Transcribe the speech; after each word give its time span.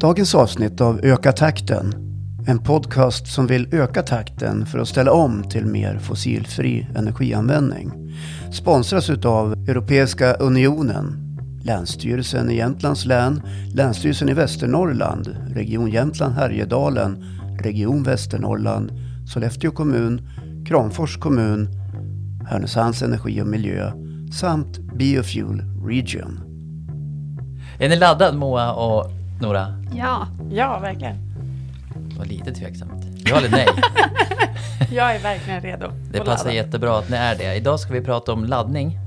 Dagens 0.00 0.34
avsnitt 0.34 0.80
av 0.80 1.00
Öka 1.02 1.32
takten, 1.32 1.94
en 2.46 2.58
podcast 2.58 3.26
som 3.26 3.46
vill 3.46 3.74
öka 3.74 4.02
takten 4.02 4.66
för 4.66 4.78
att 4.78 4.88
ställa 4.88 5.12
om 5.12 5.42
till 5.42 5.66
mer 5.66 5.98
fossilfri 5.98 6.86
energianvändning, 6.96 7.92
sponsras 8.52 9.10
utav 9.10 9.52
Europeiska 9.52 10.34
Unionen, 10.34 11.36
Länsstyrelsen 11.62 12.50
i 12.50 12.56
Jämtlands 12.56 13.04
län, 13.04 13.42
Länsstyrelsen 13.74 14.28
i 14.28 14.34
Västernorrland, 14.34 15.36
Region 15.48 15.90
Jämtland 15.90 16.34
Härjedalen, 16.34 17.24
Region 17.60 18.02
Västernorrland, 18.02 18.92
Sollefteå 19.26 19.70
kommun, 19.70 20.28
Kramfors 20.66 21.16
kommun, 21.16 21.68
Härnösands 22.48 23.02
Energi 23.02 23.42
och 23.42 23.46
Miljö 23.46 23.92
samt 24.32 24.78
Biofuel 24.78 25.62
Region. 25.86 26.40
Är 27.78 27.88
ni 27.88 27.96
laddad 27.96 28.36
Moa 28.36 28.72
och 28.72 29.17
Nora? 29.40 29.82
Ja. 29.94 30.26
Ja, 30.50 30.78
verkligen. 30.78 31.16
Det 32.10 32.18
var 32.18 32.24
lite 32.24 32.52
tveksamt. 32.52 33.06
Ja 33.24 33.36
eller 33.36 33.50
nej? 33.50 33.66
Jag 34.92 35.16
är 35.16 35.18
verkligen 35.22 35.60
redo. 35.60 35.86
Det 36.12 36.18
passar 36.18 36.44
ladda. 36.44 36.56
jättebra 36.56 36.98
att 36.98 37.10
ni 37.10 37.16
är 37.16 37.34
det. 37.38 37.54
Idag 37.56 37.80
ska 37.80 37.92
vi 37.92 38.00
prata 38.00 38.32
om 38.32 38.44
laddning 38.44 38.98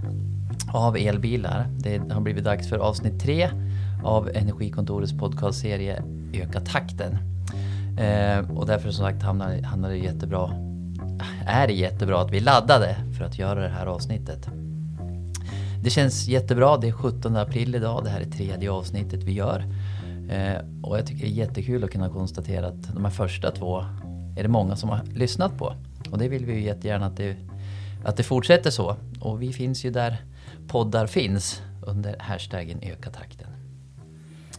av 0.73 0.97
elbilar. 0.97 1.67
Det 1.77 2.11
har 2.11 2.21
blivit 2.21 2.43
dags 2.43 2.69
för 2.69 2.77
avsnitt 2.77 3.21
tre 3.21 3.49
av 4.03 4.29
Energikontorets 4.29 5.13
podcastserie 5.13 6.03
Öka 6.33 6.59
takten. 6.59 7.17
Eh, 7.99 8.51
och 8.57 8.67
därför 8.67 8.91
som 8.91 9.05
sagt 9.05 9.23
hamnar, 9.23 9.61
hamnar 9.61 9.89
det 9.89 9.97
jättebra, 9.97 10.49
är 11.47 11.67
det 11.67 11.73
jättebra 11.73 12.21
att 12.21 12.31
vi 12.31 12.39
laddade 12.39 12.95
för 13.17 13.25
att 13.25 13.39
göra 13.39 13.61
det 13.61 13.69
här 13.69 13.85
avsnittet. 13.85 14.47
Det 15.83 15.89
känns 15.89 16.27
jättebra. 16.27 16.77
Det 16.77 16.87
är 16.87 16.91
17 16.91 17.35
april 17.35 17.75
idag. 17.75 18.03
Det 18.03 18.09
här 18.09 18.21
är 18.21 18.25
tredje 18.25 18.71
avsnittet 18.71 19.23
vi 19.23 19.31
gör. 19.31 19.65
Eh, 20.31 20.61
och 20.83 20.97
jag 20.97 21.07
tycker 21.07 21.21
det 21.25 21.29
är 21.31 21.33
jättekul 21.33 21.83
att 21.83 21.91
kunna 21.91 22.09
konstatera 22.09 22.67
att 22.67 22.93
de 22.93 23.05
här 23.05 23.11
första 23.11 23.51
två 23.51 23.79
är 24.37 24.43
det 24.43 24.47
många 24.49 24.75
som 24.75 24.89
har 24.89 25.03
lyssnat 25.03 25.57
på. 25.57 25.73
Och 26.11 26.17
det 26.17 26.27
vill 26.29 26.45
vi 26.45 26.53
ju 26.53 26.61
jättegärna 26.61 27.05
att 27.05 27.17
det, 27.17 27.37
att 28.05 28.17
det 28.17 28.23
fortsätter 28.23 28.69
så. 28.69 28.95
Och 29.21 29.41
vi 29.41 29.53
finns 29.53 29.85
ju 29.85 29.89
där 29.91 30.17
poddar 30.67 31.07
finns 31.07 31.61
under 31.85 32.19
hashtaggen 32.19 32.79
öka 32.83 33.09
takten. 33.09 33.47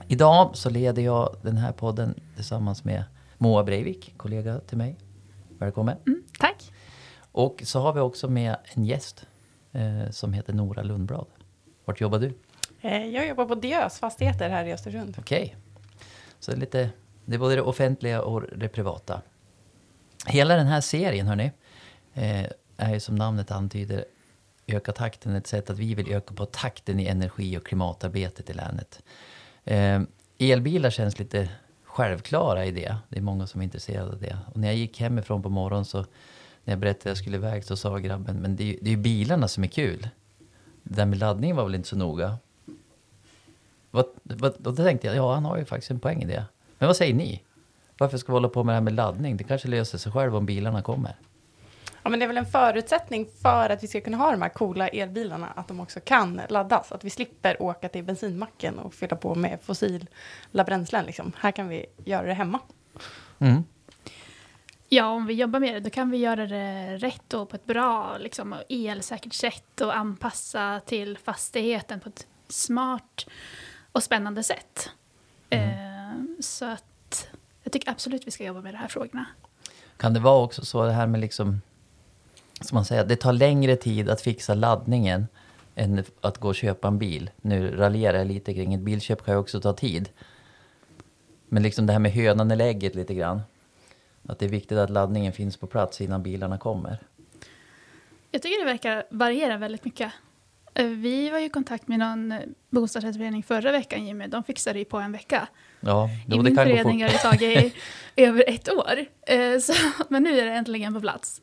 Idag 0.09 0.51
så 0.57 0.71
leder 0.71 1.03
jag 1.03 1.37
den 1.43 1.57
här 1.57 1.73
podden 1.73 2.15
tillsammans 2.37 2.85
med 2.85 3.05
Moa 3.39 3.65
Breivik, 3.65 4.15
kollega 4.17 4.59
till 4.61 4.79
mig. 4.79 4.97
Välkommen. 5.59 5.97
Mm, 6.07 6.23
tack. 6.39 6.73
Och 7.33 7.63
så 7.65 7.81
har 7.81 7.93
vi 7.93 8.01
också 8.01 8.29
med 8.29 8.57
en 8.75 8.85
gäst 8.85 9.27
eh, 9.73 10.11
som 10.11 10.33
heter 10.33 10.53
Nora 10.53 10.83
Lundblad. 10.83 11.27
Vart 11.85 12.01
jobbar 12.01 12.19
du? 12.19 12.39
Eh, 12.81 13.07
Jag 13.07 13.29
jobbar 13.29 13.45
på 13.45 13.55
Diös 13.55 13.99
fastigheter 13.99 14.51
här 14.51 14.65
i 14.65 14.73
Östersund. 14.73 15.17
Okej. 15.19 15.57
Så 16.43 16.51
det 16.51 16.57
är 16.57 16.61
lite, 16.61 16.91
det 17.25 17.35
är 17.35 17.39
både 17.39 17.55
det 17.55 17.63
offentliga 17.63 18.23
och 18.23 18.43
det 18.57 18.69
privata. 18.69 19.23
Hela 20.27 20.57
den 20.57 20.67
här 20.67 20.81
serien, 20.81 21.27
hörni, 21.27 21.53
eh, 22.15 22.47
är 22.77 22.95
ju 22.95 23.01
som 23.01 23.17
namnet 23.17 23.51
antyder 23.51 24.05
öka 24.67 24.93
takten, 24.93 25.35
ett 25.35 25.47
sätt 25.47 25.71
att 25.71 25.79
vi 25.79 25.95
vill 25.95 26.13
öka 26.13 26.35
på 26.35 26.47
takten 26.47 27.01
i 27.01 27.07
energi 27.07 27.59
och 27.59 27.67
klimatarbetet 27.67 28.51
i 28.51 28.53
länet. 28.53 29.03
Eh, 29.65 30.03
elbilar 30.39 30.91
känns 30.91 31.19
lite 31.19 31.49
självklara 31.85 32.67
i 32.67 32.71
det. 32.71 32.97
Det 33.09 33.19
är 33.19 33.23
många 33.23 33.47
som 33.47 33.61
är 33.61 33.65
intresserade 33.65 34.13
av 34.13 34.21
det. 34.21 34.39
Och 34.55 34.61
när 34.61 34.69
jag 34.69 34.77
gick 34.77 35.01
hemifrån 35.01 35.43
på 35.43 35.49
morgonen 35.49 35.85
så 35.85 35.99
när 36.65 36.73
jag 36.73 36.79
berättade 36.79 37.01
att 37.01 37.07
jag 37.07 37.17
skulle 37.17 37.37
iväg 37.37 37.65
så 37.65 37.77
sa 37.77 37.99
grabben, 37.99 38.37
men 38.37 38.57
det 38.57 38.63
är 38.63 38.67
ju 38.67 38.79
det 38.81 38.91
är 38.91 38.95
ju 38.95 39.03
bilarna 39.03 39.49
som 39.49 39.65
är 39.65 39.69
kul. 39.69 40.09
Det 40.83 40.95
där 40.95 41.07
med 41.07 41.19
laddningen 41.19 41.57
var 41.57 41.65
väl 41.65 41.75
inte 41.75 41.89
så 41.89 41.97
noga. 41.97 42.39
Vad, 43.95 44.07
vad, 44.23 44.67
och 44.67 44.75
då 44.75 44.85
tänkte 44.85 45.07
jag, 45.07 45.17
ja 45.17 45.35
han 45.35 45.45
har 45.45 45.59
ju 45.59 45.65
faktiskt 45.65 45.91
en 45.91 46.01
poäng 46.01 46.23
i 46.23 46.27
det. 46.27 46.45
Men 46.79 46.87
vad 46.87 46.97
säger 46.97 47.15
ni? 47.15 47.43
Varför 47.99 48.19
ska 48.19 48.33
vi 48.33 48.37
hålla 48.37 48.49
på 48.49 48.65
med 48.65 48.73
det 48.73 48.77
här 48.77 48.83
med 48.83 48.93
laddning? 48.93 49.37
Det 49.37 49.45
kanske 49.45 49.69
löser 49.69 49.99
sig 49.99 50.13
själv 50.13 50.37
om 50.37 50.47
bilarna 50.47 50.83
kommer. 50.83 51.17
Ja, 52.03 52.11
men 52.11 52.19
det 52.19 52.25
är 52.25 52.29
väl 52.29 52.37
en 52.37 52.47
förutsättning 52.47 53.29
för 53.43 53.71
att 53.71 53.83
vi 53.83 53.87
ska 53.87 54.01
kunna 54.01 54.17
ha 54.17 54.31
de 54.31 54.43
här 54.43 54.49
coola 54.49 54.89
elbilarna, 54.89 55.47
att 55.47 55.69
de 55.69 55.81
också 55.81 56.01
kan 56.01 56.41
laddas. 56.49 56.93
Att 56.93 57.05
vi 57.05 57.11
slipper 57.11 57.63
åka 57.63 57.89
till 57.89 58.05
bensinmacken 58.05 58.79
och 58.79 58.95
fylla 58.95 59.17
på 59.17 59.35
med 59.35 59.59
fossila 59.63 60.07
bränslen. 60.51 61.05
Liksom. 61.05 61.33
Här 61.39 61.51
kan 61.51 61.69
vi 61.69 61.87
göra 62.05 62.27
det 62.27 62.35
hemma. 62.35 62.59
Mm. 63.39 63.65
Ja, 64.89 65.07
om 65.07 65.27
vi 65.27 65.35
jobbar 65.35 65.61
med 65.61 65.75
det, 65.75 65.81
då 65.81 65.91
kan 65.91 66.11
vi 66.11 66.17
göra 66.17 66.47
det 66.47 66.97
rätt 66.97 67.35
och 67.35 67.49
på 67.49 67.57
ett 67.57 67.67
bra, 67.67 68.17
liksom, 68.19 68.53
och 68.53 68.63
elsäkert 68.69 69.33
sätt 69.33 69.81
och 69.81 69.97
anpassa 69.97 70.81
till 70.87 71.19
fastigheten 71.19 72.01
på 72.01 72.09
ett 72.09 72.27
smart 72.49 73.27
och 73.93 74.03
spännande 74.03 74.43
sätt. 74.43 74.91
Eh, 75.51 75.61
så 76.41 76.65
att 76.65 77.29
jag 77.63 77.73
tycker 77.73 77.91
absolut 77.91 78.27
vi 78.27 78.31
ska 78.31 78.45
jobba 78.45 78.61
med 78.61 78.75
de 78.75 78.79
här 78.79 78.89
frågorna. 78.89 79.27
Kan 79.97 80.15
det 80.15 80.21
vara 80.21 80.45
också 80.45 80.65
så 80.65 80.85
det 80.85 80.93
här 80.93 81.07
med 81.07 81.21
liksom, 81.21 81.61
som 82.61 82.77
man 82.77 82.85
säger, 82.85 83.05
det 83.05 83.17
tar 83.17 83.33
längre 83.33 83.77
tid 83.77 84.11
att 84.11 84.21
fixa 84.21 84.55
laddningen 84.55 85.27
än 85.75 86.05
att 86.21 86.39
gå 86.39 86.49
och 86.49 86.55
köpa 86.55 86.89
en 86.89 86.99
bil. 86.99 87.31
Nu 87.37 87.77
raljerar 87.77 88.19
jag 88.19 88.27
lite 88.27 88.55
kring 88.55 88.75
ett 88.75 88.81
bilköp 88.81 89.25
kan 89.25 89.35
ju 89.35 89.41
också 89.41 89.61
ta 89.61 89.73
tid. 89.73 90.09
Men 91.49 91.63
liksom 91.63 91.87
det 91.87 91.93
här 91.93 92.01
med 92.01 92.13
hönan 92.13 92.51
eller 92.51 92.65
ägget 92.65 92.95
lite 92.95 93.15
grann. 93.15 93.41
Att 94.29 94.39
det 94.39 94.45
är 94.45 94.49
viktigt 94.49 94.79
att 94.79 94.91
laddningen 94.91 95.33
finns 95.33 95.57
på 95.57 95.67
plats 95.67 96.01
innan 96.01 96.23
bilarna 96.23 96.59
kommer. 96.59 96.99
Jag 98.31 98.43
tycker 98.43 98.65
det 98.65 98.73
verkar 98.73 99.05
variera 99.11 99.57
väldigt 99.57 99.85
mycket. 99.85 100.13
Eh, 100.75 100.87
Vi 100.87 101.31
var 101.31 101.39
ju 101.39 101.45
i 101.45 101.49
kontakt 101.49 101.89
med 101.89 101.99
någon 101.99 102.33
eh, 102.33 102.39
bostadsrättsförening 102.71 103.43
förra 103.43 103.73
veckan, 103.73 104.07
Jimmy. 104.07 104.27
De 104.27 104.45
fixade 104.45 104.79
ju 104.79 104.85
på 104.85 104.99
en 104.99 105.13
vecka. 105.13 105.49
Ja, 105.81 106.09
I 106.27 106.31
det 106.31 106.43
min 106.43 106.57
kan 106.57 106.69
gå 106.69 106.77
förening 106.77 107.03
har 107.03 107.09
det 107.11 107.19
tagit 107.19 107.75
över 108.17 108.45
ett 108.49 108.69
år. 108.73 108.95
Eh, 109.27 109.59
Så, 109.59 109.73
men 110.09 110.23
nu 110.23 110.39
är 110.41 110.45
det 110.45 110.53
äntligen 110.53 110.95
på 110.95 111.01
plats. 111.01 111.41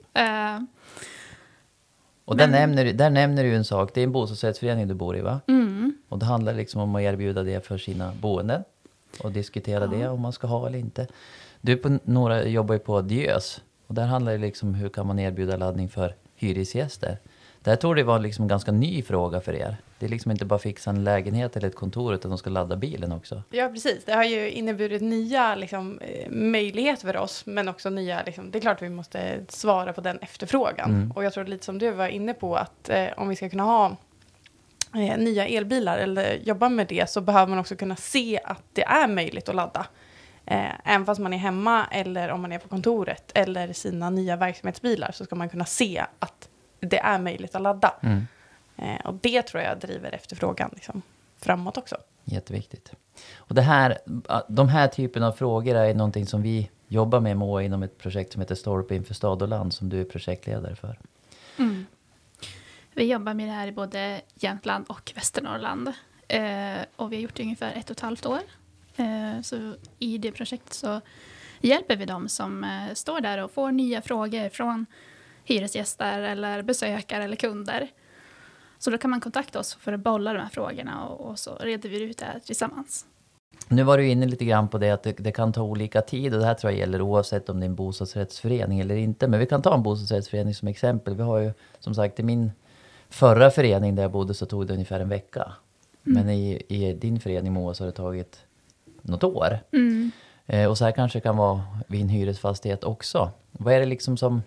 Och 2.25 2.38
där, 2.38 2.47
Men- 2.47 2.51
nämner, 2.51 2.85
du- 2.85 2.94
där 2.94 3.09
nämner 3.09 3.44
du 3.44 3.56
en 3.56 3.66
sak. 3.66 3.91
Det 3.94 4.01
är 4.01 4.03
en 4.03 4.12
bostadsrättsförening 4.12 4.88
du 4.88 4.94
bor 4.94 5.17
i 5.17 5.22
va? 5.22 5.40
Mm. 5.47 5.94
Och 6.09 6.19
det 6.19 6.25
handlar 6.25 6.53
liksom 6.53 6.81
om 6.81 6.96
att 6.96 7.01
erbjuda 7.01 7.44
det 7.44 7.66
för 7.67 7.78
sina 7.78 8.13
boenden. 8.22 8.63
Och 9.23 9.31
diskutera 9.31 9.88
det 9.88 10.07
om 10.07 10.22
man 10.22 10.34
ska 10.34 10.47
ha 10.47 10.67
eller 10.67 10.79
inte. 10.79 11.07
Du 11.61 11.78
på 11.78 12.00
några 12.03 12.44
jobbar 12.47 12.75
ju 12.75 12.79
på 12.79 13.01
Diös. 13.01 13.61
Och 13.88 13.96
där 13.96 14.06
handlar 14.06 14.31
det 14.31 14.38
liksom 14.38 14.69
om 14.69 14.75
hur 14.75 14.90
kan 14.90 15.07
man 15.07 15.19
erbjuda 15.19 15.57
laddning 15.57 15.90
för 15.90 16.16
hyresgäster. 16.35 17.17
Det 17.64 17.70
här 17.70 17.78
tror 17.78 17.96
det 17.96 18.03
var 18.03 18.20
liksom 18.20 18.44
en 18.44 18.47
ganska 18.47 18.72
ny 18.72 19.02
fråga 19.02 19.42
för 19.42 19.53
er. 19.53 19.78
Det 20.00 20.06
är 20.06 20.09
liksom 20.09 20.31
inte 20.31 20.46
bara 20.46 20.59
fixa 20.59 20.90
en 20.90 21.03
lägenhet 21.03 21.56
eller 21.56 21.68
ett 21.68 21.75
kontor 21.75 22.14
utan 22.14 22.31
de 22.31 22.38
ska 22.38 22.50
ladda 22.50 22.75
bilen 22.75 23.12
också. 23.12 23.44
Ja, 23.50 23.70
precis. 23.70 24.06
Det 24.06 24.14
har 24.14 24.24
ju 24.24 24.50
inneburit 24.50 25.02
nya 25.02 25.56
liksom, 25.56 26.00
eh, 26.00 26.30
möjligheter 26.30 27.08
för 27.08 27.18
oss, 27.18 27.46
men 27.46 27.70
också 27.70 27.90
nya... 27.90 28.24
Liksom, 28.25 28.52
det 28.52 28.58
är 28.58 28.62
klart 28.62 28.78
att 28.78 28.81
vi 28.81 28.90
måste 28.90 29.46
svara 29.50 29.94
på 29.94 30.02
den 30.02 30.20
efterfrågan. 30.20 30.90
Mm. 30.90 31.12
Och 31.12 31.24
jag 31.24 31.34
tror 31.34 31.46
lite 31.46 31.66
som 31.66 31.80
du 31.80 31.92
var 31.92 32.08
inne 32.08 32.34
på, 32.34 32.56
att 32.56 32.90
eh, 32.90 33.08
om 33.18 33.30
vi 33.30 33.36
ska 33.36 33.50
kunna 33.50 33.64
ha 33.64 33.97
eh, 34.96 35.18
nya 35.18 35.47
elbilar 35.47 35.97
eller 35.97 36.34
jobba 36.34 36.70
med 36.70 36.88
det, 36.88 37.09
så 37.09 37.22
behöver 37.22 37.50
man 37.50 37.59
också 37.59 37.76
kunna 37.76 37.96
se 37.96 38.40
att 38.44 38.64
det 38.74 38.84
är 38.84 39.08
möjligt 39.08 39.50
att 39.50 39.56
ladda. 39.56 39.86
Eh, 40.46 40.72
även 40.86 41.06
fast 41.06 41.22
man 41.22 41.34
är 41.34 41.38
hemma 41.38 41.86
eller 41.91 42.30
om 42.30 42.41
man 42.41 42.52
är 42.52 42.59
på 42.59 42.68
kontoret 42.68 43.31
eller 43.36 43.74
sina 43.74 44.09
nya 44.09 44.36
verksamhetsbilar 44.36 45.12
så 45.12 45.26
ska 45.26 45.36
man 45.36 45.50
kunna 45.50 45.66
se 45.66 46.06
att 46.20 46.50
det 46.79 47.00
är 47.00 47.19
möjligt 47.19 47.56
att 47.56 47.62
ladda. 47.62 47.94
Mm. 48.01 48.28
Eh, 48.78 49.06
och 49.06 49.13
det 49.13 49.41
tror 49.41 49.63
jag 49.63 49.79
driver 49.79 50.12
efterfrågan 50.12 50.69
liksom, 50.73 51.01
framåt 51.38 51.78
också. 51.78 51.97
Jätteviktigt. 52.23 52.91
Och 53.35 53.56
det 53.56 53.62
här, 53.62 53.97
de 54.47 54.69
här 54.69 54.88
typen 54.88 55.23
av 55.23 55.31
frågor 55.31 55.75
är 55.75 55.94
någonting 55.94 56.25
som 56.25 56.41
vi 56.41 56.69
jobbar 56.88 57.19
med 57.19 57.38
Moa 57.38 57.63
inom 57.63 57.84
ett 57.84 57.97
projekt 57.97 58.34
som 58.34 58.41
heter 58.41 58.56
Stolpe 58.56 58.95
inför 58.95 59.13
stad 59.13 59.41
och 59.41 59.47
land 59.47 59.73
som 59.73 59.90
du 59.90 60.02
är 60.02 60.05
projektledare 60.05 60.76
för. 60.76 60.99
Mm. 61.58 61.85
Vi 62.93 63.11
jobbar 63.11 63.34
med 63.34 63.47
det 63.47 63.52
här 63.52 63.67
i 63.67 63.72
både 63.72 64.22
Jämtland 64.35 64.85
och 64.87 65.11
Västernorrland. 65.16 65.93
Eh, 66.28 66.79
och 66.96 67.11
vi 67.11 67.16
har 67.16 67.22
gjort 67.22 67.35
det 67.35 67.41
i 67.41 67.46
ungefär 67.46 67.73
ett 67.76 67.90
och 67.90 67.97
ett 67.97 67.99
halvt 67.99 68.26
år. 68.26 68.40
Eh, 68.96 69.41
så 69.41 69.76
i 69.99 70.17
det 70.17 70.31
projektet 70.31 70.73
så 70.73 71.02
hjälper 71.61 71.96
vi 71.96 72.05
dem 72.05 72.29
som 72.29 72.64
eh, 72.64 72.93
står 72.93 73.22
där 73.22 73.43
och 73.43 73.52
får 73.52 73.72
nya 73.72 74.02
frågor 74.02 74.49
från 74.49 74.85
hyresgäster 75.46 76.22
eller 76.22 76.62
besökare 76.62 77.24
eller 77.24 77.36
kunder. 77.36 77.88
Så 78.80 78.90
då 78.90 78.97
kan 78.97 79.09
man 79.09 79.22
kontakta 79.22 79.59
oss 79.59 79.74
för 79.74 79.94
att 79.94 80.00
bolla 80.00 80.34
de 80.34 80.40
här 80.40 80.50
frågorna 80.50 81.08
och, 81.08 81.30
och 81.30 81.40
så 81.40 81.56
reder 81.56 81.90
vi 81.90 82.02
ut 82.02 82.18
det 82.18 82.26
här 82.26 82.40
tillsammans. 82.40 83.06
Nu 83.68 83.84
var 83.84 83.97
du 83.97 84.08
inne 84.08 84.26
lite 84.26 84.46
grann 84.46 84.68
på 84.68 84.78
det 84.78 84.91
att 84.91 85.03
det, 85.03 85.12
det 85.12 85.32
kan 85.32 85.53
ta 85.53 85.62
olika 85.62 86.02
tid 86.02 86.34
och 86.34 86.40
det 86.40 86.46
här 86.46 86.53
tror 86.53 86.72
jag 86.72 86.80
gäller 86.80 87.02
oavsett 87.02 87.50
om 87.50 87.59
det 87.59 87.66
är 87.66 87.70
en 87.70 87.76
bostadsrättsförening 87.76 88.80
eller 88.80 88.96
inte. 88.96 89.28
Men 89.28 89.40
vi 89.40 89.46
kan 89.46 89.62
ta 89.62 89.74
en 89.74 89.84
bostadsrättsförening 89.84 90.56
som 90.56 90.68
exempel. 90.68 91.16
Vi 91.16 91.24
har 91.24 91.40
ju 91.40 91.52
som 91.80 91.96
sagt 91.96 92.20
i 92.20 92.24
min 92.24 92.52
förra 93.09 93.52
förening 93.52 93.96
där 93.96 94.03
jag 94.03 94.12
bodde 94.12 94.34
så 94.34 94.46
tog 94.46 94.68
det 94.68 94.74
ungefär 94.74 95.00
en 95.00 95.09
vecka. 95.09 95.53
Men 96.03 96.30
i, 96.30 96.64
i 96.68 96.94
din 96.94 97.20
förening 97.20 97.53
Moa 97.53 97.74
så 97.74 97.84
har 97.84 97.86
det 97.86 97.97
tagit 97.97 98.40
något 99.02 99.24
år. 99.24 99.59
Mm. 99.72 100.12
Eh, 100.46 100.70
och 100.70 100.78
så 100.78 100.86
här 100.86 100.91
kanske 100.91 101.20
det 101.20 101.24
kan 101.24 101.38
vara 101.38 101.62
vid 101.88 102.02
en 102.02 102.09
hyresfastighet 102.09 102.84
också. 102.84 103.32
Vad 103.52 103.74
är 103.74 103.80
det 103.80 103.86
liksom 103.86 104.18
som, 104.18 104.41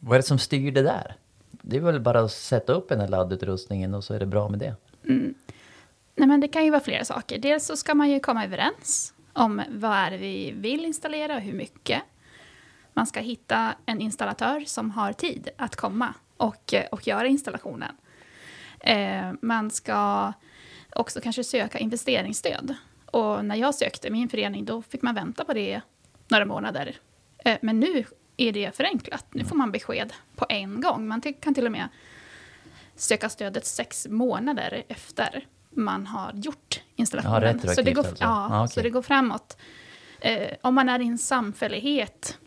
vad 0.00 0.14
är 0.14 0.18
det 0.18 0.26
som 0.26 0.38
styr 0.38 0.72
det 0.72 0.82
där? 0.82 1.16
Det 1.50 1.76
är 1.76 1.80
väl 1.80 2.00
bara 2.00 2.20
att 2.20 2.32
sätta 2.32 2.72
upp 2.72 2.88
den 2.88 3.00
här 3.00 3.08
laddutrustningen 3.08 3.94
och 3.94 4.04
så 4.04 4.14
är 4.14 4.18
det 4.18 4.26
bra 4.26 4.48
med 4.48 4.58
det. 4.58 4.76
Mm. 5.04 5.34
Nej, 6.14 6.28
men 6.28 6.40
det 6.40 6.48
kan 6.48 6.64
ju 6.64 6.70
vara 6.70 6.80
flera 6.80 7.04
saker. 7.04 7.38
Dels 7.38 7.66
så 7.66 7.76
ska 7.76 7.94
man 7.94 8.10
ju 8.10 8.20
komma 8.20 8.44
överens 8.44 9.14
om 9.32 9.62
vad 9.70 9.92
är 9.92 10.10
det 10.10 10.16
vi 10.16 10.52
vill 10.52 10.84
installera 10.84 11.34
och 11.34 11.40
hur 11.40 11.52
mycket. 11.52 12.02
Man 12.92 13.06
ska 13.06 13.20
hitta 13.20 13.74
en 13.86 14.00
installatör 14.00 14.64
som 14.66 14.90
har 14.90 15.12
tid 15.12 15.48
att 15.56 15.76
komma 15.76 16.14
och, 16.36 16.74
och 16.90 17.06
göra 17.06 17.26
installationen. 17.26 17.96
Eh, 18.80 19.32
man 19.42 19.70
ska 19.70 20.32
också 20.90 21.20
kanske 21.20 21.44
söka 21.44 21.78
investeringsstöd. 21.78 22.74
Och 23.06 23.44
när 23.44 23.56
jag 23.56 23.74
sökte 23.74 24.10
min 24.10 24.28
förening 24.28 24.64
då 24.64 24.82
fick 24.82 25.02
man 25.02 25.14
vänta 25.14 25.44
på 25.44 25.52
det 25.52 25.80
några 26.28 26.44
månader. 26.44 26.96
Eh, 27.38 27.58
men 27.62 27.80
nu 27.80 28.04
är 28.38 28.52
det 28.52 28.76
förenklat. 28.76 29.26
Nu 29.30 29.44
får 29.44 29.56
man 29.56 29.72
besked 29.72 30.12
på 30.36 30.46
en 30.48 30.80
gång. 30.80 31.08
Man 31.08 31.20
kan 31.20 31.54
till 31.54 31.66
och 31.66 31.72
med 31.72 31.88
söka 32.96 33.28
stödet 33.28 33.66
sex 33.66 34.06
månader 34.10 34.84
efter 34.88 35.46
man 35.70 36.06
har 36.06 36.32
gjort 36.34 36.80
installationen. 36.96 37.60
Ja, 37.62 37.74
så, 37.74 37.82
det 37.82 37.92
går, 37.92 38.06
alltså. 38.06 38.24
ja, 38.24 38.48
ah, 38.50 38.64
okay. 38.64 38.74
så 38.74 38.80
det 38.80 38.90
går 38.90 39.02
framåt. 39.02 39.56
Eh, 40.20 40.48
om 40.60 40.74
man 40.74 40.88
är 40.88 41.00
i 41.00 41.06
en 41.06 41.18
samfällighet 41.18 42.38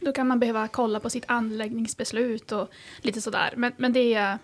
då 0.00 0.12
kan 0.12 0.26
man 0.26 0.40
behöva 0.40 0.68
kolla 0.68 1.00
på 1.00 1.10
sitt 1.10 1.24
anläggningsbeslut 1.26 2.52
och 2.52 2.68
lite 3.00 3.20
sådär. 3.20 3.54
Men, 3.56 3.72
men 3.76 3.92
det 3.92 4.14
är, 4.14 4.38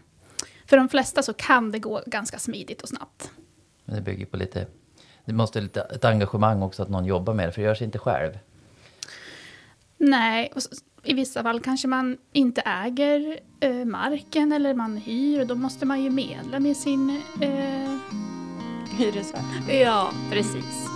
för 0.66 0.76
de 0.76 0.88
flesta 0.88 1.22
så 1.22 1.32
kan 1.32 1.72
det 1.72 1.78
gå 1.78 2.02
ganska 2.06 2.38
smidigt 2.38 2.82
och 2.82 2.88
snabbt. 2.88 3.30
Men 3.84 3.96
det 3.96 4.02
bygger 4.02 4.26
på 4.26 4.36
lite, 4.36 4.66
det 5.24 5.32
måste 5.32 5.60
lite 5.60 5.80
ett 5.80 6.04
engagemang 6.04 6.62
också 6.62 6.82
att 6.82 6.88
någon 6.88 7.04
jobbar 7.04 7.34
med 7.34 7.48
det, 7.48 7.52
för 7.52 7.60
det 7.60 7.66
görs 7.66 7.82
inte 7.82 7.98
själv. 7.98 8.38
Nej, 9.98 10.52
och 10.54 10.62
i 11.04 11.14
vissa 11.14 11.42
fall 11.42 11.60
kanske 11.60 11.88
man 11.88 12.16
inte 12.32 12.60
äger 12.60 13.40
eh, 13.60 13.84
marken 13.84 14.52
eller 14.52 14.74
man 14.74 14.96
hyr 14.96 15.40
och 15.40 15.46
då 15.46 15.54
måste 15.54 15.86
man 15.86 16.02
ju 16.02 16.10
medla 16.10 16.60
med 16.60 16.76
sin... 16.76 17.22
Eh... 17.40 17.96
Hyresvärd. 18.98 19.42
Ja, 19.68 20.10
precis. 20.30 20.95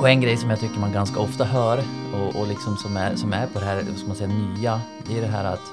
Och 0.00 0.08
en 0.08 0.20
grej 0.20 0.36
som 0.36 0.50
jag 0.50 0.60
tycker 0.60 0.80
man 0.80 0.92
ganska 0.92 1.20
ofta 1.20 1.44
hör 1.44 1.78
och, 2.14 2.40
och 2.40 2.46
liksom 2.46 2.76
som, 2.76 2.96
är, 2.96 3.16
som 3.16 3.32
är 3.32 3.46
på 3.46 3.60
det 3.60 3.64
här, 3.64 3.82
ska 3.96 4.06
man 4.06 4.16
säga, 4.16 4.30
nya, 4.30 4.80
det 5.06 5.18
är 5.18 5.20
det 5.20 5.26
här 5.26 5.44
att 5.44 5.72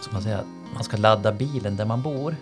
ska 0.00 0.12
man, 0.12 0.22
säga, 0.22 0.44
man 0.74 0.84
ska 0.84 0.96
ladda 0.96 1.32
bilen 1.32 1.76
där 1.76 1.84
man 1.84 2.02
bor. 2.02 2.36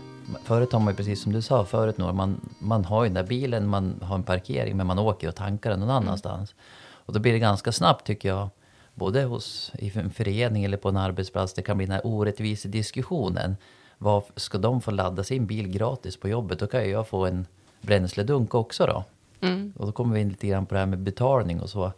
Förut 0.44 0.72
har 0.72 0.80
man 0.80 0.92
ju 0.92 0.96
precis 0.96 1.22
som 1.22 1.32
du 1.32 1.42
sa 1.42 1.64
förut 1.64 1.98
Nora, 1.98 2.12
man, 2.12 2.40
man 2.58 2.84
har 2.84 3.04
ju 3.04 3.08
den 3.08 3.14
där 3.14 3.28
bilen, 3.28 3.68
man 3.68 4.00
har 4.02 4.14
en 4.14 4.22
parkering 4.22 4.76
men 4.76 4.86
man 4.86 4.98
åker 4.98 5.28
och 5.28 5.34
tankar 5.34 5.70
den 5.70 5.80
någon 5.80 5.90
mm. 5.90 6.02
annanstans. 6.02 6.54
Och 6.92 7.12
då 7.12 7.20
blir 7.20 7.32
det 7.32 7.38
ganska 7.38 7.72
snabbt 7.72 8.06
tycker 8.06 8.28
jag, 8.28 8.48
både 8.94 9.22
hos, 9.22 9.72
i 9.78 9.92
en 9.94 10.10
förening 10.10 10.64
eller 10.64 10.76
på 10.76 10.88
en 10.88 10.96
arbetsplats, 10.96 11.54
det 11.54 11.62
kan 11.62 11.76
bli 11.76 11.86
den 11.86 11.92
här 11.92 12.06
orättvisa 12.06 12.68
diskussionen. 12.68 13.56
Vad, 13.98 14.22
ska 14.36 14.58
de 14.58 14.80
få 14.80 14.90
ladda 14.90 15.24
sin 15.24 15.46
bil 15.46 15.68
gratis 15.68 16.16
på 16.16 16.28
jobbet? 16.28 16.58
Då 16.58 16.66
kan 16.66 16.84
ju 16.84 16.90
jag 16.90 17.08
få 17.08 17.26
en 17.26 17.46
bränsledunk 17.80 18.54
också 18.54 18.86
då. 18.86 19.04
Mm. 19.40 19.72
Och 19.76 19.86
då 19.86 19.92
kommer 19.92 20.14
vi 20.14 20.20
in 20.20 20.28
lite 20.28 20.46
grann 20.46 20.66
på 20.66 20.74
det 20.74 20.78
här 20.78 20.86
med 20.86 20.98
betalning 20.98 21.60
och 21.60 21.70
så. 21.70 21.92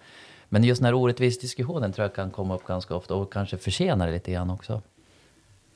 Men 0.48 0.64
just 0.64 0.80
den 0.80 0.86
här 0.86 0.94
orättvis 0.94 1.38
diskussionen 1.38 1.92
tror 1.92 2.04
jag 2.04 2.14
kan 2.14 2.30
komma 2.30 2.54
upp 2.54 2.64
ganska 2.66 2.94
ofta 2.94 3.14
och 3.14 3.32
kanske 3.32 3.58
försena 3.58 4.06
det 4.06 4.12
lite 4.12 4.32
grann 4.32 4.50
också. 4.50 4.82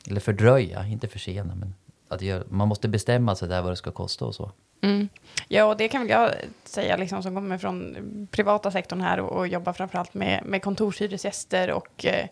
Eller 0.08 0.20
fördröja, 0.20 0.86
inte 0.86 1.08
försena, 1.08 1.54
men 1.54 1.74
att 2.08 2.22
göra, 2.22 2.44
man 2.48 2.68
måste 2.68 2.88
bestämma 2.88 3.34
sig 3.34 3.48
där 3.48 3.62
vad 3.62 3.72
det 3.72 3.76
ska 3.76 3.90
kosta 3.90 4.24
och 4.24 4.34
så. 4.34 4.50
Mm. 4.80 5.08
Ja, 5.48 5.64
och 5.64 5.76
det 5.76 5.88
kan 5.88 6.00
väl 6.00 6.10
jag 6.10 6.30
säga 6.64 6.96
liksom, 6.96 7.22
som 7.22 7.34
kommer 7.34 7.58
från 7.58 7.96
privata 8.30 8.70
sektorn 8.70 9.00
här 9.00 9.20
och, 9.20 9.38
och 9.38 9.48
jobbar 9.48 9.72
framförallt 9.72 10.14
med, 10.14 10.42
med 10.46 10.62
kontorshyresgäster 10.62 11.70
och 11.70 12.06
eh, 12.06 12.28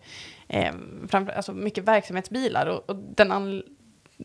eh 0.47 0.73
framför, 1.07 1.33
alltså 1.33 1.53
mycket 1.53 1.83
verksamhetsbilar. 1.83 2.65
Och, 2.65 2.89
och 2.89 2.95
den 2.95 3.31
an, 3.31 3.63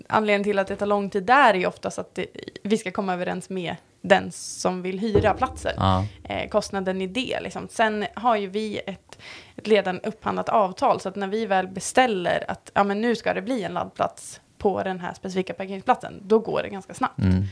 anledningen 0.08 0.44
till 0.44 0.58
att 0.58 0.66
det 0.66 0.76
tar 0.76 0.86
lång 0.86 1.10
tid 1.10 1.24
där 1.24 1.54
är 1.54 1.66
oftast 1.66 1.98
att 1.98 2.14
det, 2.14 2.26
vi 2.62 2.78
ska 2.78 2.90
komma 2.90 3.14
överens 3.14 3.50
med 3.50 3.76
den 4.02 4.32
som 4.32 4.82
vill 4.82 4.98
hyra 4.98 5.34
platser. 5.34 5.72
Ja. 5.76 6.04
Eh, 6.24 6.48
kostnaden 6.48 7.02
i 7.02 7.06
det. 7.06 7.40
Liksom. 7.40 7.68
Sen 7.70 8.06
har 8.14 8.36
ju 8.36 8.46
vi 8.46 8.78
ett, 8.86 9.18
ett 9.56 9.68
redan 9.68 10.00
upphandlat 10.00 10.48
avtal 10.48 11.00
så 11.00 11.08
att 11.08 11.16
när 11.16 11.28
vi 11.28 11.46
väl 11.46 11.68
beställer 11.68 12.50
att 12.50 12.70
ja, 12.74 12.84
men 12.84 13.00
nu 13.00 13.16
ska 13.16 13.34
det 13.34 13.42
bli 13.42 13.62
en 13.62 13.74
laddplats 13.74 14.40
på 14.58 14.82
den 14.82 15.00
här 15.00 15.14
specifika 15.14 15.54
parkeringsplatsen, 15.54 16.20
då 16.22 16.38
går 16.38 16.62
det 16.62 16.68
ganska 16.68 16.94
snabbt. 16.94 17.18
Mm. 17.18 17.44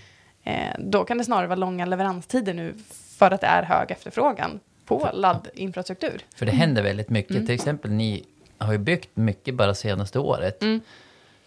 Eh, 0.43 0.75
då 0.79 1.05
kan 1.05 1.19
det 1.19 1.25
snarare 1.25 1.47
vara 1.47 1.59
långa 1.59 1.87
leveranstider 1.87 2.55
nu 2.55 2.75
för 3.19 3.31
att 3.31 3.41
det 3.41 3.47
är 3.47 3.62
hög 3.62 3.91
efterfrågan 3.91 4.61
på 4.85 5.09
laddinfrastruktur. 5.12 6.23
För 6.37 6.47
det 6.47 6.53
händer 6.53 6.83
väldigt 6.83 7.09
mycket. 7.11 7.31
Mm. 7.31 7.47
Till 7.47 7.55
exempel 7.55 7.91
ni 7.91 8.25
har 8.59 8.73
ju 8.73 8.79
byggt 8.79 9.17
mycket 9.17 9.55
bara 9.55 9.75
senaste 9.75 10.19
året. 10.19 10.62
Mm. 10.62 10.81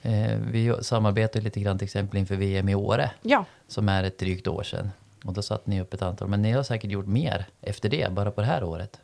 Eh, 0.02 0.38
vi 0.52 0.74
samarbetar 0.82 1.42
lite 1.42 1.60
grann 1.60 1.78
till 1.78 1.86
exempel 1.86 2.20
inför 2.20 2.36
VM 2.36 2.70
i 2.70 2.76
Åre. 2.76 3.12
Ja. 3.22 3.46
Som 3.68 3.90
är 3.90 4.04
ett 4.04 4.18
drygt 4.18 4.48
år 4.48 4.64
sedan. 4.64 4.92
Och 5.26 5.34
då 5.34 5.42
satte 5.42 5.70
ni 5.70 5.82
upp 5.82 5.94
ett 5.94 6.02
antal. 6.02 6.28
Men 6.28 6.42
ni 6.42 6.52
har 6.52 6.64
säkert 6.64 6.92
gjort 6.92 7.08
mer 7.08 7.46
efter 7.62 7.90
det, 7.90 8.12
bara 8.12 8.32
på 8.32 8.42
det 8.42 8.48
här 8.48 8.64
året. 8.64 9.00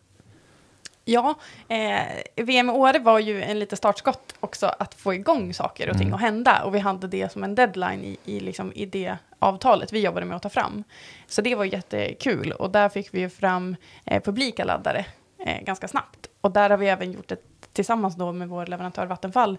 Ja, 1.10 1.36
eh, 1.68 2.46
VM 2.46 2.70
i 2.70 2.74
Åre 2.74 3.00
var 3.00 3.20
ju 3.20 3.44
en 3.44 3.60
lite 3.60 3.76
startskott 3.76 4.34
också 4.40 4.72
att 4.80 4.94
få 4.94 5.14
igång 5.14 5.54
saker 5.54 5.90
och 5.90 5.98
ting 5.98 6.08
mm. 6.08 6.14
att 6.14 6.22
hända. 6.22 6.64
Och 6.64 6.76
vi 6.76 6.80
hade 6.80 7.08
det 7.08 7.32
som 7.32 7.44
en 7.44 7.56
deadline 7.56 8.04
i, 8.04 8.18
i, 8.26 8.40
liksom, 8.40 8.74
i 8.74 8.86
det 8.86 9.18
avtalet 9.40 9.94
vi 9.94 10.00
jobbade 10.00 10.26
med 10.26 10.36
att 10.36 10.44
ta 10.44 10.50
fram. 10.50 10.84
Så 11.28 11.42
det 11.42 11.56
var 11.56 11.66
jättekul. 11.66 12.52
Och 12.52 12.72
där 12.72 12.90
fick 12.90 13.14
vi 13.14 13.30
fram 13.30 13.76
eh, 14.06 14.24
publika 14.24 14.66
laddare 14.66 15.06
eh, 15.46 15.64
ganska 15.64 15.88
snabbt. 15.88 16.30
Och 16.42 16.52
där 16.52 16.70
har 16.70 16.78
vi 16.78 16.88
även 16.88 17.12
gjort 17.12 17.32
ett 17.32 17.44
tillsammans 17.74 18.16
då 18.16 18.32
med 18.32 18.50
vår 18.50 18.66
leverantör 18.66 19.06
Vattenfall 19.06 19.58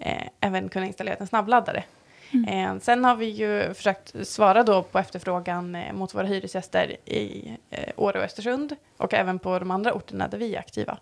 eh, 0.00 0.28
även 0.40 0.68
kunna 0.68 0.86
installera 0.86 1.16
en 1.16 1.26
snabbladdare. 1.26 1.84
Mm. 2.30 2.76
Eh, 2.76 2.80
sen 2.80 3.04
har 3.04 3.16
vi 3.16 3.26
ju 3.26 3.74
försökt 3.74 4.28
svara 4.28 4.62
då 4.62 4.82
på 4.82 4.98
efterfrågan 4.98 5.74
eh, 5.74 5.92
mot 5.92 6.14
våra 6.14 6.26
hyresgäster 6.26 6.96
i 7.04 7.52
eh, 7.70 7.92
Åre 7.96 8.18
och 8.18 8.24
Östersund 8.24 8.76
och 8.96 9.14
även 9.14 9.38
på 9.38 9.58
de 9.58 9.70
andra 9.70 9.92
orterna 9.92 10.28
där 10.28 10.38
vi 10.38 10.54
är 10.54 10.58
aktiva. 10.58 10.98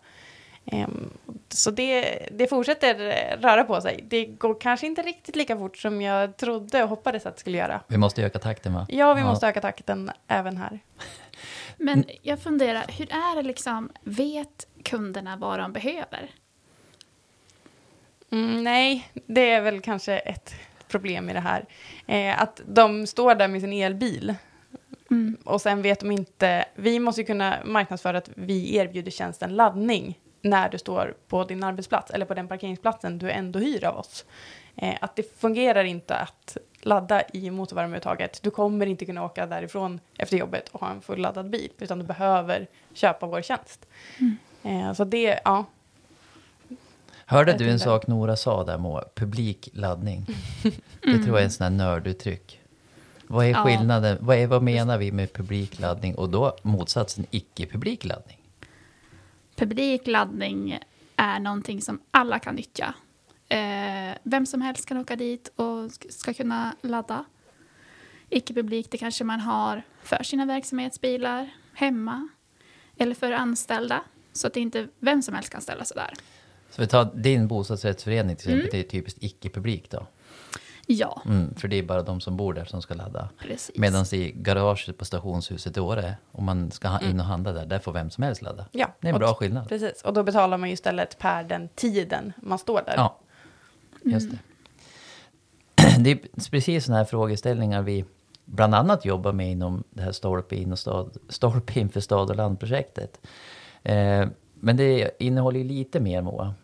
Ehm, 0.66 1.10
så 1.48 1.70
det, 1.70 2.28
det 2.32 2.46
fortsätter 2.46 2.94
röra 3.40 3.64
på 3.64 3.80
sig. 3.80 4.04
Det 4.08 4.24
går 4.24 4.60
kanske 4.60 4.86
inte 4.86 5.02
riktigt 5.02 5.36
lika 5.36 5.56
fort 5.56 5.76
som 5.76 6.02
jag 6.02 6.36
trodde 6.36 6.82
och 6.82 6.88
hoppades 6.88 7.26
att 7.26 7.34
det 7.34 7.40
skulle 7.40 7.58
göra. 7.58 7.80
Vi 7.88 7.96
måste 7.96 8.22
öka 8.22 8.38
takten 8.38 8.74
va? 8.74 8.86
Ja, 8.88 9.14
vi 9.14 9.20
ja. 9.20 9.26
måste 9.26 9.48
öka 9.48 9.60
takten 9.60 10.10
även 10.28 10.56
här. 10.56 10.80
Men 11.76 12.04
jag 12.22 12.40
funderar, 12.40 12.84
hur 12.98 13.12
är 13.12 13.36
det 13.36 13.42
liksom, 13.42 13.90
vet 14.02 14.66
kunderna 14.82 15.36
vad 15.36 15.58
de 15.58 15.72
behöver? 15.72 16.30
Mm, 18.30 18.64
nej, 18.64 19.08
det 19.26 19.50
är 19.50 19.60
väl 19.60 19.80
kanske 19.80 20.18
ett 20.18 20.54
problem 20.88 21.30
i 21.30 21.32
det 21.32 21.40
här. 21.40 21.64
Eh, 22.06 22.42
att 22.42 22.60
de 22.66 23.06
står 23.06 23.34
där 23.34 23.48
med 23.48 23.60
sin 23.60 23.72
elbil 23.72 24.34
mm. 25.10 25.36
och 25.44 25.60
sen 25.60 25.82
vet 25.82 26.00
de 26.00 26.10
inte, 26.10 26.64
vi 26.74 26.98
måste 26.98 27.20
ju 27.20 27.26
kunna 27.26 27.56
marknadsföra 27.64 28.18
att 28.18 28.30
vi 28.34 28.76
erbjuder 28.76 29.10
tjänsten 29.10 29.56
laddning 29.56 30.18
när 30.42 30.68
du 30.68 30.78
står 30.78 31.14
på 31.28 31.44
din 31.44 31.64
arbetsplats 31.64 32.10
eller 32.10 32.26
på 32.26 32.34
den 32.34 32.48
parkeringsplatsen 32.48 33.18
du 33.18 33.30
ändå 33.30 33.58
hyr 33.58 33.84
av 33.84 33.96
oss. 33.96 34.24
Eh, 34.76 34.94
att 35.00 35.16
det 35.16 35.38
fungerar 35.40 35.84
inte 35.84 36.16
att 36.16 36.56
ladda 36.80 37.22
i 37.32 37.50
motorvärmeuttaget. 37.50 38.42
Du 38.42 38.50
kommer 38.50 38.86
inte 38.86 39.06
kunna 39.06 39.24
åka 39.24 39.46
därifrån 39.46 40.00
efter 40.18 40.36
jobbet 40.36 40.68
och 40.68 40.80
ha 40.80 40.90
en 40.90 41.00
fulladdad 41.00 41.50
bil, 41.50 41.70
utan 41.78 41.98
du 41.98 42.04
behöver 42.04 42.66
köpa 42.94 43.26
vår 43.26 43.42
tjänst. 43.42 43.86
Mm. 44.18 44.36
Eh, 44.62 44.92
så 44.92 45.04
det, 45.04 45.40
ja, 45.44 45.64
Hörde 47.28 47.52
du 47.52 47.70
en 47.70 47.78
sak 47.78 48.06
Nora 48.06 48.36
sa 48.36 48.64
där 48.64 48.78
Moa? 48.78 49.04
Publikladdning. 49.14 50.26
Det 51.02 51.18
tror 51.18 51.26
jag 51.26 51.40
är 51.40 51.44
en 51.44 51.50
sån 51.50 51.64
här 51.64 51.70
nörduttryck. 51.70 52.60
Vad 53.26 53.46
är 53.46 53.54
skillnaden? 53.54 54.18
Vad, 54.20 54.36
är, 54.36 54.46
vad 54.46 54.62
menar 54.62 54.98
vi 54.98 55.12
med 55.12 55.32
publikladdning 55.32 56.14
och 56.14 56.30
då 56.30 56.56
motsatsen 56.62 57.26
icke-publikladdning? 57.30 58.38
Publikladdning 59.56 60.78
är 61.16 61.40
någonting 61.40 61.82
som 61.82 62.00
alla 62.10 62.38
kan 62.38 62.54
nyttja. 62.54 62.94
Eh, 63.48 64.16
vem 64.22 64.46
som 64.46 64.62
helst 64.62 64.86
kan 64.86 64.96
åka 64.96 65.16
dit 65.16 65.52
och 65.56 65.90
ska 66.10 66.34
kunna 66.34 66.76
ladda. 66.82 67.24
Icke-publik, 68.30 68.90
det 68.90 68.98
kanske 68.98 69.24
man 69.24 69.40
har 69.40 69.82
för 70.02 70.22
sina 70.22 70.46
verksamhetsbilar, 70.46 71.50
hemma 71.72 72.28
eller 72.96 73.14
för 73.14 73.32
anställda. 73.32 74.02
Så 74.32 74.46
att 74.46 74.54
det 74.54 74.60
inte 74.60 74.88
vem 74.98 75.22
som 75.22 75.34
helst 75.34 75.50
kan 75.50 75.60
ställa 75.60 75.84
sig 75.84 75.94
där. 75.94 76.14
Så 76.76 76.82
vi 76.82 76.88
tar 76.88 77.10
din 77.14 77.48
bostadsrättsförening 77.48 78.36
till 78.36 78.48
exempel, 78.48 78.60
mm. 78.60 78.70
det 78.70 78.78
är 78.78 78.90
typiskt 78.90 79.22
icke-publik 79.22 79.90
då? 79.90 80.06
Ja. 80.86 81.22
Mm, 81.26 81.54
för 81.54 81.68
det 81.68 81.76
är 81.76 81.82
bara 81.82 82.02
de 82.02 82.20
som 82.20 82.36
bor 82.36 82.54
där 82.54 82.64
som 82.64 82.82
ska 82.82 82.94
ladda. 82.94 83.28
Medan 83.74 84.04
i 84.12 84.32
garaget 84.32 84.98
på 84.98 85.04
stationshuset 85.04 85.76
i 85.76 85.80
Åre, 85.80 86.16
om 86.32 86.44
man 86.44 86.70
ska 86.70 86.88
mm. 86.88 87.10
in 87.10 87.20
och 87.20 87.26
handla 87.26 87.52
där, 87.52 87.66
där 87.66 87.78
får 87.78 87.92
vem 87.92 88.10
som 88.10 88.24
helst 88.24 88.42
ladda. 88.42 88.66
Ja. 88.72 88.94
Det 89.00 89.08
är 89.08 89.12
en 89.12 89.18
bra 89.18 89.34
skillnad. 89.34 89.68
Precis, 89.68 90.02
och 90.02 90.12
då 90.12 90.22
betalar 90.22 90.58
man 90.58 90.68
ju 90.68 90.72
istället 90.72 91.18
per 91.18 91.44
den 91.44 91.68
tiden 91.68 92.32
man 92.36 92.58
står 92.58 92.82
där. 92.86 92.94
Ja, 92.96 93.18
just 94.02 94.30
det. 94.30 94.38
Det 96.04 96.10
är 96.10 96.50
precis 96.50 96.84
sådana 96.84 96.98
här 96.98 97.04
frågeställningar 97.04 97.82
vi 97.82 98.04
bland 98.44 98.74
annat 98.74 99.04
jobbar 99.04 99.32
med 99.32 99.50
inom 99.50 99.84
det 99.90 100.02
här 100.02 100.12
Stolpe 100.12 100.56
in, 100.56 100.72
och 100.72 100.78
stad, 100.78 101.18
in 101.74 101.88
för 101.88 102.00
stad 102.00 102.30
och 102.30 102.36
landprojektet. 102.36 103.20
Eh, 103.82 104.26
men 104.54 104.76
det 104.76 105.10
innehåller 105.18 105.58
ju 105.58 105.64
lite 105.64 106.00
mer 106.00 106.22
Moa. 106.22 106.54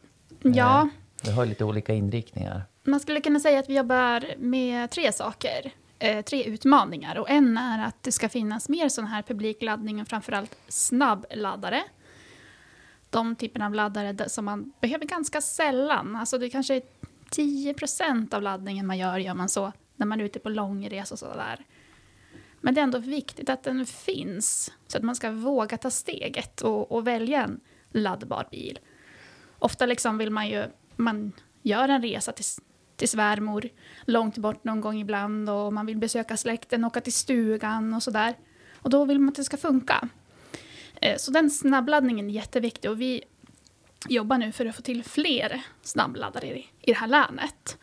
Ja, 0.43 0.89
Det 1.23 1.31
har 1.31 1.47
lite 1.47 1.65
olika 1.65 1.95
inriktningar. 1.95 2.63
man 2.85 3.01
skulle 3.01 3.21
kunna 3.21 3.41
säga 3.41 3.59
att 3.59 3.71
vi 3.71 3.77
jobbar 3.77 4.25
med 4.39 4.91
tre 4.91 5.13
saker. 5.13 5.73
Eh, 5.99 6.25
tre 6.25 6.45
utmaningar. 6.45 7.19
Och 7.19 7.31
en 7.31 7.59
är 7.59 7.87
att 7.87 8.03
det 8.03 8.13
ska 8.13 8.29
finnas 8.29 8.69
mer 8.69 8.89
sån 8.89 9.07
här 9.07 9.23
publikladdning 9.23 10.01
och 10.01 10.09
framförallt 10.09 10.57
snabbladdare. 10.69 11.83
De 13.11 13.37
typerna 13.37 13.67
av 13.67 13.75
laddare 13.75 14.29
som 14.29 14.45
man 14.45 14.73
behöver 14.81 15.05
ganska 15.07 15.41
sällan. 15.41 16.17
Alltså 16.17 16.39
det 16.39 16.51
kanske 16.51 16.75
är 16.75 16.83
10% 17.31 18.35
av 18.35 18.43
laddningen 18.43 18.87
man 18.87 18.99
gör, 18.99 19.19
gör 19.19 19.35
man 19.35 19.49
så 19.49 19.73
när 19.97 20.07
man 20.07 20.21
är 20.21 20.25
ute 20.25 20.39
på 20.39 20.49
långresa 20.49 21.15
och 21.15 21.19
sådär. 21.19 21.65
Men 22.61 22.75
det 22.75 22.81
är 22.81 22.83
ändå 22.83 22.99
viktigt 22.99 23.49
att 23.51 23.63
den 23.65 23.87
finns, 23.87 24.73
så 24.87 24.99
att 24.99 25.05
man 25.05 25.17
ska 25.17 25.31
våga 25.31 25.79
ta 25.79 25.91
steget 25.91 26.61
och, 26.61 26.93
och 26.93 27.07
välja 27.07 27.45
en 27.45 27.61
laddbar 27.91 28.49
bil. 28.51 28.79
Ofta 29.63 29.87
liksom 29.87 30.19
vill 30.19 30.31
man 30.31 30.49
ju, 30.49 30.67
man 30.97 31.33
gör 31.63 31.89
en 31.89 32.03
resa 32.03 32.33
till, 32.33 32.45
till 32.97 33.09
svärmor 33.09 33.69
långt 34.05 34.39
bort 34.39 34.65
någon 34.65 34.81
gång 34.81 35.01
ibland 35.01 35.51
och 35.51 35.73
man 35.73 35.87
vill 35.87 35.99
besöka 35.99 36.37
släkten, 36.37 36.85
åka 36.85 37.01
till 37.01 37.13
stugan 37.13 37.95
och 37.95 38.03
sådär. 38.03 38.35
Och 38.77 38.91
då 38.91 39.05
vill 39.05 39.19
man 39.19 39.29
att 39.29 39.35
det 39.35 39.45
ska 39.45 39.57
funka. 39.57 40.09
Eh, 41.01 41.17
så 41.17 41.31
den 41.31 41.51
snabbladdningen 41.51 42.31
är 42.31 42.35
jätteviktig 42.35 42.91
och 42.91 43.01
vi 43.01 43.25
jobbar 44.09 44.39
nu 44.39 44.53
för 44.53 44.67
att 44.67 44.77
få 44.77 44.83
till 44.83 45.05
fler 45.05 45.63
snabbladdare 45.83 46.47
i, 46.47 46.69
i 46.81 46.93
det 46.93 46.99
här 46.99 47.09
länet. 47.09 47.79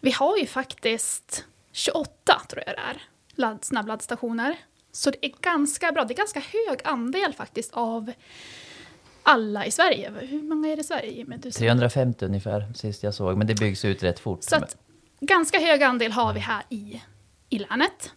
Vi 0.00 0.10
har 0.10 0.36
ju 0.36 0.46
faktiskt 0.46 1.44
28, 1.72 2.42
tror 2.48 2.62
jag 2.66 2.76
det 2.76 2.80
är, 2.80 3.02
ladd, 3.34 3.64
snabbladdstationer. 3.64 4.56
Så 4.92 5.10
det 5.10 5.26
är 5.26 5.32
ganska 5.40 5.92
bra. 5.92 6.04
Det 6.04 6.14
är 6.14 6.16
ganska 6.16 6.40
hög 6.40 6.80
andel 6.84 7.34
faktiskt 7.34 7.72
av 7.72 8.12
alla 9.30 9.66
i 9.66 9.70
Sverige. 9.70 10.12
Hur 10.20 10.42
många 10.42 10.68
är 10.68 10.76
det 10.76 10.80
i 10.80 10.84
Sverige, 10.84 11.10
Jimmy? 11.12 11.36
Du 11.36 11.50
sa- 11.50 11.58
350 11.58 12.24
ungefär 12.24 12.72
sist 12.74 13.02
jag 13.02 13.14
såg, 13.14 13.38
men 13.38 13.46
det 13.46 13.54
byggs 13.54 13.84
ut 13.84 14.02
rätt 14.02 14.18
fort. 14.20 14.42
Så 14.44 14.56
att 14.56 14.76
ganska 15.20 15.58
hög 15.60 15.82
andel 15.82 16.12
har 16.12 16.32
vi 16.32 16.40
här 16.40 16.62
i, 16.68 17.02
i 17.48 17.58
länet. 17.58 18.12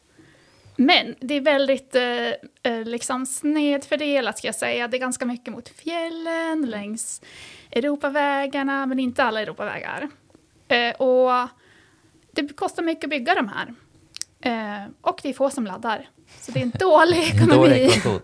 Men 0.75 1.15
det 1.19 1.33
är 1.33 1.41
väldigt 1.41 1.95
eh, 1.95 2.73
eh, 2.73 2.83
liksom 2.85 3.25
snedfördelat 3.25 4.37
ska 4.37 4.47
jag 4.47 4.55
säga. 4.55 4.87
Det 4.87 4.97
är 4.97 4.99
ganska 4.99 5.25
mycket 5.25 5.53
mot 5.53 5.69
fjällen, 5.69 6.65
längs 6.69 7.21
Europavägarna, 7.71 8.85
men 8.85 8.99
inte 8.99 9.23
alla 9.23 9.41
Europavägar. 9.41 10.09
Eh, 10.67 10.95
och 10.95 11.49
det 12.31 12.55
kostar 12.55 12.83
mycket 12.83 13.03
att 13.03 13.09
bygga 13.09 13.35
de 13.35 13.47
här. 13.47 13.73
Eh, 14.41 14.89
och 15.01 15.19
det 15.23 15.29
är 15.29 15.33
få 15.33 15.49
som 15.49 15.65
laddar. 15.65 16.09
Så 16.39 16.51
det 16.51 16.59
är 16.59 16.63
en 16.63 16.69
dålig 16.79 17.41
En 17.41 17.47
dålig 17.47 17.81
ekonomi. 17.85 18.19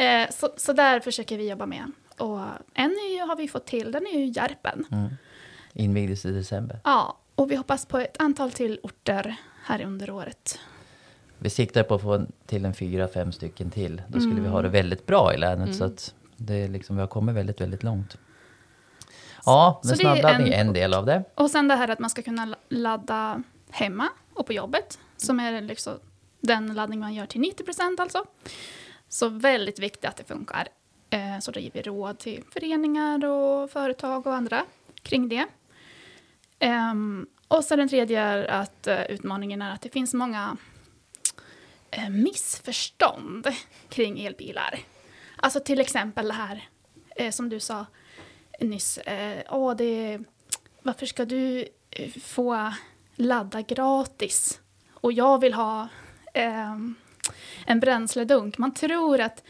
Eh, 0.00 0.30
så, 0.30 0.48
så 0.56 0.72
där 0.72 1.00
försöker 1.00 1.38
vi 1.38 1.48
jobba 1.50 1.66
med. 1.66 1.92
Och 2.18 2.40
en 2.74 2.90
ju, 3.12 3.20
har 3.20 3.36
vi 3.36 3.48
fått 3.48 3.66
till, 3.66 3.92
den 3.92 4.06
är 4.06 4.18
ju 4.18 4.24
Järpen. 4.24 4.86
Invigdes 5.72 6.24
i 6.24 6.30
december. 6.32 6.78
Ja, 6.84 7.16
och 7.34 7.50
vi 7.50 7.56
hoppas 7.56 7.86
på 7.86 7.98
ett 7.98 8.16
antal 8.18 8.50
till 8.50 8.80
orter 8.82 9.36
här 9.64 9.82
under 9.82 10.10
året. 10.10 10.58
Vi 11.38 11.50
siktar 11.50 11.82
på 11.82 11.94
att 11.94 12.02
få 12.02 12.26
till 12.46 12.64
en 12.64 12.74
fyra, 12.74 13.08
fem 13.08 13.32
stycken 13.32 13.70
till. 13.70 14.02
Då 14.08 14.18
skulle 14.20 14.34
vi 14.34 14.40
Mm. 14.40 14.52
ha 14.52 14.62
det 14.62 14.68
väldigt 14.68 15.06
bra 15.06 15.34
i 15.34 15.36
länet. 15.36 15.76
Så 15.76 15.84
att 15.84 16.14
det 16.36 16.54
är 16.54 16.68
liksom, 16.68 16.96
vi 16.96 17.00
har 17.00 17.06
kommit 17.08 17.34
väldigt, 17.34 17.60
väldigt 17.60 17.82
långt. 17.82 18.16
Ja, 19.46 19.80
men 19.84 19.96
snabbladdning 19.96 20.52
är 20.52 20.60
en 20.60 20.66
en 20.66 20.72
del 20.72 20.94
av 20.94 21.06
det. 21.06 21.24
Och 21.34 21.50
sen 21.50 21.68
det 21.68 21.74
här 21.74 21.88
att 21.88 21.98
man 21.98 22.10
ska 22.10 22.22
kunna 22.22 22.44
la- 22.44 22.56
ladda 22.68 23.42
hemma 23.70 24.08
och 24.34 24.46
på 24.46 24.52
jobbet, 24.52 24.98
som 25.16 25.40
är 25.40 25.60
liksom 25.60 25.92
den 26.40 26.74
laddning 26.74 27.00
man 27.00 27.14
gör 27.14 27.26
till 27.26 27.40
90 27.40 27.64
procent 27.64 28.00
alltså. 28.00 28.24
Så 29.12 29.28
väldigt 29.28 29.78
viktigt 29.78 30.04
att 30.04 30.16
det 30.16 30.24
funkar. 30.24 30.68
Eh, 31.10 31.38
så 31.40 31.50
då 31.50 31.60
ger 31.60 31.70
vi 31.74 31.82
råd 31.82 32.18
till 32.18 32.44
föreningar 32.52 33.24
och 33.24 33.70
företag 33.70 34.26
och 34.26 34.34
andra 34.34 34.64
kring 35.02 35.28
det. 35.28 35.46
Ehm, 36.58 37.26
och 37.48 37.64
så 37.64 37.76
den 37.76 37.88
tredje 37.88 38.20
är 38.20 38.44
att 38.44 38.86
eh, 38.86 39.02
utmaningen 39.02 39.62
är 39.62 39.74
att 39.74 39.80
det 39.80 39.88
finns 39.88 40.14
många 40.14 40.56
eh, 41.90 42.08
missförstånd 42.08 43.46
kring 43.88 44.26
elbilar. 44.26 44.78
Alltså 45.36 45.60
till 45.60 45.80
exempel 45.80 46.28
det 46.28 46.34
här 46.34 46.68
som 47.30 47.48
du 47.48 47.60
sa 47.60 47.86
nyss. 48.60 48.98
Åh, 49.48 49.76
det, 49.76 50.18
varför 50.82 51.06
ska 51.06 51.24
du 51.24 51.68
få 52.22 52.72
ladda 53.16 53.62
gratis? 53.62 54.60
Och 54.92 55.12
jag 55.12 55.40
vill 55.40 55.54
ha 55.54 55.88
eh, 56.34 56.76
en 57.66 57.80
bränsledunk. 57.80 58.58
Man 58.58 58.74
tror 58.74 59.20
att, 59.20 59.42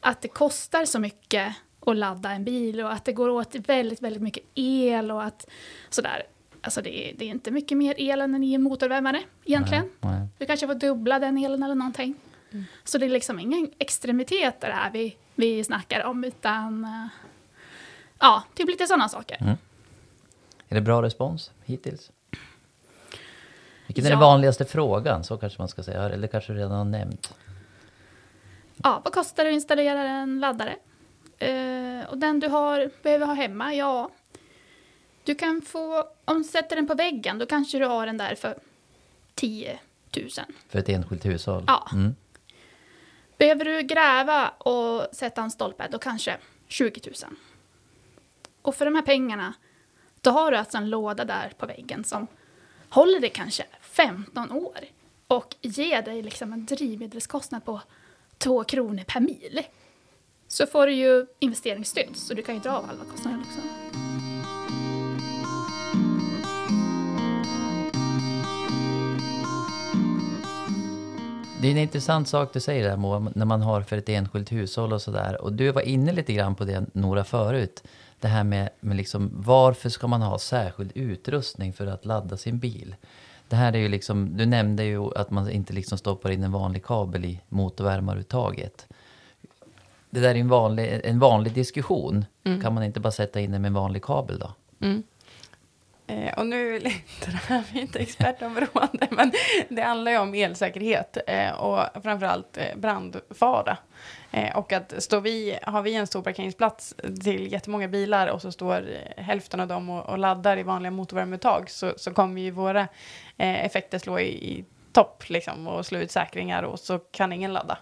att 0.00 0.20
det 0.20 0.28
kostar 0.28 0.84
så 0.84 0.98
mycket 0.98 1.54
att 1.86 1.96
ladda 1.96 2.30
en 2.30 2.44
bil 2.44 2.80
och 2.80 2.92
att 2.92 3.04
det 3.04 3.12
går 3.12 3.28
åt 3.28 3.54
väldigt, 3.54 4.02
väldigt 4.02 4.22
mycket 4.22 4.44
el 4.54 5.10
och 5.10 5.24
att 5.24 5.50
sådär. 5.90 6.22
Alltså 6.60 6.82
det 6.82 7.10
är, 7.10 7.14
det 7.16 7.24
är 7.24 7.28
inte 7.28 7.50
mycket 7.50 7.78
mer 7.78 7.94
el 7.98 8.20
än 8.20 8.44
i 8.44 8.54
en 8.54 8.62
motorvärmare 8.62 9.22
egentligen. 9.44 9.84
Nej, 10.00 10.18
nej. 10.18 10.28
Du 10.38 10.46
kanske 10.46 10.66
får 10.66 10.74
dubbla 10.74 11.18
den 11.18 11.38
elen 11.38 11.62
eller 11.62 11.74
någonting. 11.74 12.14
Så 12.84 12.98
det 12.98 13.06
är 13.06 13.10
liksom 13.10 13.38
ingen 13.38 13.70
extremiteter 13.78 14.70
här 14.70 14.90
vi, 14.90 15.16
vi 15.34 15.64
snackar 15.64 16.04
om, 16.04 16.24
utan 16.24 16.84
eh, 16.84 17.06
ja, 18.18 18.44
typ 18.54 18.68
lite 18.68 18.86
sådana 18.86 19.08
saker. 19.08 19.36
Mm. 19.40 19.56
Är 20.68 20.74
det 20.74 20.80
bra 20.80 21.02
respons 21.02 21.50
hittills? 21.64 22.10
Vilken 23.94 24.06
är 24.06 24.10
Ja. 24.10 24.16
den 24.16 24.20
vanligaste 24.20 24.64
frågan? 24.64 25.24
Så 25.24 25.36
kanske 25.36 25.58
man 25.62 25.68
ska 25.68 25.82
säga. 25.82 26.02
Eller 26.02 26.28
kanske 26.28 26.52
redan 26.52 26.70
har 26.70 26.84
nämnt. 26.84 27.34
Ja, 28.82 29.00
vad 29.04 29.12
kostar 29.12 29.44
det 29.44 29.50
att 29.50 29.54
installera 29.54 30.02
en 30.08 30.40
laddare? 30.40 30.76
Eh, 31.38 32.08
och 32.10 32.18
den 32.18 32.40
du 32.40 32.48
har, 32.48 32.90
behöver 33.02 33.26
ha 33.26 33.34
hemma, 33.34 33.74
ja. 33.74 34.10
Du 35.24 35.34
kan 35.34 35.62
få, 35.62 36.04
om 36.24 36.38
du 36.38 36.44
sätter 36.44 36.76
den 36.76 36.86
på 36.86 36.94
väggen, 36.94 37.38
då 37.38 37.46
kanske 37.46 37.78
du 37.78 37.84
har 37.86 38.06
den 38.06 38.16
där 38.18 38.34
för 38.34 38.58
10 39.34 39.78
000. 40.16 40.28
För 40.68 40.78
ett 40.78 40.88
enskilt 40.88 41.26
hushåll? 41.26 41.64
Ja. 41.66 41.88
Mm. 41.92 42.14
Behöver 43.38 43.64
du 43.64 43.82
gräva 43.82 44.48
och 44.48 45.06
sätta 45.12 45.42
en 45.42 45.50
stolpe, 45.50 45.88
då 45.90 45.98
kanske 45.98 46.36
20 46.68 47.00
000. 47.06 47.14
Och 48.62 48.74
för 48.74 48.84
de 48.84 48.94
här 48.94 49.02
pengarna, 49.02 49.54
då 50.20 50.30
har 50.30 50.50
du 50.50 50.56
alltså 50.56 50.78
en 50.78 50.90
låda 50.90 51.24
där 51.24 51.52
på 51.58 51.66
väggen 51.66 52.04
som 52.04 52.26
håller 52.88 53.20
dig 53.20 53.30
kanske 53.30 53.64
15 53.92 54.52
år 54.52 54.78
och 55.26 55.56
ger 55.60 56.02
dig 56.02 56.22
liksom 56.22 56.52
en 56.52 56.66
drivmedelskostnad 56.66 57.64
på 57.64 57.80
2 58.38 58.64
kronor 58.64 59.04
per 59.06 59.20
mil. 59.20 59.60
Så 60.48 60.66
får 60.66 60.86
du 60.86 60.92
ju 60.92 61.26
investeringsstöd, 61.38 62.16
så 62.16 62.34
du 62.34 62.42
kan 62.42 62.54
ju 62.54 62.60
dra 62.60 62.70
av 62.70 62.84
alla 62.84 63.04
kostnader. 63.10 63.38
Liksom. 63.38 63.62
Det 71.60 71.68
är 71.68 71.72
en 71.72 71.78
intressant 71.78 72.28
sak 72.28 72.52
du 72.52 72.60
säger 72.60 72.88
där 72.88 72.96
Moa, 72.96 73.32
när 73.34 73.46
man 73.46 73.62
har 73.62 73.82
för 73.82 73.96
ett 73.96 74.08
enskilt 74.08 74.52
hushåll 74.52 74.92
och 74.92 75.02
sådär. 75.02 75.42
Och 75.42 75.52
du 75.52 75.72
var 75.72 75.82
inne 75.82 76.12
lite 76.12 76.32
grann 76.32 76.54
på 76.54 76.64
det 76.64 76.86
Nora 76.92 77.24
förut. 77.24 77.82
Det 78.20 78.28
här 78.28 78.44
med, 78.44 78.70
med 78.80 78.96
liksom, 78.96 79.30
varför 79.34 79.88
ska 79.88 80.06
man 80.06 80.22
ha 80.22 80.38
särskild 80.38 80.92
utrustning 80.94 81.72
för 81.72 81.86
att 81.86 82.04
ladda 82.04 82.36
sin 82.36 82.58
bil? 82.58 82.94
Det 83.52 83.56
här 83.56 83.72
är 83.72 83.78
ju 83.78 83.88
liksom, 83.88 84.36
du 84.36 84.46
nämnde 84.46 84.84
ju 84.84 85.14
att 85.16 85.30
man 85.30 85.50
inte 85.50 85.72
liksom 85.72 85.98
stoppar 85.98 86.30
in 86.30 86.42
en 86.42 86.52
vanlig 86.52 86.84
kabel 86.84 87.24
i 87.24 87.40
motorvärmaruttaget. 87.48 88.86
Det 90.10 90.20
där 90.20 90.28
är 90.28 90.34
en 90.34 90.48
vanlig, 90.48 91.00
en 91.04 91.18
vanlig 91.18 91.52
diskussion. 91.52 92.24
Kan 92.62 92.74
man 92.74 92.82
inte 92.82 93.00
bara 93.00 93.10
sätta 93.10 93.40
in 93.40 93.52
den 93.52 93.62
med 93.62 93.68
en 93.68 93.74
vanlig 93.74 94.02
kabel 94.02 94.38
då? 94.38 94.52
Eh, 96.12 96.38
och 96.38 96.46
nu 96.46 96.76
är 96.76 96.86
inte 96.86 97.30
det 97.30 97.40
här 97.48 97.62
mitt 97.74 97.96
expertområde, 97.96 99.08
men 99.10 99.32
det 99.68 99.82
handlar 99.82 100.12
ju 100.12 100.18
om 100.18 100.34
elsäkerhet 100.34 101.16
eh, 101.26 101.50
och 101.50 102.02
framförallt 102.02 102.56
eh, 102.56 102.76
brandfara. 102.76 103.76
Eh, 104.30 104.56
och 104.56 104.72
att 104.72 105.02
står 105.02 105.20
vi, 105.20 105.58
har 105.62 105.82
vi 105.82 105.94
en 105.94 106.06
stor 106.06 106.22
parkeringsplats 106.22 106.94
till 107.22 107.52
jättemånga 107.52 107.88
bilar 107.88 108.26
och 108.26 108.42
så 108.42 108.52
står 108.52 108.88
eh, 109.16 109.24
hälften 109.24 109.60
av 109.60 109.68
dem 109.68 109.90
och, 109.90 110.08
och 110.08 110.18
laddar 110.18 110.56
i 110.56 110.62
vanliga 110.62 110.90
motorvärmeuttag 110.90 111.70
så, 111.70 111.92
så 111.96 112.14
kommer 112.14 112.40
ju 112.42 112.50
våra 112.50 112.80
eh, 113.36 113.64
effekter 113.64 113.98
slå 113.98 114.18
i, 114.18 114.28
i 114.58 114.64
topp 114.92 115.24
liksom, 115.28 115.66
och 115.68 115.86
slå 115.86 115.98
ut 115.98 116.10
säkringar 116.10 116.62
och 116.62 116.80
så 116.80 116.98
kan 116.98 117.32
ingen 117.32 117.52
ladda. 117.52 117.78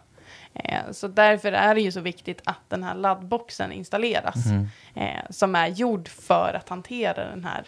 Eh, 0.55 0.91
Så 0.93 1.09
därför 1.09 1.53
är 1.53 1.75
det 1.75 1.81
ju 1.81 1.93
så 1.93 2.01
viktigt 2.01 2.41
att 2.45 2.61
den 2.69 2.83
här 2.83 2.95
laddboxen 2.95 3.73
installeras. 3.73 4.35
Eh, 4.95 5.31
som 5.31 5.55
är 5.55 5.67
gjord 5.69 6.09
för 6.09 6.55
att 6.55 6.69
hantera 6.69 7.25
den 7.31 7.45
här 7.45 7.65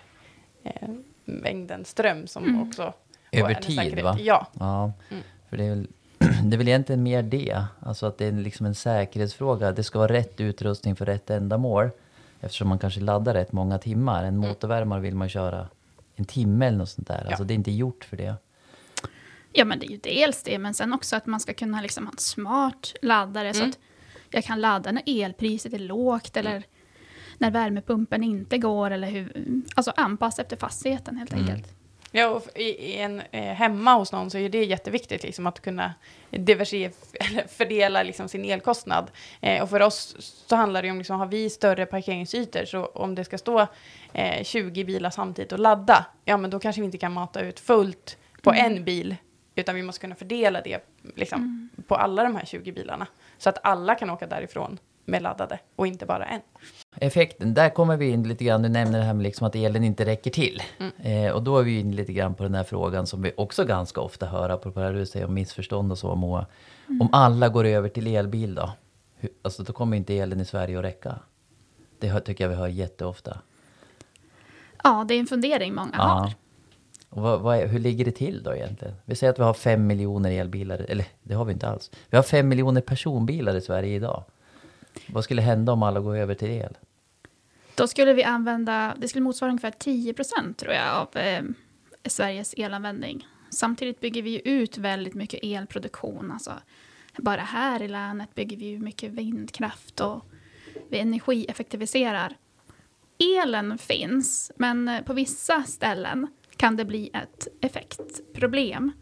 eh, 0.65 0.89
mängden 1.25 1.85
ström 1.85 2.27
som 2.27 2.63
också... 2.69 2.83
och 2.87 2.95
Över 3.33 3.55
tid, 3.55 3.77
säkerhet. 3.77 4.05
va? 4.05 4.17
Ja. 4.21 4.47
Ja, 4.59 4.93
Mm. 5.11 5.23
för 5.51 5.57
det 5.57 5.65
är, 5.65 5.69
väl, 5.71 5.89
det 6.45 6.57
är 6.57 6.59
väl 6.59 6.69
egentligen 6.69 7.03
mer 7.03 7.23
det. 7.23 7.65
Alltså 7.81 8.07
att 8.07 8.19
det 8.19 8.27
är 8.27 8.33
liksom 8.33 8.67
en 8.67 8.75
säkerhetsfråga. 8.75 9.73
Det 9.73 9.83
ska 9.83 9.99
vara 9.99 10.13
rätt 10.13 10.41
utrustning 10.41 10.97
för 10.97 11.07
rätt 11.07 11.31
ändamål. 11.31 11.91
Eftersom 12.41 12.69
man 12.69 12.79
kanske 12.79 13.01
laddar 13.01 13.35
rätt 13.35 13.53
många 13.53 13.79
timmar. 13.79 14.25
En 14.25 14.37
motorvärmare 14.37 15.01
vill 15.01 15.15
man 15.15 15.29
köra 15.29 15.69
en 16.17 16.25
timme 16.25 16.67
eller 16.67 16.79
något 16.79 16.89
sånt 16.91 17.09
där. 17.09 17.25
Alltså 17.27 17.43
Ja. 17.43 17.47
det 17.47 17.53
är 17.53 17.57
inte 17.57 17.71
gjort 17.73 18.05
för 18.05 18.17
det. 18.17 18.35
Ja, 19.53 19.65
men 19.65 19.79
det 19.79 19.87
är 19.87 19.91
ju 19.91 19.97
dels 19.97 20.43
det, 20.43 20.59
men 20.59 20.75
sen 20.75 20.93
också 20.93 21.17
att 21.17 21.27
man 21.27 21.41
ska 21.41 21.55
kunna 21.55 21.81
liksom 21.81 22.07
ha 22.07 22.13
en 22.13 22.19
smart 22.19 22.95
laddare. 23.03 23.55
Så 23.55 23.61
Mm. 23.61 23.71
att 23.71 23.79
jag 24.31 24.45
kan 24.45 24.61
ladda 24.61 24.93
när 24.93 25.03
elpriset 25.07 25.73
är 25.73 25.79
lågt 25.79 26.37
eller 26.37 26.63
när 27.43 27.51
värmepumpen 27.51 28.25
inte 28.25 28.59
går 28.59 28.91
eller 28.91 29.09
hur, 29.11 29.33
alltså 29.75 29.93
anpassa 29.97 30.43
efter 30.43 30.57
fastigheten 30.57 31.17
helt 31.17 31.33
Mm. 31.33 31.45
enkelt. 31.49 31.75
Ja, 32.15 32.29
och 32.29 32.47
i, 32.55 32.63
i 32.63 32.99
en, 32.99 33.23
eh, 33.31 33.43
hemma 33.43 33.95
hos 33.95 34.13
någon 34.13 34.31
så 34.31 34.39
är 34.39 34.49
det 34.49 34.65
jätteviktigt 34.65 35.23
liksom, 35.23 35.47
att 35.47 35.61
kunna 35.61 35.95
fördela 37.49 38.03
liksom, 38.03 38.29
sin 38.29 38.45
elkostnad. 38.45 39.11
Eh, 39.41 39.63
och 39.63 39.71
för 39.71 39.81
oss 39.83 40.17
så 40.49 40.57
handlar 40.57 40.83
det 40.83 40.91
om, 40.91 40.99
liksom, 40.99 41.19
har 41.19 41.27
vi 41.27 41.51
större 41.51 41.87
parkeringsytor, 41.87 42.65
så 42.65 42.85
om 42.85 43.15
det 43.15 43.25
ska 43.25 43.39
stå 43.39 43.67
eh, 44.13 44.45
20 44.45 44.85
bilar 44.85 45.11
samtidigt 45.11 45.53
och 45.53 45.59
ladda, 45.59 46.07
ja 46.25 46.37
men 46.37 46.51
då 46.51 46.59
kanske 46.59 46.81
vi 46.81 46.85
inte 46.85 46.99
kan 46.99 47.13
mata 47.13 47.41
ut 47.41 47.61
fullt 47.61 48.19
på 48.43 48.51
Mm. 48.53 48.73
en 48.77 48.85
bil, 48.85 49.17
utan 49.55 49.75
vi 49.75 49.83
måste 49.83 50.01
kunna 50.01 50.15
fördela 50.15 50.61
det 50.61 50.79
liksom, 51.17 51.69
på 51.89 51.95
alla 51.97 52.23
de 52.23 52.37
här 52.37 52.45
20 52.45 52.73
bilarna. 52.73 53.07
Så 53.39 53.49
att 53.49 53.59
alla 53.63 53.95
kan 53.95 54.11
åka 54.11 54.27
därifrån 54.27 54.79
med 55.05 55.23
laddade 55.23 55.59
och 55.77 55.87
inte 55.87 56.07
bara 56.07 56.25
en. 56.27 56.41
Effekten, 57.03 57.55
där 57.55 57.71
kommer 57.71 57.97
vi 57.97 58.09
in 58.09 58.29
lite 58.29 58.45
grann, 58.45 58.63
du 58.63 58.69
nämner 58.69 58.99
det 58.99 59.05
här 59.05 59.15
med 59.15 59.23
liksom 59.23 59.47
att 59.47 59.55
elen 59.55 59.85
inte 59.85 60.05
räcker 60.05 60.31
till. 60.31 60.63
Eh, 61.03 61.33
och 61.33 61.43
då 61.43 61.59
är 61.59 61.63
vi 61.63 61.79
in 61.79 61.97
lite 61.97 62.13
grann 62.13 62.35
på 62.35 62.43
den 62.43 62.55
här 62.55 62.65
frågan 62.65 63.07
som 63.07 63.23
vi 63.23 63.33
också 63.37 63.65
ganska 63.65 64.01
ofta 64.01 64.27
hör, 64.27 64.49
apropå 64.51 64.81
det 64.81 64.93
du 64.93 65.07
säger 65.07 65.27
om 65.27 65.35
missförstånd 65.35 65.93
och 65.93 65.99
så 65.99 66.15
Moa. 66.15 66.47
Om 67.01 67.09
alla 67.13 67.49
går 67.49 67.65
över 67.65 67.89
till 67.89 68.07
elbil 68.07 68.55
då? 68.55 68.73
Hur, 69.17 69.31
alltså 69.43 69.63
då 69.63 69.73
kommer 69.73 69.97
inte 69.97 70.19
elen 70.19 70.41
i 70.41 70.45
Sverige 70.45 70.79
att 70.79 70.85
räcka. 70.85 71.19
Det 71.99 72.09
hör, 72.09 72.21
tycker 72.21 72.45
jag 72.45 72.49
vi 72.49 72.57
hör 72.57 72.69
jätteofta. 72.69 73.39
Ja, 74.85 75.05
det 75.09 75.15
är 75.15 75.21
en 75.21 75.27
fundering 75.27 75.75
många 75.75 75.97
har. 75.97 76.33
Och 77.09 77.23
vad, 77.23 77.41
vad 77.41 77.57
är, 77.57 77.67
hur 77.67 77.79
ligger 77.79 78.05
det 78.05 78.13
till 78.13 78.43
då 78.43 78.55
egentligen? 78.55 78.95
Vi 79.05 79.15
säger 79.15 79.33
att 79.33 79.39
vi 79.39 79.43
har 79.43 79.55
fem 79.55 79.87
miljoner 79.87 80.31
elbilar, 80.31 80.87
eller 80.89 81.07
det 81.23 81.35
har 81.35 81.45
vi 81.45 81.53
inte 81.53 81.69
alls. 81.69 81.91
Vi 82.11 82.17
har 82.17 82.23
fem 82.23 82.49
miljoner 82.49 82.81
personbilar 82.81 83.55
i 83.55 83.61
Sverige 83.61 83.97
idag. 83.97 84.25
Vad 85.09 85.25
skulle 85.25 85.43
hända 85.43 85.73
om 85.73 85.83
alla 85.83 86.01
går 86.01 86.17
över 86.17 86.35
till 86.35 86.51
el? 86.51 86.77
Då 87.75 87.87
skulle 87.87 88.13
vi 88.13 88.25
använda, 88.25 88.97
det 88.99 89.09
skulle 89.09 89.23
motsvara 89.23 89.51
ungefär 89.51 89.71
10 89.71 90.15
procent 90.15 90.59
tror 90.59 90.75
jag 90.75 90.95
av 90.95 91.17
eh, 91.17 91.43
Sveriges 92.05 92.55
elanvändning. 92.57 93.27
Samtidigt 93.51 94.01
bygger 94.01 94.23
vi 94.23 94.31
ju 94.31 94.39
ut 94.39 94.79
väldigt 94.79 95.15
mycket 95.15 95.41
elproduktion. 95.43 96.31
Alltså, 96.31 96.53
bara 97.17 97.41
här 97.41 97.83
i 97.83 97.89
länet 97.89 98.35
bygger 98.35 98.57
vi 98.57 98.65
ju 98.65 98.79
mycket 98.79 99.13
vindkraft 99.13 100.01
och 100.01 100.25
vi 100.91 100.99
energieffektiviserar. 100.99 102.37
Elen 103.19 103.79
finns, 103.79 104.53
men 104.57 104.89
eh, 104.89 105.03
på 105.03 105.13
vissa 105.13 105.63
ställen 105.63 106.27
kan 106.57 106.77
det 106.77 106.85
bli 106.85 107.11
ett 107.15 107.49
effektproblem. 107.61 108.93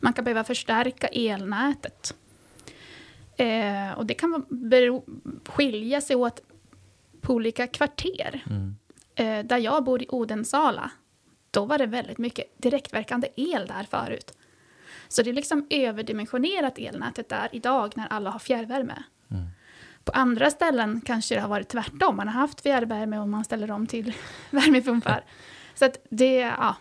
Man 0.00 0.12
kan 0.12 0.24
behöva 0.24 0.44
förstärka 0.44 1.06
elnätet. 1.06 2.14
Eh, 3.36 3.92
och 3.96 4.06
det 4.06 4.14
kan 4.14 4.46
bero, 4.48 5.04
skilja 5.46 6.00
sig 6.00 6.16
åt 6.16 6.40
på 7.26 7.34
olika 7.34 7.66
kvarter. 7.66 8.44
Eh, 9.14 9.44
där 9.44 9.58
jag 9.58 9.84
bor 9.84 10.02
i 10.02 10.06
Odensala, 10.08 10.90
då 11.50 11.64
var 11.64 11.78
det 11.78 11.86
väldigt 11.86 12.18
mycket 12.18 12.46
direktverkande 12.56 13.28
el 13.36 13.66
där 13.66 13.86
förut. 13.90 14.32
Så 15.08 15.22
det 15.22 15.30
är 15.30 15.34
liksom 15.34 15.66
överdimensionerat 15.70 16.78
elnätet 16.78 17.28
där 17.28 17.48
idag 17.52 17.92
när 17.96 18.06
alla 18.06 18.30
har 18.30 18.38
fjärrvärme. 18.38 19.02
På 20.04 20.12
andra 20.12 20.50
ställen 20.50 21.00
kanske 21.00 21.34
det 21.34 21.40
har 21.40 21.48
varit 21.48 21.68
tvärtom. 21.68 22.16
Man 22.16 22.28
har 22.28 22.40
haft 22.40 22.60
fjärrvärme 22.60 23.18
och 23.18 23.28
man 23.28 23.44
ställer 23.44 23.70
om 23.70 23.86
till 23.86 24.12
värmepumpar. 24.50 25.24
Så 25.74 25.84
att 25.84 25.98
det, 26.10 26.36
ja. 26.36 26.76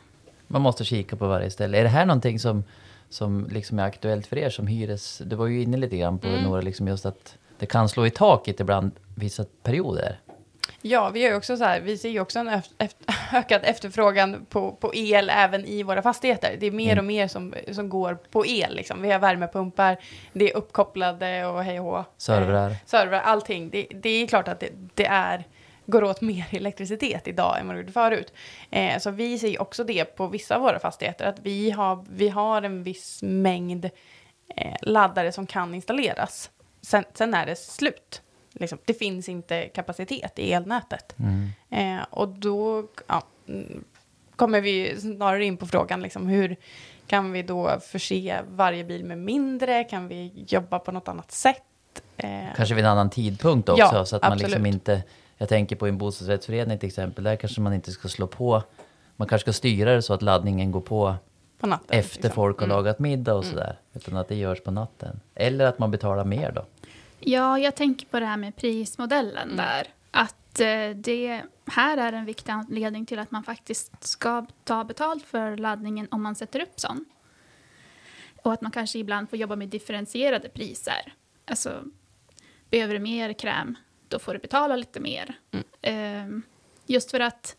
Man 0.47 0.61
måste 0.61 0.83
kika 0.85 1.15
på 1.15 1.27
varje 1.27 1.51
ställe. 1.51 1.77
Är 1.77 1.83
det 1.83 1.89
här 1.89 2.05
någonting 2.05 2.39
som, 2.39 2.63
som 3.09 3.47
liksom 3.51 3.79
är 3.79 3.83
aktuellt 3.83 4.27
för 4.27 4.37
er 4.37 4.49
som 4.49 4.67
hyres... 4.67 5.21
Du 5.25 5.35
var 5.35 5.47
ju 5.47 5.61
inne 5.61 5.77
lite 5.77 5.97
grann 5.97 6.19
på 6.19 6.27
det, 6.27 6.41
Nora, 6.41 6.61
liksom 6.61 6.87
just 6.87 7.05
att 7.05 7.37
det 7.59 7.65
kan 7.65 7.89
slå 7.89 8.05
i 8.05 8.09
taket 8.09 8.59
ibland 8.59 8.91
vissa 9.15 9.45
perioder. 9.63 10.19
Ja, 10.81 11.09
vi, 11.09 11.19
gör 11.19 11.37
också 11.37 11.57
så 11.57 11.63
här, 11.63 11.81
vi 11.81 11.97
ser 11.97 12.09
ju 12.09 12.19
också 12.19 12.39
en 12.39 12.49
ökad 13.33 13.61
efterfrågan 13.63 14.45
på, 14.49 14.71
på 14.71 14.95
el 14.95 15.29
även 15.29 15.65
i 15.65 15.83
våra 15.83 16.01
fastigheter. 16.01 16.57
Det 16.59 16.65
är 16.65 16.71
mer 16.71 16.91
Mm. 16.91 16.97
och 16.97 17.05
mer 17.05 17.27
som, 17.27 17.53
som 17.71 17.89
går 17.89 18.15
på 18.15 18.45
el. 18.45 18.75
Liksom. 18.75 19.01
Vi 19.01 19.11
har 19.11 19.19
värmepumpar, 19.19 19.97
det 20.33 20.51
är 20.51 20.57
uppkopplade 20.57 21.45
och 21.45 21.63
hej 21.63 21.79
och 21.79 21.85
hå. 21.85 22.05
Servrar. 22.17 22.69
Eh, 22.69 22.75
servrar, 22.85 23.19
allting. 23.19 23.69
Det, 23.69 23.87
det 23.93 24.09
är 24.09 24.27
klart 24.27 24.47
att 24.47 24.59
det, 24.59 24.69
det 24.93 25.05
är, 25.05 25.43
går 25.85 26.03
åt 26.03 26.21
mer 26.21 26.45
elektricitet 26.51 27.27
idag 27.27 27.59
än 27.59 27.67
vad 27.67 27.75
det 27.75 27.79
gjorde 27.79 27.91
förut. 27.93 28.33
Eh, 28.71 28.99
så 28.99 29.11
vi 29.11 29.39
ser 29.39 29.47
ju 29.47 29.57
också 29.57 29.83
det 29.83 30.05
på 30.05 30.27
vissa 30.27 30.55
av 30.55 30.61
våra 30.61 30.79
fastigheter, 30.79 31.25
att 31.25 31.39
vi 31.39 31.71
har, 31.71 32.05
vi 32.09 32.29
har 32.29 32.61
en 32.61 32.83
viss 32.83 33.19
mängd 33.23 33.85
eh, 34.55 34.75
laddare 34.81 35.31
som 35.31 35.47
kan 35.47 35.75
installeras. 35.75 36.49
Sen, 36.81 37.03
sen 37.13 37.33
är 37.33 37.45
det 37.45 37.55
slut. 37.55 38.21
Liksom, 38.59 38.77
det 38.85 38.93
finns 38.93 39.29
inte 39.29 39.61
kapacitet 39.67 40.39
i 40.39 40.53
elnätet. 40.53 41.15
Eh, 41.69 41.97
och 42.09 42.27
då 42.29 42.87
ja, 43.07 43.23
mm, 43.47 43.83
kommer 44.35 44.61
vi 44.61 44.97
snarare 45.01 45.45
in 45.45 45.57
på 45.57 45.65
frågan, 45.67 46.01
liksom, 46.01 46.27
hur 46.27 46.55
kan 47.07 47.31
vi 47.31 47.43
då 47.43 47.79
förse 47.81 48.39
varje 48.49 48.83
bil 48.83 49.05
med 49.05 49.17
mindre? 49.17 49.83
Kan 49.83 50.07
vi 50.07 50.45
jobba 50.47 50.79
på 50.79 50.91
något 50.91 51.07
annat 51.07 51.31
sätt? 51.31 51.61
Eh, 52.17 52.29
Kanske 52.55 52.75
vid 52.75 52.85
en 52.85 52.91
annan 52.91 53.09
tidpunkt 53.09 53.69
också, 53.69 53.81
Ja, 53.93 54.05
så 54.05 54.15
att 54.15 54.21
man 54.21 54.37
liksom 54.37 54.53
absolut. 54.53 54.73
inte... 54.73 55.03
Jag 55.37 55.49
tänker 55.49 55.75
på 55.75 55.87
en 55.87 55.97
bostadsrättsförening 55.97 56.79
till 56.79 56.87
exempel, 56.87 57.23
där 57.23 57.35
kanske 57.35 57.61
man 57.61 57.73
inte 57.73 57.91
ska 57.91 58.07
slå 58.07 58.27
på... 58.27 58.63
Man 59.15 59.27
kanske 59.27 59.43
ska 59.43 59.53
styra 59.53 59.93
det 59.95 60.01
så 60.01 60.13
att 60.13 60.21
laddningen 60.21 60.71
går 60.71 60.81
på 60.81 61.15
på 61.59 61.67
natten. 61.67 61.99
efter 61.99 62.15
liksom. 62.23 62.31
folk 62.35 62.59
har 62.59 62.65
Mm. 62.65 62.77
lagat 62.77 62.99
middag 62.99 63.33
och 63.33 63.45
sådär. 63.45 63.79
Utan 63.93 64.17
att 64.17 64.27
det 64.27 64.35
görs 64.35 64.61
på 64.63 64.71
natten. 64.71 65.19
Eller 65.35 65.65
att 65.65 65.79
man 65.79 65.91
betalar 65.91 66.25
mer 66.25 66.51
då. 66.51 66.65
Ja, 67.19 67.59
jag 67.59 67.75
tänker 67.75 68.05
på 68.05 68.19
det 68.19 68.25
här 68.25 68.37
med 68.37 68.55
prismodellen 68.55 69.55
där. 69.55 69.87
Att 70.11 70.59
eh, 70.59 70.89
det 70.95 71.41
här 71.65 71.97
är 71.97 72.13
en 72.13 72.25
viktig 72.25 72.51
anledning 72.51 73.05
till 73.05 73.19
att 73.19 73.31
man 73.31 73.43
faktiskt 73.43 74.03
ska 74.03 74.45
ta 74.63 74.83
betalt 74.83 75.23
för 75.23 75.57
laddningen 75.57 76.07
om 76.11 76.23
man 76.23 76.35
sätter 76.35 76.59
upp 76.59 76.79
sån. 76.79 77.05
Och 78.43 78.53
att 78.53 78.61
man 78.61 78.71
kanske 78.71 78.99
ibland 78.99 79.29
får 79.29 79.39
jobba 79.39 79.55
med 79.55 79.69
differentierade 79.69 80.49
priser. 80.49 81.13
Alltså, 81.45 81.83
behöver 82.69 82.93
du 82.93 82.99
mer 82.99 83.33
kräm, 83.33 83.77
då 84.07 84.19
får 84.19 84.33
du 84.33 84.39
betala 84.39 84.75
lite 84.75 84.99
mer. 84.99 85.39
Ehm, 85.81 86.41
just 86.85 87.11
för 87.11 87.19
att 87.19 87.57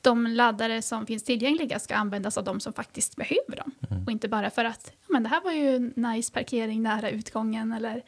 de 0.00 0.26
laddare 0.26 0.82
som 0.82 1.06
finns 1.06 1.24
tillgängliga 1.24 1.78
ska 1.78 1.94
användas 1.94 2.38
av 2.38 2.44
de 2.44 2.60
som 2.60 2.72
faktiskt 2.72 3.16
behöver 3.16 3.56
dem. 3.56 3.74
Och 4.06 4.12
inte 4.12 4.28
bara 4.28 4.50
för 4.50 4.64
att 4.64 4.92
ja, 4.92 5.06
men 5.12 5.22
det 5.22 5.28
här 5.28 5.44
var 5.44 5.52
ju 5.52 5.76
en 5.76 5.92
nice 5.96 6.32
parkering 6.32 6.82
nära 6.82 7.10
utgången 7.10 7.72
eller 7.72 8.02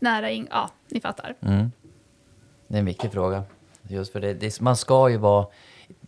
nära 0.00 0.30
in... 0.30 0.48
Ja, 0.50 0.70
ni 0.88 1.00
fattar. 1.00 1.34
Mm. 1.40 1.72
Det 2.68 2.74
är 2.74 2.78
en 2.78 2.84
viktig 2.84 3.12
fråga. 3.12 3.42
Just 3.88 4.12
för 4.12 4.20
det, 4.20 4.34
det, 4.34 4.60
man 4.60 4.76
ska 4.76 5.10
ju 5.10 5.16
vara... 5.16 5.46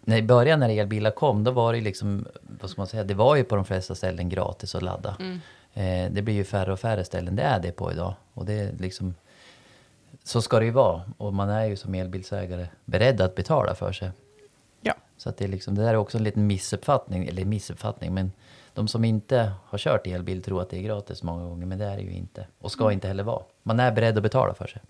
När 0.04 0.16
I 0.16 0.22
början 0.22 0.60
när 0.60 0.68
elbilar 0.68 1.10
kom, 1.10 1.44
då 1.44 1.50
var 1.50 1.72
det 1.72 1.80
liksom, 1.80 2.26
vad 2.60 2.70
ska 2.70 2.80
man 2.80 2.86
säga, 2.86 3.04
det 3.04 3.14
var 3.14 3.36
ju 3.36 3.44
på 3.44 3.56
de 3.56 3.64
flesta 3.64 3.94
ställen 3.94 4.28
gratis 4.28 4.74
att 4.74 4.82
ladda. 4.82 5.16
Eh, 5.74 6.12
det 6.12 6.22
blir 6.22 6.34
ju 6.34 6.44
färre 6.44 6.72
och 6.72 6.80
färre 6.80 7.04
ställen 7.04 7.36
det 7.36 7.42
är 7.42 7.60
det 7.60 7.72
på 7.72 7.92
idag. 7.92 8.14
Och 8.34 8.44
det 8.44 8.52
är 8.52 8.72
liksom, 8.78 9.14
så 10.24 10.42
ska 10.42 10.58
det 10.58 10.64
ju 10.64 10.70
vara. 10.70 11.02
Och 11.18 11.34
man 11.34 11.48
är 11.48 11.64
ju 11.64 11.76
som 11.76 11.94
elbilsägare 11.94 12.66
beredd 12.84 13.20
att 13.20 13.34
betala 13.34 13.74
för 13.74 13.92
sig. 13.92 14.10
Så 15.16 15.29
att 15.29 15.37
det, 15.37 15.44
är 15.44 15.48
liksom, 15.48 15.74
det 15.74 15.83
där 15.83 15.88
är 15.88 15.96
också 15.96 16.18
en 16.18 16.24
liten 16.24 16.46
missuppfattning, 16.46 17.26
eller 17.26 17.44
missuppfattning, 17.44 18.14
men 18.14 18.33
de 18.74 18.88
som 18.88 19.05
inte 19.05 19.52
har 19.64 19.79
kört 19.79 20.07
elbil 20.07 20.42
tror 20.42 20.62
att 20.62 20.70
det 20.70 20.79
är 20.79 20.83
gratis 20.83 21.22
många 21.22 21.44
gånger, 21.44 21.66
men 21.66 21.79
det 21.79 21.85
är 21.85 21.96
det 21.96 22.02
ju 22.02 22.12
inte. 22.12 22.46
Och 22.59 22.72
ska 22.72 22.92
inte 22.92 23.09
heller 23.09 23.24
vara. 23.24 23.42
Man 23.62 23.81
är 23.81 23.92
beredd 23.92 24.16
att 24.16 24.22
betala 24.22 24.55
för 24.55 24.66
sig. 24.66 24.83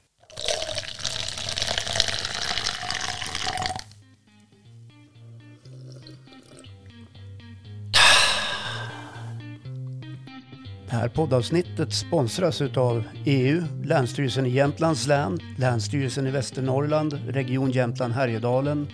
Det 10.91 11.01
här 11.01 11.09
poddavsnittet 11.09 11.93
sponsras 11.93 12.61
utav 12.61 13.05
EU, 13.25 13.62
Länsstyrelsen 13.85 14.47
i 14.47 14.49
Jämtlands 14.49 15.07
län, 15.07 15.39
Länsstyrelsen 15.59 16.27
i 16.27 16.31
Västernorrland, 16.31 17.21
Region 17.29 17.71
Jämtland 17.71 18.12
Härjedalen, 18.12 18.89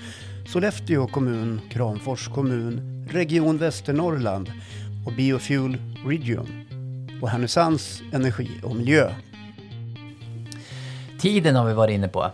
Sollefteå 0.47 1.07
kommun, 1.07 1.61
Kramfors 1.71 2.29
kommun, 2.29 3.07
Region 3.11 3.59
Västernorrland 3.59 4.53
och 5.07 5.13
Biofuel 5.13 5.77
Region 6.07 6.49
och 7.23 7.29
Härnösands 7.29 8.03
Energi 8.13 8.61
och 8.65 8.77
Miljö. 8.77 9.15
Tiden 11.21 11.57
har 11.57 11.67
vi 11.67 11.73
varit 11.73 11.95
inne 11.95 12.09
på. 12.09 12.31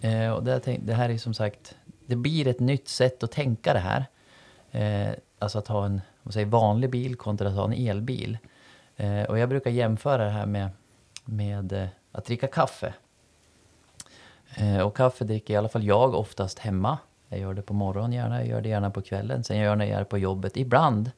Eh, 0.00 0.30
och 0.30 0.44
det, 0.44 0.66
här 0.66 0.78
det 0.82 0.94
här 0.94 1.08
är 1.08 1.18
som 1.18 1.34
sagt, 1.34 1.76
det 2.06 2.16
blir 2.16 2.46
ett 2.46 2.60
nytt 2.60 2.88
sätt 2.88 3.22
att 3.22 3.32
tänka 3.32 3.72
det 3.72 3.78
här. 3.78 4.04
Eh, 4.70 5.14
alltså 5.38 5.58
att 5.58 5.68
ha 5.68 5.86
en 5.86 6.00
vad 6.22 6.34
säger, 6.34 6.46
vanlig 6.46 6.90
bil 6.90 7.16
kontra 7.16 7.48
att 7.48 7.54
ha 7.54 7.64
en 7.64 7.88
elbil. 7.88 8.38
Eh, 8.96 9.22
och 9.22 9.38
jag 9.38 9.48
brukar 9.48 9.70
jämföra 9.70 10.24
det 10.24 10.30
här 10.30 10.46
med, 10.46 10.70
med 11.24 11.72
eh, 11.72 11.88
att 12.12 12.24
dricka 12.24 12.46
kaffe. 12.46 12.94
Eh, 14.54 14.78
och 14.78 14.96
kaffe 14.96 15.24
dricker 15.24 15.54
i 15.54 15.56
alla 15.56 15.68
fall 15.68 15.84
jag 15.84 16.14
oftast 16.14 16.58
hemma. 16.58 16.98
Jag 17.28 17.40
gör 17.40 17.54
det 17.54 17.62
på 17.62 17.74
morgonen 17.74 18.12
gärna, 18.12 18.38
jag 18.38 18.46
gör 18.48 18.60
det 18.60 18.68
gärna 18.68 18.90
på 18.90 19.02
kvällen. 19.02 19.44
Sen 19.44 19.56
gör 19.58 19.64
jag 19.64 19.78
när 19.78 19.84
jag 19.86 20.00
är 20.00 20.04
på 20.04 20.18
jobbet. 20.18 20.56
Ibland 20.56 21.10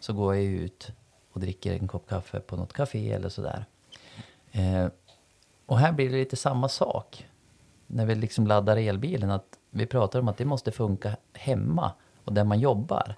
så 0.00 0.12
går 0.12 0.34
jag 0.34 0.44
ut 0.44 0.90
och 1.32 1.40
dricker 1.40 1.72
en 1.72 1.88
kopp 1.88 2.08
kaffe 2.08 2.40
på 2.40 2.56
något 2.56 2.72
café 2.72 3.12
eller 3.12 3.28
sådär. 3.28 3.64
Eh, 4.52 4.86
Och 5.66 5.78
här 5.78 5.92
blir 5.92 6.10
det 6.10 6.16
lite 6.16 6.36
samma 6.36 6.68
sak. 6.68 7.26
När 7.86 8.06
vi 8.06 8.14
liksom 8.14 8.46
laddar 8.46 8.76
elbilen, 8.76 9.30
att 9.30 9.58
vi 9.70 9.86
pratar 9.86 10.18
om 10.20 10.28
att 10.28 10.36
det 10.36 10.44
måste 10.44 10.72
funka 10.72 11.16
hemma 11.32 11.92
och 12.24 12.32
där 12.32 12.44
man 12.44 12.60
jobbar. 12.60 13.14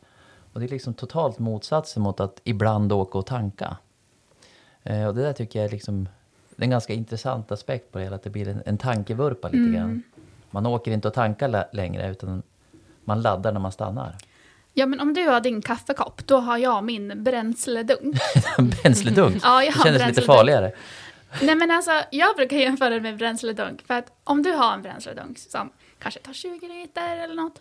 Och 0.52 0.60
det 0.60 0.66
är 0.66 0.70
liksom 0.70 0.94
totalt 0.94 1.38
motsatsen 1.38 2.02
mot 2.02 2.20
att 2.20 2.40
ibland 2.44 2.92
åka 2.92 3.18
och 3.18 3.26
tanka. 3.26 3.76
Eh, 4.82 5.06
och 5.06 5.14
det 5.14 5.22
där 5.22 5.32
tycker 5.32 5.58
jag 5.58 5.66
är 5.66 5.70
liksom, 5.70 6.08
det 6.56 6.64
en 6.64 6.70
ganska 6.70 6.92
intressant 6.94 7.52
aspekt 7.52 7.92
på 7.92 7.98
det 7.98 8.04
hela, 8.04 8.16
att 8.16 8.22
det 8.22 8.30
blir 8.30 8.48
en, 8.48 8.62
en 8.66 8.78
tankevurpa 8.78 9.48
lite 9.48 9.72
grann. 9.78 10.02
Man 10.56 10.66
åker 10.66 10.90
inte 10.92 11.08
och 11.08 11.14
tankar 11.14 11.48
lä- 11.48 11.68
längre, 11.72 12.10
utan 12.10 12.42
man 13.04 13.22
laddar 13.22 13.52
när 13.52 13.60
man 13.60 13.72
stannar. 13.72 14.16
Ja, 14.74 14.86
men 14.86 15.00
om 15.00 15.14
du 15.14 15.22
har 15.28 15.40
din 15.40 15.62
kaffekopp, 15.62 16.26
då 16.26 16.36
har 16.36 16.58
jag 16.58 16.84
min 16.84 17.24
bränsledunk. 17.24 18.16
Bränsledunk, 18.58 19.36
Ja, 19.42 19.62
jag 19.64 19.72
det 19.74 19.78
har 19.78 19.84
kändes 19.84 20.06
lite 20.08 20.22
farligare. 20.22 20.72
Nej, 21.42 21.54
men 21.54 21.70
alltså, 21.70 21.90
jag 22.10 22.36
brukar 22.36 22.56
jämföra 22.56 22.90
det 22.90 23.00
med 23.00 23.16
bränsledunk. 23.18 23.82
För 23.86 23.94
att 23.94 24.12
om 24.24 24.42
du 24.42 24.52
har 24.52 24.74
en 24.74 24.82
bränsledunk 24.82 25.38
som 25.38 25.70
kanske 25.98 26.20
tar 26.20 26.32
20 26.32 26.68
liter 26.68 27.16
eller 27.16 27.34
något. 27.34 27.60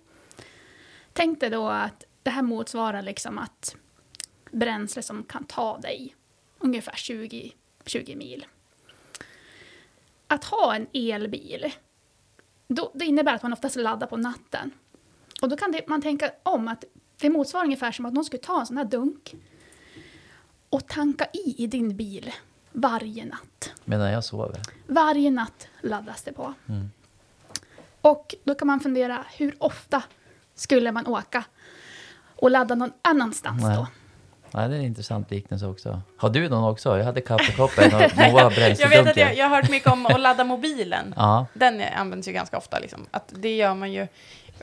Tänk 1.13 1.39
dig 1.39 1.49
då 1.49 1.69
att 1.69 2.03
det 2.23 2.29
här 2.29 2.41
motsvarar 2.41 3.01
liksom 3.01 3.38
att 3.38 3.75
bränsle 4.51 5.01
som 5.03 5.23
kan 5.23 5.43
ta 5.43 5.77
dig 5.77 6.15
ungefär 6.60 6.95
20, 6.95 7.51
20 7.86 8.15
mil. 8.15 8.45
Att 10.27 10.43
ha 10.43 10.75
en 10.75 10.88
elbil, 10.93 11.71
då, 12.67 12.91
det 12.93 13.06
innebär 13.06 13.34
att 13.34 13.43
man 13.43 13.54
oftast 13.54 13.75
laddar 13.75 14.08
på 14.08 14.17
natten. 14.17 14.71
Och 15.41 15.49
då 15.49 15.58
kan 15.58 15.71
det, 15.71 15.88
man 15.88 16.01
tänka 16.01 16.32
om 16.43 16.67
att 16.67 16.84
det 17.17 17.30
motsvarar 17.30 17.63
ungefär 17.63 17.91
som 17.91 18.06
att 18.06 18.13
någon 18.13 18.25
skulle 18.25 18.41
ta 18.41 18.60
en 18.60 18.65
sån 18.65 18.78
här 18.78 18.86
dunk 18.86 19.36
och 20.69 20.88
tanka 20.88 21.25
i 21.34 21.63
i 21.63 21.67
din 21.67 21.97
bil 21.97 22.32
varje 22.71 23.25
natt. 23.25 23.73
Medan 23.86 24.12
jag 24.12 24.23
sover. 24.23 24.62
Varje 24.88 25.32
natt 25.32 25.67
laddas 25.82 26.23
det 26.23 26.34
på. 26.34 26.54
Mm. 26.69 26.89
Och 28.01 28.36
då 28.43 28.56
kan 28.56 28.67
man 28.67 28.80
fundera, 28.80 29.25
hur 29.38 29.56
ofta 29.60 30.04
skulle 30.56 30.91
man 30.91 31.08
åka 31.08 31.43
och 32.36 32.51
ladda 32.51 32.75
någon 32.75 32.91
annanstans 33.01 33.63
Nej. 33.63 33.78
då? 33.78 33.88
Ja, 34.51 34.60
det 34.67 34.75
är 34.75 34.79
en 34.79 34.86
intressant 34.86 35.31
liknelse 35.31 35.65
också. 35.65 36.01
Har 36.17 36.29
du 36.29 36.49
någon 36.49 36.63
också? 36.63 36.97
Jag 36.97 37.05
hade 37.05 37.21
kaffekoppen 37.21 37.95
och 37.95 38.01
Moa 38.17 38.43
har 38.43 38.51
Jag 38.79 38.89
vet 38.89 39.08
att 39.08 39.17
jag, 39.17 39.36
jag 39.38 39.49
har 39.49 39.55
hört 39.62 39.69
mycket 39.69 39.91
om 39.91 40.05
att 40.05 40.19
ladda 40.19 40.43
mobilen. 40.43 41.13
Ja, 41.17 41.45
Den 41.53 41.81
är- 41.81 41.95
används 41.95 42.27
ju 42.27 42.31
ganska 42.31 42.58
ofta. 42.58 42.79
Liksom. 42.79 43.05
Att 43.12 43.34
det 43.36 43.55
gör 43.55 43.73
man 43.73 43.91
ju. 43.93 44.08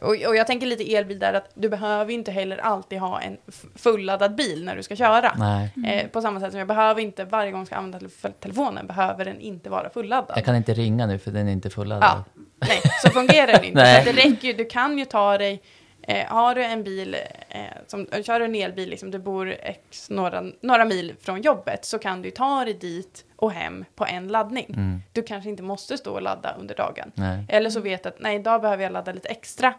Och, 0.01 0.09
och 0.09 0.37
jag 0.37 0.47
tänker 0.47 0.67
lite 0.67 0.95
elbil 0.97 1.19
där 1.19 1.33
att 1.35 1.51
du 1.55 1.69
behöver 1.69 2.13
inte 2.13 2.33
heller 2.33 2.57
alltid 2.59 2.99
ha 2.99 3.21
en 3.21 3.37
fulladdad 3.77 4.35
bil 4.35 4.65
när 4.65 4.77
du 4.77 4.83
ska 4.83 4.97
köra. 4.97 5.33
nej. 5.39 5.73
Eh, 5.87 6.07
på 6.11 6.21
samma 6.23 6.41
sätt 6.41 6.51
som 6.51 6.59
jag 6.59 6.69
behöver 6.69 7.01
inte 7.01 7.25
varje 7.25 7.51
gång 7.51 7.61
jag 7.61 7.67
ska 7.67 7.77
använda 7.77 7.99
tele- 7.99 8.33
telefonen 8.41 8.87
behöver 8.87 9.25
den 9.25 9.41
inte 9.41 9.71
vara 9.71 9.91
fulladdad. 9.91 10.37
Jag 10.37 10.45
kan 10.45 10.57
inte 10.57 10.75
ringa 10.75 11.07
nu 11.07 11.19
för 11.19 11.31
den 11.31 11.49
är 11.49 11.53
inte 11.53 11.71
fulladdad. 11.71 12.25
Ja, 12.37 12.43
nej, 12.69 12.81
så 13.03 13.11
fungerar 13.11 13.47
det 13.61 13.67
inte. 13.67 13.81
Nej. 13.83 14.05
Så 14.07 14.13
det 14.13 14.19
räcker 14.19 14.49
ju, 14.49 14.53
du 14.55 14.65
kan 14.65 14.99
ju 14.99 15.05
ta 15.05 15.39
dig, 15.39 15.63
eh, 16.03 16.27
har 16.29 16.55
du 16.55 16.65
en 16.65 16.85
bil, 16.85 17.17
eh, 17.49 17.61
som, 17.87 18.07
kör 18.25 18.39
du 18.39 18.45
en 18.45 18.55
elbil, 18.55 18.89
liksom, 18.91 19.11
du 19.11 19.19
bor 19.19 19.55
x 19.63 20.11
några, 20.11 20.45
några 20.61 20.85
mil 20.85 21.15
från 21.21 21.43
jobbet, 21.43 21.85
så 21.85 21.99
kan 21.99 22.23
du 22.23 22.31
ta 22.31 22.65
dig 22.65 22.75
dit 22.75 23.25
och 23.37 23.53
hem 23.53 23.85
på 23.95 24.07
en 24.07 24.29
laddning. 24.29 24.67
Mm, 24.69 25.03
Du 25.13 25.23
kanske 25.23 25.51
inte 25.51 25.63
måste 25.63 25.99
stå 25.99 26.13
och 26.13 26.23
ladda 26.23 26.55
under 26.61 26.75
dagen. 26.75 27.13
nej. 27.15 27.45
Eller 27.49 27.71
så 27.71 27.81
vet 27.81 28.03
du 28.03 28.09
att 28.09 28.21
nej, 28.21 28.37
idag 28.37 28.61
behöver 28.63 28.83
jag 28.83 28.93
ladda 28.93 29.13
lite 29.13 29.29
extra 29.29 29.75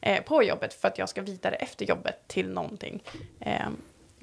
eh, 0.00 0.22
på 0.22 0.42
jobbet 0.42 0.74
för 0.74 0.88
att 0.88 0.98
jag 0.98 1.08
ska 1.08 1.22
vidare 1.22 1.54
efter 1.54 1.84
jobbet 1.86 2.28
till 2.28 2.50
någonting. 2.52 3.02
Eh, 3.40 3.60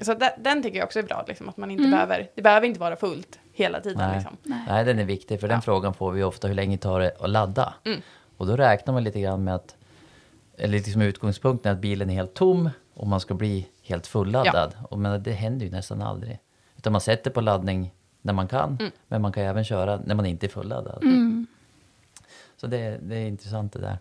så 0.01 0.13
den, 0.13 0.29
den 0.37 0.63
tycker 0.63 0.77
jag 0.77 0.85
också 0.85 0.99
är 0.99 1.03
bra, 1.03 1.25
liksom, 1.27 1.49
att 1.49 1.57
man 1.57 1.71
inte 1.71 1.81
Mm. 1.83 1.91
behöver, 1.91 2.27
det 2.35 2.41
behöver 2.41 2.67
inte 2.67 2.79
vara 2.79 2.95
fullt 2.95 3.39
hela 3.53 3.79
tiden. 3.81 3.97
Nej. 4.07 4.15
Liksom. 4.15 4.37
Nej. 4.43 4.59
Nej, 4.67 4.85
den 4.85 4.99
är 4.99 5.05
viktig 5.05 5.39
för 5.39 5.47
den 5.47 5.57
Ja. 5.57 5.61
frågan 5.61 5.93
får 5.93 6.11
vi 6.11 6.23
ofta. 6.23 6.47
Hur 6.47 6.55
länge 6.55 6.77
tar 6.77 6.99
det 6.99 7.15
att 7.19 7.29
ladda? 7.29 7.73
Mm. 7.85 8.01
Och 8.37 8.47
då 8.47 8.55
räknar 8.57 8.93
man 8.93 9.03
lite 9.03 9.21
grann 9.21 9.43
med 9.43 9.55
att, 9.55 9.75
eller 10.57 10.73
liksom 10.77 11.01
utgångspunkten 11.01 11.69
är 11.69 11.75
att 11.75 11.81
bilen 11.81 12.09
är 12.09 12.13
helt 12.13 12.33
tom 12.33 12.69
och 12.93 13.07
man 13.07 13.19
ska 13.19 13.33
bli 13.33 13.67
helt 13.83 14.07
fulladdad. 14.07 14.73
Och 14.89 14.99
men 14.99 15.23
det 15.23 15.31
händer 15.31 15.65
ju 15.65 15.71
nästan 15.71 16.01
aldrig. 16.01 16.39
Utan 16.77 16.91
man 16.91 17.01
sätter 17.01 17.31
på 17.31 17.41
laddning 17.41 17.93
när 18.21 18.33
man 18.33 18.47
kan, 18.47 18.77
Mm. 18.79 18.91
men 19.07 19.21
man 19.21 19.31
kan 19.31 19.43
även 19.43 19.63
köra 19.63 19.99
när 20.05 20.15
man 20.15 20.25
inte 20.25 20.45
är 20.45 20.49
fulladdad. 20.49 21.03
Mm. 21.03 21.47
Så 22.57 22.67
det, 22.67 22.97
det 23.01 23.15
är 23.15 23.27
intressant 23.27 23.73
det 23.73 23.79
där. 23.79 23.97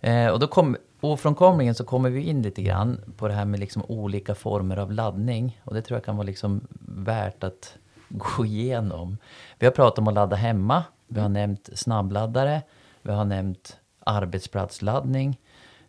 Eh, 0.00 0.32
och 0.32 0.40
då 0.40 0.46
kom, 0.46 0.76
ofrånkomligen 1.00 1.74
så 1.74 1.84
kommer 1.84 2.10
vi 2.10 2.22
in 2.22 2.42
lite 2.42 2.62
grann 2.62 3.00
på 3.16 3.28
det 3.28 3.34
här 3.34 3.44
med 3.44 3.60
liksom 3.60 3.82
olika 3.88 4.34
former 4.34 4.76
av 4.76 4.92
laddning. 4.92 5.60
Och 5.64 5.74
det 5.74 5.82
tror 5.82 5.96
jag 5.96 6.04
kan 6.04 6.16
vara 6.16 6.26
liksom 6.26 6.66
värt 6.88 7.44
att 7.44 7.74
gå 8.08 8.44
igenom. 8.46 9.18
Vi 9.58 9.66
har 9.66 9.72
pratat 9.72 9.98
om 9.98 10.08
att 10.08 10.14
ladda 10.14 10.36
hemma. 10.36 10.84
Vi 11.08 11.20
har 11.20 11.28
nämnt 11.28 11.70
snabbladdare. 11.74 12.62
Vi 13.02 13.12
har 13.12 13.24
nämnt 13.24 13.76
arbetsplatsladdning. 14.00 15.40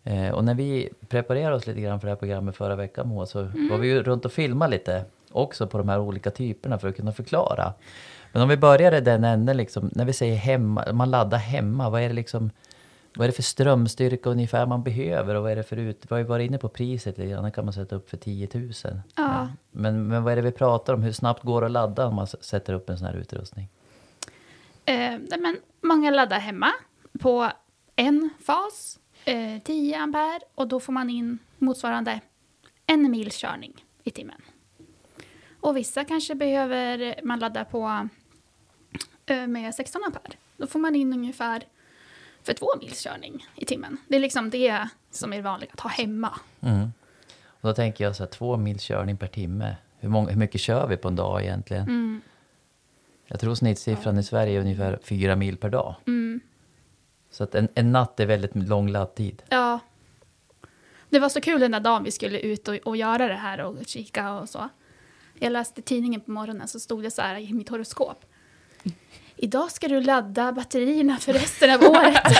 Eh, 0.08 0.30
och 0.30 0.43
när 0.43 0.54
vi 0.54 0.89
preparerade 1.10 1.56
oss 1.56 1.67
lite 1.67 1.82
grann 1.82 2.00
för 2.00 2.08
det 2.08 2.12
här 2.12 2.17
programmet 2.17 2.56
förra 2.56 2.76
veckan 2.76 3.08
Moa, 3.08 3.26
så 3.26 3.43
var 3.43 3.78
vi 3.78 3.88
ju 3.88 4.04
runt 4.04 4.26
och 4.26 4.32
filmade 4.32 4.72
lite 4.72 5.06
också 5.32 5.67
på 5.67 5.78
de 5.78 5.89
här 5.89 6.00
olika 6.00 6.32
typerna 6.32 6.80
för 6.80 6.88
att 6.88 6.96
kunna 6.96 7.12
förklara. 7.12 7.74
Men 8.32 8.41
om 8.41 8.50
vi 8.50 8.58
börjar 8.58 8.91
i 8.91 9.02
den 9.02 9.24
änden, 9.24 9.58
liksom, 9.58 9.89
när 9.93 10.06
vi 10.06 10.13
säger 10.13 10.36
hemma, 10.36 10.93
man 10.93 11.12
laddar 11.12 11.38
hemma, 11.38 11.89
vad 11.89 12.02
är 12.02 12.08
det 12.08 12.15
liksom 12.15 12.50
vad 13.15 13.26
är 13.26 13.28
det 13.28 13.36
för 13.36 13.43
strömstyrka 13.43 14.30
ungefär 14.30 14.65
man 14.65 14.84
behöver 14.84 15.36
och 15.36 15.43
vad 15.43 15.52
är 15.52 15.56
det 15.56 15.63
för 15.63 15.78
ut... 15.78 16.06
Vi 16.10 16.15
har 16.15 16.17
ju 16.17 16.24
varit 16.24 16.48
inne 16.48 16.58
på 16.58 16.70
priset 16.70 17.17
lite 17.17 17.30
grann, 17.30 17.52
kan 17.52 17.65
man 17.65 17.74
sätta 17.74 17.96
upp 17.96 18.10
för 18.10 18.17
10 18.17 18.50
000. 18.54 18.72
Ja. 19.15 19.48
Men, 19.72 20.08
men 20.08 20.24
vad 20.24 20.32
är 20.32 20.36
det 20.36 20.41
vi 20.41 20.52
pratar 20.52 20.93
om? 20.93 21.04
Hur 21.04 21.12
snabbt 21.12 21.43
går 21.43 21.62
det 21.62 21.67
att 21.67 21.72
ladda 21.72 22.08
om 22.08 22.15
man 22.15 22.28
sätter 22.28 22.74
upp 22.74 22.89
en 22.89 22.98
sån 22.98 23.08
här 23.08 23.13
utrustning? 23.13 23.70
Eh, 24.86 25.20
men 25.39 25.58
många 25.82 26.12
laddar 26.12 26.39
hemma 26.39 26.72
på 27.20 27.52
en 27.96 28.30
fas, 28.46 29.00
eh, 29.28 29.62
10 29.63 29.98
ampere, 29.98 30.40
och 30.56 30.68
då 30.68 30.80
får 30.80 30.94
man 30.94 31.10
in 31.10 31.40
motsvarande 31.58 32.20
en 32.86 33.12
mils 33.12 33.38
körning 33.38 33.86
i 34.04 34.12
timmen. 34.12 34.42
Och 35.60 35.78
vissa 35.78 36.04
kanske 36.04 36.36
behöver 36.36 37.20
man 37.24 37.40
ladda 37.40 37.66
på 37.66 38.08
eh, 39.26 39.48
med 39.48 39.76
16 39.76 40.04
ampere. 40.04 40.34
Då 40.58 40.68
får 40.68 40.80
man 40.80 40.96
in 40.96 41.13
ungefär 41.13 41.63
för 42.44 42.54
två 42.54 42.68
mils 42.82 43.04
körning 43.04 43.46
i 43.56 43.66
timmen. 43.66 43.98
Det 44.08 44.16
är 44.16 44.20
liksom 44.20 44.50
det 44.50 44.88
som 45.12 45.34
är 45.34 45.42
vanligt 45.42 45.72
att 45.74 45.80
ha 45.80 45.90
hemma. 45.90 46.40
Mm. 46.62 46.92
Och 47.62 47.70
då 47.70 47.74
tänker 47.74 48.04
jag 48.04 48.16
så 48.16 48.24
här, 48.24 48.32
två 48.32 48.58
mils 48.58 48.84
körning 48.84 49.18
per 49.18 49.28
timme. 49.28 49.76
Hur, 50.00 50.10
många, 50.10 50.30
hur 50.30 50.40
mycket 50.40 50.62
kör 50.62 50.88
vi 50.88 50.98
på 50.98 51.08
en 51.08 51.16
dag 51.16 51.42
egentligen? 51.44 51.84
Mm. 51.84 52.22
Jag 53.26 53.40
tror 53.40 53.56
snittsiffran 53.56 54.18
i 54.18 54.24
Sverige 54.24 54.58
är 54.58 54.62
ungefär 54.62 55.00
fyra 55.04 55.36
mil 55.36 55.58
per 55.58 55.70
dag. 55.70 55.96
Mm. 56.08 56.40
Så 57.32 57.44
att 57.44 57.56
en, 57.56 57.68
en 57.76 57.92
natt 57.92 58.20
är 58.20 58.26
väldigt 58.26 58.56
lång 58.56 58.90
laddtid. 58.90 59.44
Ja. 59.50 59.80
Det 61.10 61.20
var 61.20 61.30
så 61.30 61.42
kul 61.42 61.60
den 61.60 61.72
där 61.72 61.80
dagen 61.80 62.04
vi 62.04 62.12
skulle 62.12 62.40
ut 62.40 62.68
och, 62.68 62.76
och 62.76 62.98
göra 62.98 63.28
det 63.28 63.36
här 63.36 63.62
och 63.62 63.76
kika 63.88 64.34
och 64.34 64.50
så. 64.50 64.70
Jag 65.40 65.52
läste 65.52 65.82
tidningen 65.82 66.22
på 66.22 66.32
morgonen 66.32 66.68
så 66.68 66.80
stod 66.80 67.04
det 67.04 67.12
så 67.12 67.22
här 67.22 67.36
i 67.36 67.54
mitt 67.54 67.70
horoskop. 67.70 68.26
Idag 69.36 69.72
ska 69.72 69.88
du 69.88 70.02
ladda 70.02 70.52
batterierna 70.52 71.18
för 71.18 71.34
resten 71.34 71.72
av 71.72 71.82
året. 71.82 72.24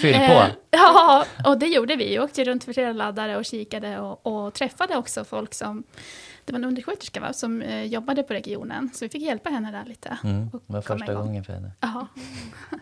Fyll 0.00 0.14
på! 0.14 0.20
Eh, 0.20 0.48
ja, 0.70 1.26
och 1.44 1.58
det 1.58 1.66
gjorde 1.66 1.96
vi. 1.96 2.08
Vi 2.08 2.18
åkte 2.18 2.44
runt 2.44 2.64
för 2.64 2.72
flera 2.72 2.92
laddare 2.92 3.36
och 3.36 3.44
kikade 3.44 3.98
och, 3.98 4.26
och 4.26 4.54
träffade 4.54 4.96
också 4.96 5.24
folk 5.24 5.54
som... 5.54 5.84
Det 6.44 6.52
var 6.52 6.58
en 6.58 6.64
undersköterska 6.64 7.20
va, 7.20 7.32
som 7.32 7.62
eh, 7.62 7.84
jobbade 7.84 8.22
på 8.22 8.34
regionen, 8.34 8.90
så 8.94 9.04
vi 9.04 9.08
fick 9.08 9.22
hjälpa 9.22 9.50
henne 9.50 9.70
där 9.72 9.84
lite. 9.84 10.18
Mm, 10.24 10.50
det 10.50 10.60
var 10.66 10.82
första 10.82 11.12
igång. 11.12 11.26
gången 11.26 11.44
för 11.44 11.52
henne. 11.52 11.70
Ja. 11.80 12.06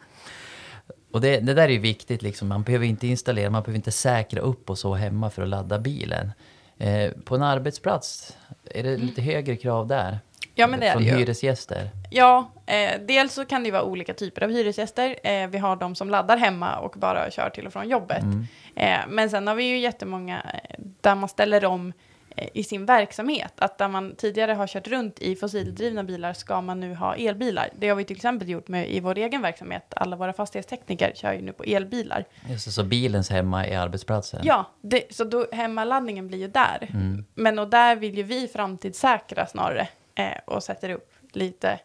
Och 1.14 1.20
det, 1.20 1.40
det 1.40 1.55
där 1.55 1.62
är 1.62 1.72
ju 1.72 1.79
viktigt, 1.79 2.22
liksom. 2.22 2.48
man 2.48 2.62
behöver 2.62 2.87
inte 2.87 3.07
installera, 3.07 3.50
man 3.50 3.62
behöver 3.62 3.77
inte 3.77 3.90
säkra 3.90 4.40
upp 4.40 4.70
och 4.70 4.79
så 4.79 4.94
hemma 4.94 5.31
för 5.31 5.42
att 5.42 5.48
ladda 5.48 5.79
bilen. 5.79 6.33
Eh, 6.79 7.11
på 7.24 7.35
en 7.35 7.42
arbetsplats, 7.42 8.37
är 8.70 8.83
det 8.83 8.96
lite 8.96 9.22
högre 9.22 9.57
krav 9.57 9.87
där? 9.87 10.18
Ja, 10.55 10.66
men 10.66 10.81
det 10.81 10.87
är 10.87 10.92
Från 10.92 11.03
det 11.03 11.09
ju. 11.09 11.16
hyresgäster? 11.16 11.90
Ja, 12.11 12.53
eh, 12.66 13.00
dels 13.00 13.35
så 13.35 13.44
kan 13.44 13.64
det 13.64 13.70
vara 13.70 13.83
olika 13.83 14.14
typer 14.14 14.42
av 14.42 14.50
hyresgäster. 14.50 15.16
Eh, 15.22 15.48
vi 15.48 15.59
har 15.59 15.77
de 15.77 15.94
som 15.94 16.11
laddar 16.11 16.37
hemma 16.37 16.77
och 16.77 16.94
bara 16.96 17.31
kör 17.31 17.50
till 17.50 17.66
och 17.66 17.72
från 17.72 17.88
jobbet. 17.88 18.22
Mm. 18.22 18.46
Eh, 18.77 19.00
men 19.09 19.31
sen 19.31 19.46
har 19.46 19.55
vi 19.55 19.64
ju 19.64 19.79
jättemånga 19.79 20.42
eh, 20.55 20.85
där 21.00 21.14
man 21.14 21.29
ställer 21.29 21.64
om 21.64 21.92
i 22.37 22.64
sin 22.64 22.87
verksamhet. 22.87 23.53
Att 23.57 23.79
där 23.79 23.88
man 23.88 24.14
tidigare 24.16 24.53
har 24.53 24.66
kört 24.66 24.88
runt 24.88 25.18
i 25.18 25.37
fossildrivna 25.37 26.05
bilar 26.05 26.33
ska 26.33 26.61
man 26.61 26.81
nu 26.81 26.94
ha 26.94 27.14
elbilar. 27.14 27.70
Det 27.79 27.88
har 27.88 27.97
vi 27.97 28.05
till 28.05 28.16
exempel 28.16 28.49
gjort 28.49 28.68
med 28.68 28.90
i 28.90 29.01
vår 29.01 29.18
egen 29.18 29.42
verksamhet. 29.42 29.94
Alla 29.97 30.16
våra 30.16 30.33
fastighetstekniker 30.33 31.12
kör 31.14 31.33
ju 31.33 31.42
nu 31.42 31.53
på 31.53 31.64
elbilar. 31.64 32.25
Just 32.49 32.64
det, 32.64 32.70
så 32.73 32.85
bilens 32.85 33.31
hemma 33.31 33.66
är 33.66 33.79
arbetsplatsen? 33.79 34.40
Ja, 34.44 34.66
det, 34.81 35.14
så 35.14 35.25
då, 35.25 35.47
hemmaladdningen 35.53 36.29
blir 36.29 36.38
ju 36.38 36.49
där. 36.49 36.90
Mm. 36.94 37.25
Men 37.35 37.59
och 37.59 37.68
där 37.68 37.97
vill 37.97 38.16
ju 38.16 38.23
vi 38.23 38.49
framtidssäkra 38.49 39.47
snarare 39.47 39.88
eh, 40.14 40.27
och 40.44 40.62
sätter 40.62 40.90
upp 40.90 41.12
lite 41.33 41.79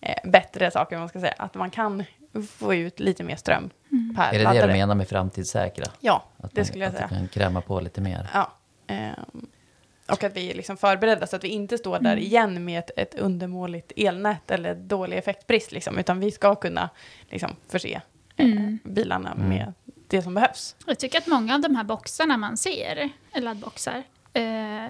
eh, 0.00 0.30
bättre 0.30 0.70
saker, 0.70 0.98
man 0.98 1.08
ska 1.08 1.20
säga. 1.20 1.34
Att 1.38 1.54
man 1.54 1.70
kan 1.70 2.04
få 2.48 2.74
ut 2.74 3.00
lite 3.00 3.22
mer 3.24 3.36
ström 3.36 3.70
per 4.16 4.28
Är 4.28 4.32
det 4.32 4.38
det 4.38 4.44
laddare. 4.44 4.66
du 4.66 4.72
menar 4.72 4.94
med 4.94 5.08
framtidssäkra? 5.08 5.84
Ja, 6.00 6.24
Att 6.36 6.54
det 6.54 6.60
man, 6.60 6.64
skulle 6.66 6.84
jag 6.84 6.90
att 6.90 6.96
säga. 6.96 7.08
du 7.10 7.14
kan 7.16 7.28
kräma 7.28 7.60
på 7.60 7.80
lite 7.80 8.00
mer? 8.00 8.30
Ja, 8.34 8.52
ehm, 8.86 9.14
Och 10.08 10.24
att 10.24 10.36
vi 10.36 10.50
är 10.50 10.54
liksom 10.54 10.76
förberedda 10.76 11.26
så 11.26 11.36
att 11.36 11.44
vi 11.44 11.48
inte 11.48 11.78
står 11.78 11.98
där 11.98 12.16
igen 12.16 12.64
med 12.64 12.78
ett, 12.78 12.90
ett 12.96 13.14
undermåligt 13.14 13.92
elnät 13.96 14.50
eller 14.50 14.74
dålig 14.74 15.16
effektbrist. 15.18 15.72
Liksom, 15.72 15.98
utan 15.98 16.20
vi 16.20 16.30
ska 16.30 16.54
kunna 16.54 16.90
liksom, 17.30 17.50
förse 17.68 18.00
eh, 18.36 18.46
Mm. 18.46 18.78
bilarna 18.84 19.32
Mm. 19.32 19.48
med 19.48 19.72
det 20.08 20.22
som 20.22 20.34
behövs. 20.34 20.76
Jag 20.86 20.98
tycker 20.98 21.18
att 21.18 21.26
många 21.26 21.54
av 21.54 21.60
de 21.60 21.76
här 21.76 21.84
boxarna 21.84 22.36
man 22.36 22.56
ser, 22.56 23.10
laddboxar, 23.34 24.02
eh, 24.32 24.86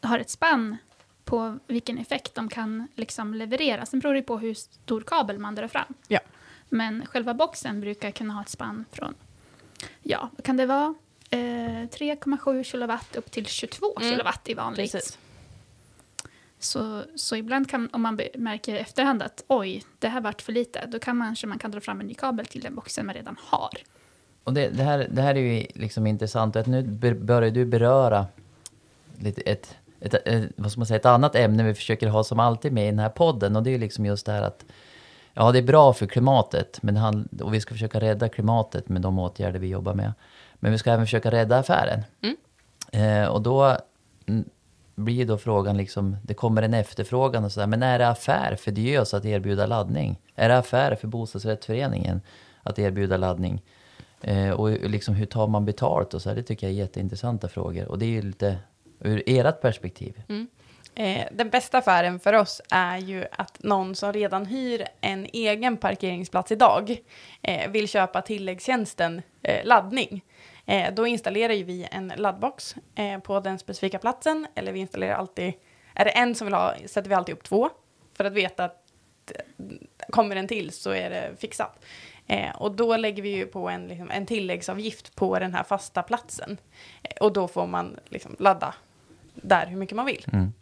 har 0.00 0.18
ett 0.18 0.30
spann 0.30 0.76
på 1.24 1.58
vilken 1.66 1.98
effekt 1.98 2.34
de 2.34 2.48
kan 2.48 2.88
liksom 2.94 3.34
leverera. 3.34 3.86
Sen 3.86 4.00
beror 4.00 4.14
det 4.14 4.22
på 4.22 4.38
hur 4.38 4.54
stor 4.54 5.00
kabel 5.00 5.38
man 5.38 5.54
drar 5.54 5.68
fram. 5.68 5.94
Ja. 6.08 6.20
Men 6.68 7.06
själva 7.06 7.34
boxen 7.34 7.80
brukar 7.80 8.10
kunna 8.10 8.34
ha 8.34 8.42
ett 8.42 8.48
spann 8.48 8.84
från, 8.92 9.14
ja, 10.02 10.28
vad 10.36 10.44
kan 10.44 10.56
det 10.56 10.66
vara? 10.66 10.94
Eh, 11.32 11.38
3,7 11.38 12.62
kilowatt 12.64 13.16
upp 13.16 13.30
till 13.30 13.46
22 13.46 13.86
Mm. 13.96 14.10
kilowatt 14.10 14.48
är 14.48 14.54
vanligt. 14.54 14.92
Precis. 14.92 15.18
Så, 16.58 17.02
så 17.16 17.36
ibland 17.36 17.70
kan, 17.70 17.88
om 17.92 18.02
man 18.02 18.20
märker 18.34 18.74
i 18.74 18.78
efterhand 18.78 19.22
att 19.22 19.44
oj, 19.48 19.84
det 19.98 20.08
här 20.08 20.20
vart 20.20 20.42
för 20.42 20.52
lite, 20.52 20.86
då 20.86 20.98
kan 20.98 21.16
man, 21.16 21.28
kanske 21.28 21.46
man 21.46 21.58
kan 21.58 21.70
dra 21.70 21.80
fram 21.80 22.00
en 22.00 22.06
ny 22.06 22.14
kabel 22.14 22.46
till 22.46 22.60
den 22.60 22.74
boxen 22.74 23.06
man 23.06 23.14
redan 23.14 23.36
har. 23.40 23.70
Och 24.44 24.52
det, 24.52 24.68
det, 24.68 24.82
här, 24.82 25.08
det 25.10 25.22
här 25.22 25.34
är 25.34 25.40
ju 25.40 25.66
liksom 25.74 26.06
intressant. 26.06 26.56
Att 26.56 26.66
nu 26.66 26.82
börjar 27.14 27.50
du 27.50 27.64
beröra 27.64 28.26
lite 29.18 29.40
ett, 29.40 29.76
ett, 30.00 30.14
ett, 30.14 30.50
vad 30.56 30.70
ska 30.70 30.78
man 30.80 30.86
säga, 30.86 30.98
ett 30.98 31.06
annat 31.06 31.34
ämne 31.34 31.62
vi 31.62 31.74
försöker 31.74 32.08
ha 32.08 32.24
som 32.24 32.40
alltid 32.40 32.72
med 32.72 32.84
i 32.84 32.90
den 32.90 32.98
här 32.98 33.08
podden. 33.08 33.56
Och 33.56 33.62
det 33.62 33.70
är 33.70 33.72
ju 33.72 33.78
liksom 33.78 34.06
just 34.06 34.26
det 34.26 34.32
här 34.32 34.42
att 34.42 34.64
ja, 35.34 35.52
det 35.52 35.58
är 35.58 35.62
bra 35.62 35.92
för 35.92 36.06
klimatet. 36.06 36.82
Men 36.82 36.96
hand, 36.96 37.42
och 37.42 37.54
vi 37.54 37.60
ska 37.60 37.74
försöka 37.74 38.00
rädda 38.00 38.28
klimatet 38.28 38.88
med 38.88 39.02
de 39.02 39.18
åtgärder 39.18 39.58
vi 39.58 39.68
jobbar 39.68 39.94
med. 39.94 40.12
Men 40.62 40.72
vi 40.72 40.78
ska 40.78 40.92
även 40.92 41.06
försöka 41.06 41.30
rädda 41.30 41.58
affären. 41.58 42.04
Mm. 42.22 42.36
Eh, 42.92 43.28
och 43.28 43.42
då 43.42 43.76
mm, 44.26 44.44
blir 44.94 45.26
då 45.26 45.38
frågan 45.38 45.76
liksom, 45.76 46.16
det 46.22 46.34
kommer 46.34 46.62
en 46.62 46.74
efterfrågan 46.74 47.44
och 47.44 47.52
sådär. 47.52 47.66
Men 47.66 47.82
är 47.82 47.98
det 47.98 48.08
affär 48.08 48.56
för 48.56 48.70
Diös 48.70 49.14
att 49.14 49.24
erbjuda 49.24 49.66
laddning? 49.66 50.20
Är 50.34 50.48
det 50.48 50.58
affär 50.58 50.94
för 50.94 51.08
bostadsrättsföreningen 51.08 52.20
att 52.62 52.78
erbjuda 52.78 53.16
laddning? 53.16 53.62
Eh, 54.20 54.50
och 54.50 54.70
liksom 54.70 55.14
hur 55.14 55.26
tar 55.26 55.46
man 55.46 55.64
betalt 55.64 56.14
och 56.14 56.22
så 56.22 56.28
här, 56.28 56.36
det 56.36 56.42
tycker 56.42 56.66
jag 56.66 56.74
är 56.74 56.78
jätteintressanta 56.78 57.48
frågor. 57.48 57.88
Och 57.88 57.98
det 57.98 58.06
är 58.06 58.10
ju 58.10 58.22
lite 58.22 58.58
ur 59.00 59.22
ert 59.26 59.60
perspektiv. 59.60 60.22
Eh, 60.94 61.26
den 61.32 61.50
bästa 61.50 61.78
affären 61.78 62.20
för 62.20 62.32
oss 62.32 62.60
är 62.70 62.98
ju 62.98 63.24
att 63.32 63.62
någon 63.62 63.94
som 63.94 64.12
redan 64.12 64.46
hyr 64.46 64.86
en 65.00 65.26
egen 65.32 65.76
parkeringsplats 65.76 66.52
idag 66.52 66.96
eh, 67.42 67.70
vill 67.70 67.88
köpa 67.88 68.22
tilläggstjänsten 68.22 69.22
eh, 69.42 69.64
laddning. 69.64 70.24
Eh, 70.72 70.94
då 70.94 71.06
installerar 71.06 71.52
ju 71.52 71.64
vi 71.64 71.88
en 71.90 72.12
laddbox 72.16 72.76
eh, 72.94 73.18
på 73.18 73.40
den 73.40 73.58
specifika 73.58 73.98
platsen, 73.98 74.46
eller 74.54 74.72
vi 74.72 74.80
installerar 74.80 75.14
alltid, 75.14 75.52
är 75.94 76.04
det 76.04 76.10
en 76.10 76.34
som 76.34 76.46
vill 76.46 76.54
ha, 76.54 76.74
sätter 76.86 77.08
vi 77.08 77.14
alltid 77.14 77.32
upp 77.32 77.42
två, 77.42 77.70
för 78.14 78.24
att 78.24 78.32
veta 78.32 78.64
att 78.64 78.82
eh, 79.30 79.66
kommer 80.10 80.36
en 80.36 80.48
till 80.48 80.72
så 80.72 80.90
är 80.90 81.10
det 81.10 81.30
fixat. 81.38 81.84
Eh, 82.26 82.56
och 82.56 82.72
då 82.72 82.96
lägger 82.96 83.22
vi 83.22 83.28
ju 83.28 83.46
på 83.46 83.68
en, 83.68 83.88
liksom, 83.88 84.10
en 84.10 84.26
tilläggsavgift 84.26 85.16
på 85.16 85.38
den 85.38 85.54
här 85.54 85.62
fasta 85.62 86.02
platsen. 86.02 86.58
Eh, 87.02 87.16
och 87.20 87.32
då 87.32 87.48
får 87.48 87.66
man 87.66 87.98
liksom 88.08 88.36
ladda 88.38 88.74
där 89.34 89.66
hur 89.66 89.76
mycket 89.76 89.96
man 89.96 90.06
vill. 90.06 90.26
Mm. 90.32 90.52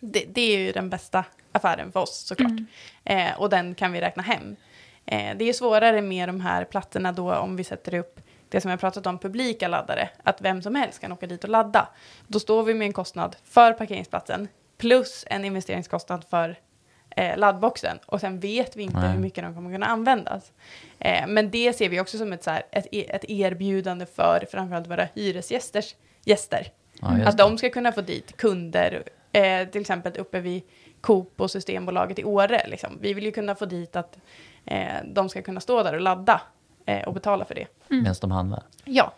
Det, 0.00 0.24
det 0.28 0.40
är 0.40 0.58
ju 0.58 0.72
den 0.72 0.90
bästa 0.90 1.24
affären 1.52 1.92
för 1.92 2.00
oss 2.00 2.18
såklart. 2.18 2.50
Mm. 2.50 2.66
Eh, 3.04 3.40
och 3.40 3.50
den 3.50 3.74
kan 3.74 3.92
vi 3.92 4.00
räkna 4.00 4.22
hem. 4.22 4.56
Eh, 5.06 5.36
det 5.36 5.48
är 5.48 5.52
svårare 5.52 6.02
med 6.02 6.28
de 6.28 6.40
här 6.40 6.64
plattorna 6.64 7.12
då 7.12 7.34
om 7.34 7.56
vi 7.56 7.64
sätter 7.64 7.94
upp 7.94 8.20
det 8.54 8.60
som 8.60 8.70
jag 8.70 8.80
pratat 8.80 9.06
om, 9.06 9.18
publika 9.18 9.68
laddare. 9.68 10.08
Att 10.22 10.40
vem 10.40 10.62
som 10.62 10.74
helst 10.74 11.00
kan 11.00 11.12
åka 11.12 11.26
dit 11.26 11.44
och 11.44 11.50
ladda. 11.50 11.88
Då 12.26 12.40
står 12.40 12.62
vi 12.62 12.74
med 12.74 12.86
en 12.86 12.92
kostnad 12.92 13.36
för 13.44 13.72
parkeringsplatsen 13.72 14.48
plus 14.78 15.24
en 15.30 15.44
investeringskostnad 15.44 16.24
för 16.30 16.58
eh, 17.16 17.38
laddboxen. 17.38 17.98
Och 18.06 18.20
sen 18.20 18.40
vet 18.40 18.76
vi 18.76 18.82
inte 18.82 19.00
Nej. 19.00 19.12
hur 19.12 19.18
mycket 19.18 19.44
de 19.44 19.54
kommer 19.54 19.72
kunna 19.72 19.86
användas. 19.86 20.52
Eh, 20.98 21.26
men 21.26 21.50
det 21.50 21.72
ser 21.72 21.88
vi 21.88 22.00
också 22.00 22.18
som 22.18 22.32
ett, 22.32 22.44
så 22.44 22.50
här, 22.50 22.62
ett, 22.70 22.86
e- 22.92 23.06
ett 23.08 23.24
erbjudande 23.28 24.06
för 24.06 24.46
framförallt 24.50 24.86
våra 24.86 25.08
hyresgästers 25.14 25.94
gäster. 26.24 26.66
Ja, 27.00 27.08
Att 27.26 27.38
de 27.38 27.58
ska 27.58 27.70
kunna 27.70 27.92
få 27.92 28.00
dit 28.00 28.36
kunder, 28.36 29.02
eh, 29.32 29.68
till 29.68 29.80
exempel 29.80 30.16
uppe 30.18 30.40
vid 30.40 30.62
Coop 31.00 31.40
och 31.40 31.50
Systembolaget 31.50 32.18
i 32.18 32.24
Åre. 32.24 32.66
Liksom. 32.68 32.98
Vi 33.00 33.14
vill 33.14 33.24
ju 33.24 33.32
kunna 33.32 33.54
få 33.54 33.64
dit 33.66 33.96
att 33.96 34.18
eh, 34.64 34.94
de 35.04 35.28
ska 35.28 35.42
kunna 35.42 35.60
stå 35.60 35.82
där 35.82 35.94
och 35.94 36.00
ladda 36.00 36.40
och 37.06 37.14
betala 37.14 37.44
för 37.44 37.54
det. 37.54 37.66
Medan 37.88 38.14
de 38.20 38.30
handlar. 38.30 38.62
Ja, 38.84 39.12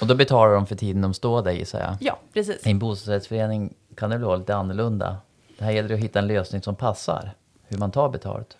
Och 0.00 0.06
då 0.06 0.14
betalar 0.14 0.54
de 0.54 0.66
för 0.66 0.74
tiden 0.76 1.02
de 1.02 1.14
står 1.14 1.42
där 1.42 1.52
gissar 1.52 1.80
jag. 1.80 1.96
ja 2.00 2.18
precis. 2.32 2.66
I 2.66 2.70
en 2.70 2.78
bostadsrättsförening 2.78 3.74
kan 3.96 4.10
det 4.10 4.18
vara 4.18 4.36
lite 4.36 4.56
annorlunda. 4.56 5.16
Det 5.58 5.64
här 5.64 5.72
gäller 5.72 5.94
att 5.94 6.00
hitta 6.00 6.18
en 6.18 6.26
lösning 6.26 6.62
som 6.62 6.76
passar. 6.76 7.30
Hur 7.68 7.78
man 7.78 7.90
tar 7.92 8.08
betalt. 8.08 8.56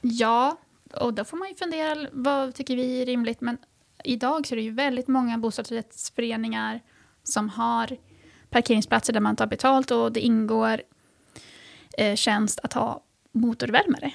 Ja, 0.00 0.56
och 0.94 1.14
då 1.14 1.24
får 1.24 1.36
man 1.36 1.48
ju 1.48 1.54
fundera, 1.54 2.08
vad 2.12 2.54
tycker 2.54 2.76
vi 2.76 3.02
är 3.02 3.06
rimligt? 3.06 3.40
Men 3.40 3.58
idag 4.04 4.46
så 4.46 4.54
är 4.54 4.56
det 4.56 4.62
ju 4.62 4.70
väldigt 4.70 5.08
många 5.08 5.38
bostadsrättsföreningar 5.38 6.80
som 7.22 7.48
har 7.48 7.96
parkeringsplatser 8.50 9.12
där 9.12 9.20
man 9.20 9.36
tar 9.36 9.46
betalt 9.46 9.90
och 9.90 10.12
det 10.12 10.20
ingår 10.20 10.82
eh, 11.98 12.14
tjänst 12.14 12.60
att 12.62 12.72
ha 12.72 13.02
motorvärmare. 13.32 14.12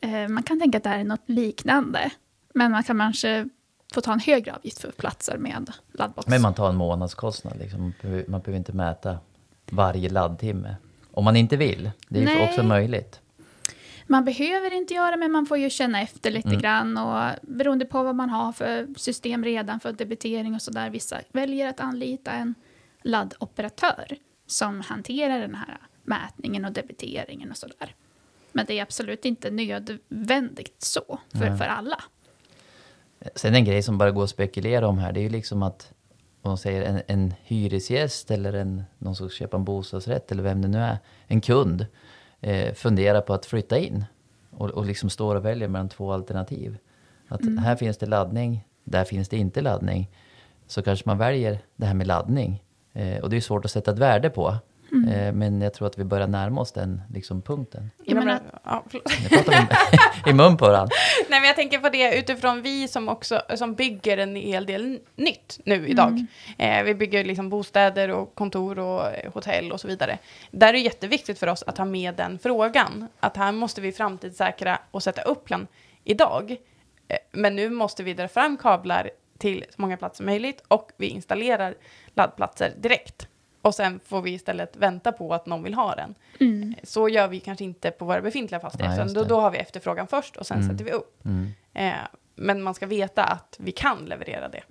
Eh, 0.00 0.28
man 0.28 0.42
kan 0.42 0.60
tänka 0.60 0.78
att 0.78 0.84
det 0.84 0.90
här 0.90 0.98
är 0.98 1.04
något 1.04 1.28
liknande, 1.28 2.10
men 2.58 2.70
man 2.72 2.82
kan 2.82 2.98
kanske 2.98 3.48
få 3.94 4.00
ta 4.00 4.12
en 4.12 4.20
högre 4.20 4.54
avgift 4.54 4.78
för 4.80 4.90
platser 4.90 5.38
med 5.38 5.72
laddbox. 5.92 6.26
Men 6.28 6.42
man 6.42 6.54
tar 6.54 6.68
en 6.68 6.76
månadskostnad. 6.76 7.58
Liksom. 7.58 7.80
Man, 7.80 7.94
behöver, 8.02 8.24
man 8.28 8.40
behöver 8.40 8.58
inte 8.58 8.72
mäta 8.72 9.18
varje 9.70 10.08
laddtimme. 10.08 10.76
Om 11.10 11.24
man 11.24 11.36
inte 11.36 11.56
vill. 11.56 11.90
Det 12.08 12.18
är 12.18 12.20
ju 12.20 12.26
Nej. 12.26 12.48
också 12.48 12.62
möjligt. 12.62 13.20
Man 14.06 14.24
behöver 14.24 14.72
inte 14.74 14.94
göra 14.94 15.16
men 15.16 15.32
man 15.32 15.46
får 15.46 15.58
ju 15.58 15.70
känna 15.70 16.00
efter 16.02 16.30
lite 16.30 16.48
Mm. 16.48 16.60
grann 16.60 16.96
och 16.98 17.30
beroende 17.42 17.84
på 17.84 18.02
vad 18.02 18.14
man 18.14 18.30
har 18.30 18.52
för 18.52 18.86
system 18.96 19.44
redan 19.44 19.80
för 19.80 19.92
debitering 19.92 20.54
och 20.54 20.62
sådär. 20.62 20.90
Vissa 20.90 21.20
väljer 21.32 21.68
att 21.68 21.80
anlita 21.80 22.30
en 22.30 22.54
laddoperatör 23.02 24.16
som 24.46 24.80
hanterar 24.80 25.40
den 25.40 25.54
här 25.54 25.78
mätningen 26.04 26.64
och 26.64 26.72
debiteringen 26.72 27.50
och 27.50 27.56
sådär. 27.56 27.94
Men 28.52 28.66
det 28.66 28.78
är 28.78 28.82
absolut 28.82 29.24
inte 29.24 29.50
nödvändigt 29.50 30.82
så 30.82 31.18
för, 31.32 31.38
Nej. 31.50 31.58
för 31.58 31.64
alla. 31.64 32.02
Sen 33.34 33.54
en 33.54 33.64
grej 33.64 33.82
som 33.82 33.98
bara 33.98 34.10
går 34.10 34.24
att 34.24 34.30
spekulera 34.30 34.88
om 34.88 34.98
här. 34.98 35.12
Det 35.12 35.20
är 35.20 35.22
ju 35.22 35.28
liksom 35.28 35.62
att 35.62 35.92
om 36.42 36.50
man 36.50 36.58
säger 36.58 36.82
en, 36.82 37.02
en 37.06 37.34
hyresgäst 37.44 38.30
eller 38.30 38.52
en, 38.52 38.82
någon 38.98 39.14
som 39.14 39.28
ska 39.28 39.36
köpa 39.36 39.56
en 39.56 39.64
bostadsrätt 39.64 40.32
eller 40.32 40.42
vem 40.42 40.62
det 40.62 40.68
nu 40.68 40.78
är. 40.78 40.98
En 41.26 41.40
kund 41.40 41.86
eh, 42.40 42.74
funderar 42.74 43.20
på 43.20 43.34
att 43.34 43.46
flytta 43.46 43.78
in. 43.78 44.04
Och, 44.50 44.70
och 44.70 44.86
liksom 44.86 45.10
står 45.10 45.36
och 45.36 45.44
väljer 45.44 45.68
mellan 45.68 45.88
två 45.88 46.12
alternativ. 46.12 46.78
Att 47.28 47.40
här 47.58 47.76
finns 47.76 47.98
det 47.98 48.06
laddning, 48.06 48.64
där 48.84 49.04
finns 49.04 49.28
det 49.28 49.36
inte 49.36 49.60
laddning. 49.60 50.10
Så 50.66 50.82
kanske 50.82 51.08
man 51.08 51.18
väljer 51.18 51.58
det 51.76 51.86
här 51.86 51.94
med 51.94 52.06
laddning. 52.06 52.64
Eh, 52.92 53.18
och 53.18 53.30
det 53.30 53.36
är 53.36 53.40
svårt 53.40 53.64
att 53.64 53.70
sätta 53.70 53.90
ett 53.90 53.98
värde 53.98 54.30
på. 54.30 54.56
Eh, 54.92 55.32
men 55.32 55.60
jag 55.60 55.74
tror 55.74 55.86
att 55.86 55.98
vi 55.98 56.04
börjar 56.04 56.26
närma 56.26 56.60
oss 56.60 56.72
den 56.72 57.02
liksom, 57.14 57.42
punkten. 57.42 57.90
Jag 58.04 58.14
menar, 58.14 58.40
Men, 58.42 58.60
ja. 58.64 58.84
Nu 58.92 59.28
pratar 59.28 59.68
vi 60.24 60.30
i 60.30 60.34
mun 60.34 60.56
på 60.56 60.66
varandra. 60.66 60.94
Nej, 61.28 61.40
men 61.40 61.46
jag 61.46 61.56
tänker 61.56 61.78
på 61.78 61.88
det 61.88 62.18
utifrån 62.18 62.62
vi 62.62 62.88
som 62.88 63.08
också 63.08 63.42
som 63.54 63.74
bygger 63.74 64.18
en 64.18 64.36
hel 64.36 64.66
del 64.66 65.00
nytt 65.16 65.60
nu 65.64 65.88
idag. 65.88 66.26
Eh, 66.58 66.82
vi 66.82 66.94
bygger 66.94 67.24
liksom 67.24 67.48
bostäder 67.48 68.10
och 68.10 68.34
kontor 68.34 68.78
och 68.78 69.06
eh, 69.06 69.32
hotell 69.32 69.72
och 69.72 69.80
så 69.80 69.88
vidare. 69.88 70.18
Där 70.50 70.68
är 70.68 70.72
det 70.72 70.78
jätteviktigt 70.78 71.38
för 71.38 71.46
oss 71.46 71.62
att 71.66 71.78
ha 71.78 71.84
med 71.84 72.14
den 72.14 72.38
frågan. 72.38 73.08
Att 73.20 73.36
här 73.36 73.52
måste 73.52 73.80
vi 73.80 73.92
framtidssäkra 73.92 74.78
och 74.90 75.02
sätta 75.02 75.22
upp 75.22 75.44
plan 75.44 75.66
idag. 76.04 76.56
Eh, 77.08 77.16
men 77.32 77.56
nu 77.56 77.70
måste 77.70 78.02
vi 78.02 78.14
dra 78.14 78.28
fram 78.28 78.56
kablar 78.56 79.10
till 79.38 79.64
så 79.70 79.82
många 79.82 79.96
platser 79.96 80.16
som 80.16 80.26
möjligt 80.26 80.62
och 80.68 80.90
vi 80.96 81.06
installerar 81.06 81.74
laddplatser 82.14 82.72
direkt. 82.76 83.28
Och 83.62 83.74
sen 83.74 84.00
får 84.04 84.22
vi 84.22 84.30
istället 84.30 84.76
vänta 84.76 85.12
på 85.12 85.34
att 85.34 85.46
någon 85.46 85.62
vill 85.62 85.74
ha 85.74 85.94
den. 85.94 86.14
mm. 86.40 86.74
Så 86.82 87.08
gör 87.08 87.28
vi 87.28 87.40
kanske 87.40 87.64
inte 87.64 87.90
på 87.90 88.04
våra 88.04 88.20
befintliga 88.20 88.58
Nej, 88.58 88.62
fastigheter. 88.70 89.02
just 89.02 89.14
då, 89.14 89.22
det. 89.22 89.28
då 89.28 89.40
har 89.40 89.50
vi 89.50 89.58
efterfrågan 89.58 90.06
först 90.06 90.36
och 90.36 90.46
sen 90.46 90.56
Mm. 90.58 90.68
sätter 90.70 90.84
vi 90.84 90.92
upp. 90.92 91.24
Mm. 91.24 91.48
Eh, 91.74 91.94
men 92.34 92.62
man 92.62 92.74
ska 92.74 92.86
veta 92.86 93.24
att 93.24 93.56
vi 93.58 93.72
kan 93.72 93.98
leverera 94.04 94.48
det. 94.48 94.62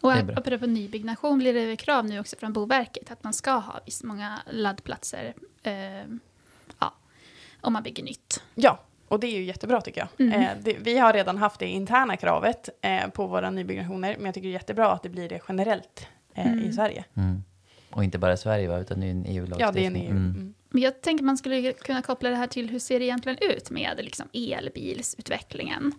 Och 0.00 0.12
Det 0.12 0.34
apropå 0.36 0.66
nybyggnation 0.66 1.38
blir 1.38 1.54
det 1.54 1.76
krav 1.76 2.04
nu 2.04 2.20
också 2.20 2.36
från 2.36 2.52
Boverket 2.52 3.10
att 3.10 3.24
man 3.24 3.32
ska 3.32 3.50
ha 3.50 3.80
visst 3.86 4.04
många 4.04 4.38
laddplatser 4.50 5.34
eh, 5.62 5.72
ja, 6.78 6.94
om 7.60 7.72
man 7.72 7.82
bygger 7.82 8.02
nytt. 8.04 8.42
Ja, 8.54 8.80
och 9.08 9.20
det 9.20 9.26
är 9.26 9.32
ju 9.38 9.44
jättebra 9.44 9.80
tycker 9.80 10.00
jag. 10.00 10.26
Mm. 10.26 10.42
Eh, 10.42 10.50
det, 10.60 10.76
vi 10.80 10.98
har 10.98 11.12
redan 11.12 11.36
haft 11.38 11.60
det 11.60 11.66
interna 11.66 12.16
kravet 12.16 12.68
eh, 12.80 13.08
på 13.08 13.26
våra 13.26 13.50
nybyggnationer, 13.50 14.16
men 14.16 14.24
jag 14.26 14.34
tycker 14.34 14.48
det 14.48 14.50
är 14.52 14.58
jättebra 14.60 14.92
att 14.92 15.02
det 15.02 15.08
blir 15.08 15.28
det 15.28 15.40
generellt 15.48 16.06
eh, 16.34 16.46
i 16.46 16.48
Mm. 16.48 16.72
Sverige. 16.72 17.04
Mm. 17.14 17.42
Och 17.90 18.04
inte 18.04 18.18
bara 18.18 18.36
Sverige, 18.36 18.68
va, 18.68 18.78
utan 18.78 19.00
det 19.00 19.06
är 19.06 19.10
en 19.10 19.24
EU-lagstiftning. 19.26 19.66
Ja, 19.66 19.72
det 19.72 19.80
är 19.80 19.86
en 19.86 19.96
EU. 19.96 20.10
Mm. 20.10 20.30
Mm. 20.30 20.54
Men 20.70 20.82
jag 20.82 21.00
tänker 21.00 21.24
man 21.24 21.36
skulle 21.36 21.72
kunna 21.72 22.02
koppla 22.02 22.30
det 22.30 22.36
här 22.36 22.46
till 22.46 22.70
hur 22.70 22.78
ser 22.78 22.98
det 22.98 23.04
egentligen 23.04 23.38
ut 23.40 23.70
med 23.70 24.00
liksom 24.02 24.28
elbilsutvecklingen. 24.32 25.92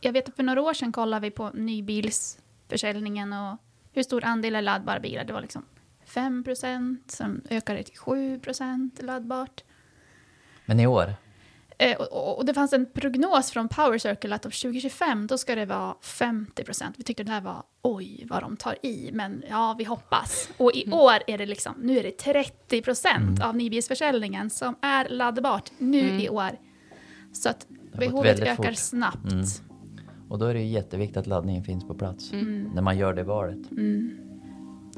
Jag 0.00 0.12
vet 0.12 0.28
att 0.28 0.36
för 0.36 0.42
några 0.42 0.62
år 0.62 0.74
sedan 0.74 0.92
kollade 0.92 1.20
vi 1.20 1.30
på 1.30 1.50
nybilsförsäljningen 1.50 3.32
och 3.32 3.58
hur 3.92 4.02
stor 4.02 4.24
andel 4.24 4.54
är 4.54 4.62
laddbara 4.62 5.00
bilar. 5.00 5.24
Det 5.24 5.32
var 5.32 5.40
liksom 5.40 5.64
5% 6.06 6.96
sen 7.06 7.42
ökade 7.50 7.78
det 7.78 7.82
till 7.82 7.98
7% 7.98 9.02
laddbart. 9.02 9.64
Men 10.66 10.80
i 10.80 10.86
år? 10.86 11.14
Eh, 11.82 11.96
och, 11.96 12.44
det 12.44 12.54
fanns 12.54 12.72
en 12.72 12.86
prognos 12.86 13.50
från 13.50 13.68
Power 13.68 13.98
Circle 13.98 14.34
att 14.34 14.46
av 14.46 14.50
2025 14.50 15.26
då 15.26 15.38
ska 15.38 15.54
det 15.54 15.66
vara 15.66 15.94
50% 16.02 16.92
Vi 16.96 17.04
tyckte 17.04 17.24
det 17.24 17.30
här 17.30 17.40
var 17.40 17.62
oj 17.82 18.26
vad 18.30 18.42
de 18.42 18.56
tar 18.56 18.86
i, 18.86 19.10
men 19.12 19.44
ja, 19.50 19.74
vi 19.78 19.84
hoppas. 19.84 20.48
Och 20.56 20.72
i 20.74 20.84
mm. 20.84 20.98
år 20.98 21.14
är 21.26 21.38
det 21.38 21.46
liksom, 21.46 21.74
nu 21.82 21.98
är 21.98 22.02
det 22.02 22.18
30 22.18 22.82
mm. 23.16 23.42
av 23.42 23.56
nybilsförsäljningen 23.56 24.50
som 24.50 24.74
är 24.80 25.08
laddbart 25.08 25.70
nu 25.78 26.00
mm. 26.00 26.20
i 26.20 26.28
år. 26.28 26.50
Så 27.32 27.48
att 27.48 27.66
behovet 27.98 28.40
ökar 28.40 28.54
fort. 28.54 28.76
snabbt. 28.76 29.32
Mm. 29.32 29.46
Och 30.28 30.38
då 30.38 30.46
är 30.46 30.54
det 30.54 30.62
jätteviktigt 30.62 31.16
att 31.16 31.26
laddningen 31.26 31.64
finns 31.64 31.84
på 31.84 31.94
plats 31.94 32.32
mm. 32.32 32.70
när 32.74 32.82
man 32.82 32.98
gör 32.98 33.14
det 33.14 33.22
valet. 33.22 33.58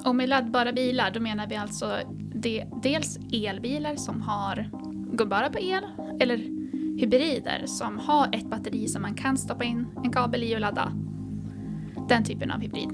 Och 0.05 0.17
med 0.17 0.29
laddbara 0.29 0.73
bilar, 0.73 1.11
då 1.11 1.21
menar 1.21 1.47
vi 1.47 1.57
alltså 1.57 1.99
det, 2.35 2.67
dels 2.83 3.19
elbilar 3.33 3.97
som 3.97 4.21
har, 4.21 4.71
går 5.17 5.27
bara 5.27 5.51
på 5.51 5.59
el, 5.59 5.85
eller 6.21 6.64
hybrider 6.97 7.67
som 7.67 7.99
har 7.99 8.29
ett 8.33 8.51
batteri 8.51 8.89
som 8.89 9.03
man 9.03 9.15
kan 9.15 9.37
stoppa 9.37 9.65
in 9.65 9.87
en 10.05 10.13
kabel 10.13 10.43
i 10.43 10.57
och 10.57 10.61
ladda. 10.61 10.93
Den 12.09 12.25
typen 12.25 12.51
av 12.51 12.61
hybrid. 12.61 12.89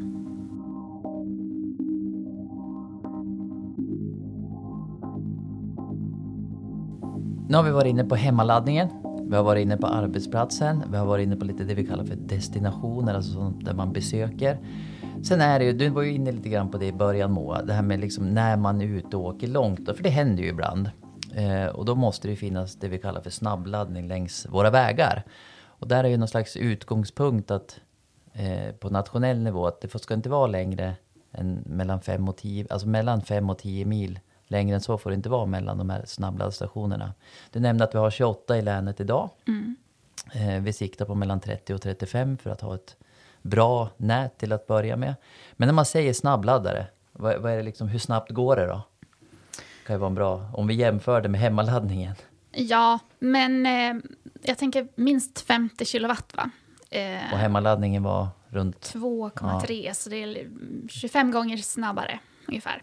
Nu 7.48 7.56
har 7.56 7.62
vi 7.62 7.70
varit 7.70 7.90
inne 7.90 8.04
på 8.04 8.14
hemmaladdningen. 8.14 8.88
Vi 9.30 9.36
har 9.36 9.42
varit 9.42 9.62
inne 9.62 9.76
på 9.76 9.86
arbetsplatsen. 9.86 10.82
Vi 10.90 10.96
har 10.96 11.06
varit 11.06 11.26
inne 11.26 11.36
på 11.36 11.44
lite 11.44 11.64
det 11.64 11.74
vi 11.74 11.86
kallar 11.86 12.04
för 12.04 12.16
destinationer, 12.16 13.14
alltså 13.14 13.32
sånt 13.32 13.64
där 13.64 13.74
man 13.74 13.92
besöker. 13.92 14.58
Sen 15.22 15.40
är 15.40 15.58
det 15.58 15.64
ju, 15.64 15.72
du 15.72 15.88
var 15.88 16.02
ju 16.02 16.14
inne 16.14 16.32
lite 16.32 16.48
grann 16.48 16.70
på 16.70 16.78
det 16.78 16.86
i 16.86 16.92
början 16.92 17.32
Moa, 17.32 17.62
det 17.62 17.72
här 17.72 17.82
med 17.82 18.00
liksom 18.00 18.26
när 18.26 18.56
man 18.56 18.80
är 18.80 18.84
ute 18.84 19.16
och 19.16 19.24
åker 19.24 19.46
långt, 19.46 19.96
för 19.96 20.02
det 20.02 20.08
händer 20.08 20.42
ju 20.42 20.48
ibland. 20.48 20.90
Eh, 21.34 21.66
och 21.66 21.84
då 21.84 21.94
måste 21.94 22.28
det 22.28 22.36
finnas 22.36 22.74
det 22.74 22.88
vi 22.88 22.98
kallar 22.98 23.20
för 23.20 23.30
snabbladdning 23.30 24.08
längs 24.08 24.46
våra 24.46 24.70
vägar. 24.70 25.22
Och 25.62 25.88
där 25.88 26.04
är 26.04 26.08
ju 26.08 26.16
någon 26.16 26.28
slags 26.28 26.56
utgångspunkt 26.56 27.50
att 27.50 27.80
eh, 28.32 28.74
på 28.74 28.90
nationell 28.90 29.38
nivå 29.38 29.66
att 29.66 29.80
det 29.80 29.98
ska 29.98 30.14
inte 30.14 30.28
vara 30.28 30.46
längre 30.46 30.94
än 31.32 31.62
mellan 31.66 32.00
5 32.00 32.28
och 32.28 32.36
10, 32.36 32.66
alltså 32.70 32.88
mellan 32.88 33.22
5 33.22 33.50
och 33.50 33.58
10 33.58 33.84
mil. 33.84 34.20
Längre 34.46 34.74
än 34.74 34.80
så 34.80 34.98
får 34.98 35.10
det 35.10 35.16
inte 35.16 35.28
vara 35.28 35.46
mellan 35.46 35.78
de 35.78 35.90
här 35.90 36.04
snabbladdstationerna. 36.06 37.14
Du 37.50 37.60
nämnde 37.60 37.84
att 37.84 37.94
vi 37.94 37.98
har 37.98 38.10
28 38.10 38.58
i 38.58 38.62
länet 38.62 39.00
idag. 39.00 39.30
Mm. 39.48 39.76
Eh, 40.32 40.62
vi 40.62 40.72
siktar 40.72 41.04
på 41.04 41.14
mellan 41.14 41.40
30 41.40 41.74
och 41.74 41.82
35 41.82 42.38
för 42.38 42.50
att 42.50 42.60
ha 42.60 42.74
ett 42.74 42.96
bra 43.42 43.88
nät 43.96 44.38
till 44.38 44.52
att 44.52 44.66
börja 44.66 44.96
med. 44.96 45.14
Men 45.52 45.66
när 45.66 45.72
man 45.72 45.84
säger 45.84 46.12
snabbladdare, 46.12 46.86
vad, 47.12 47.40
vad 47.40 47.52
är 47.52 47.56
det 47.56 47.62
liksom, 47.62 47.88
hur 47.88 47.98
snabbt 47.98 48.30
går 48.30 48.56
det 48.56 48.66
då? 48.66 48.82
Kan 49.86 49.96
ju 49.96 50.00
vara 50.00 50.08
en 50.08 50.14
bra, 50.14 50.50
om 50.54 50.66
vi 50.66 50.74
jämför 50.74 51.20
det 51.20 51.28
med 51.28 51.40
hemmaladdningen. 51.40 52.14
Ja, 52.52 52.98
men 53.18 53.66
eh, 53.66 53.94
jag 54.42 54.58
tänker 54.58 54.88
minst 54.94 55.40
50 55.40 55.84
kilowatt 55.84 56.32
va? 56.36 56.50
Eh, 56.90 57.32
och 57.32 57.38
hemmaladdningen 57.38 58.02
var 58.02 58.28
runt? 58.48 58.94
2,3, 58.94 59.86
ja. 59.86 59.94
så 59.94 60.10
det 60.10 60.22
är 60.22 60.48
25 60.88 61.30
gånger 61.30 61.56
snabbare 61.56 62.20
ungefär. 62.48 62.82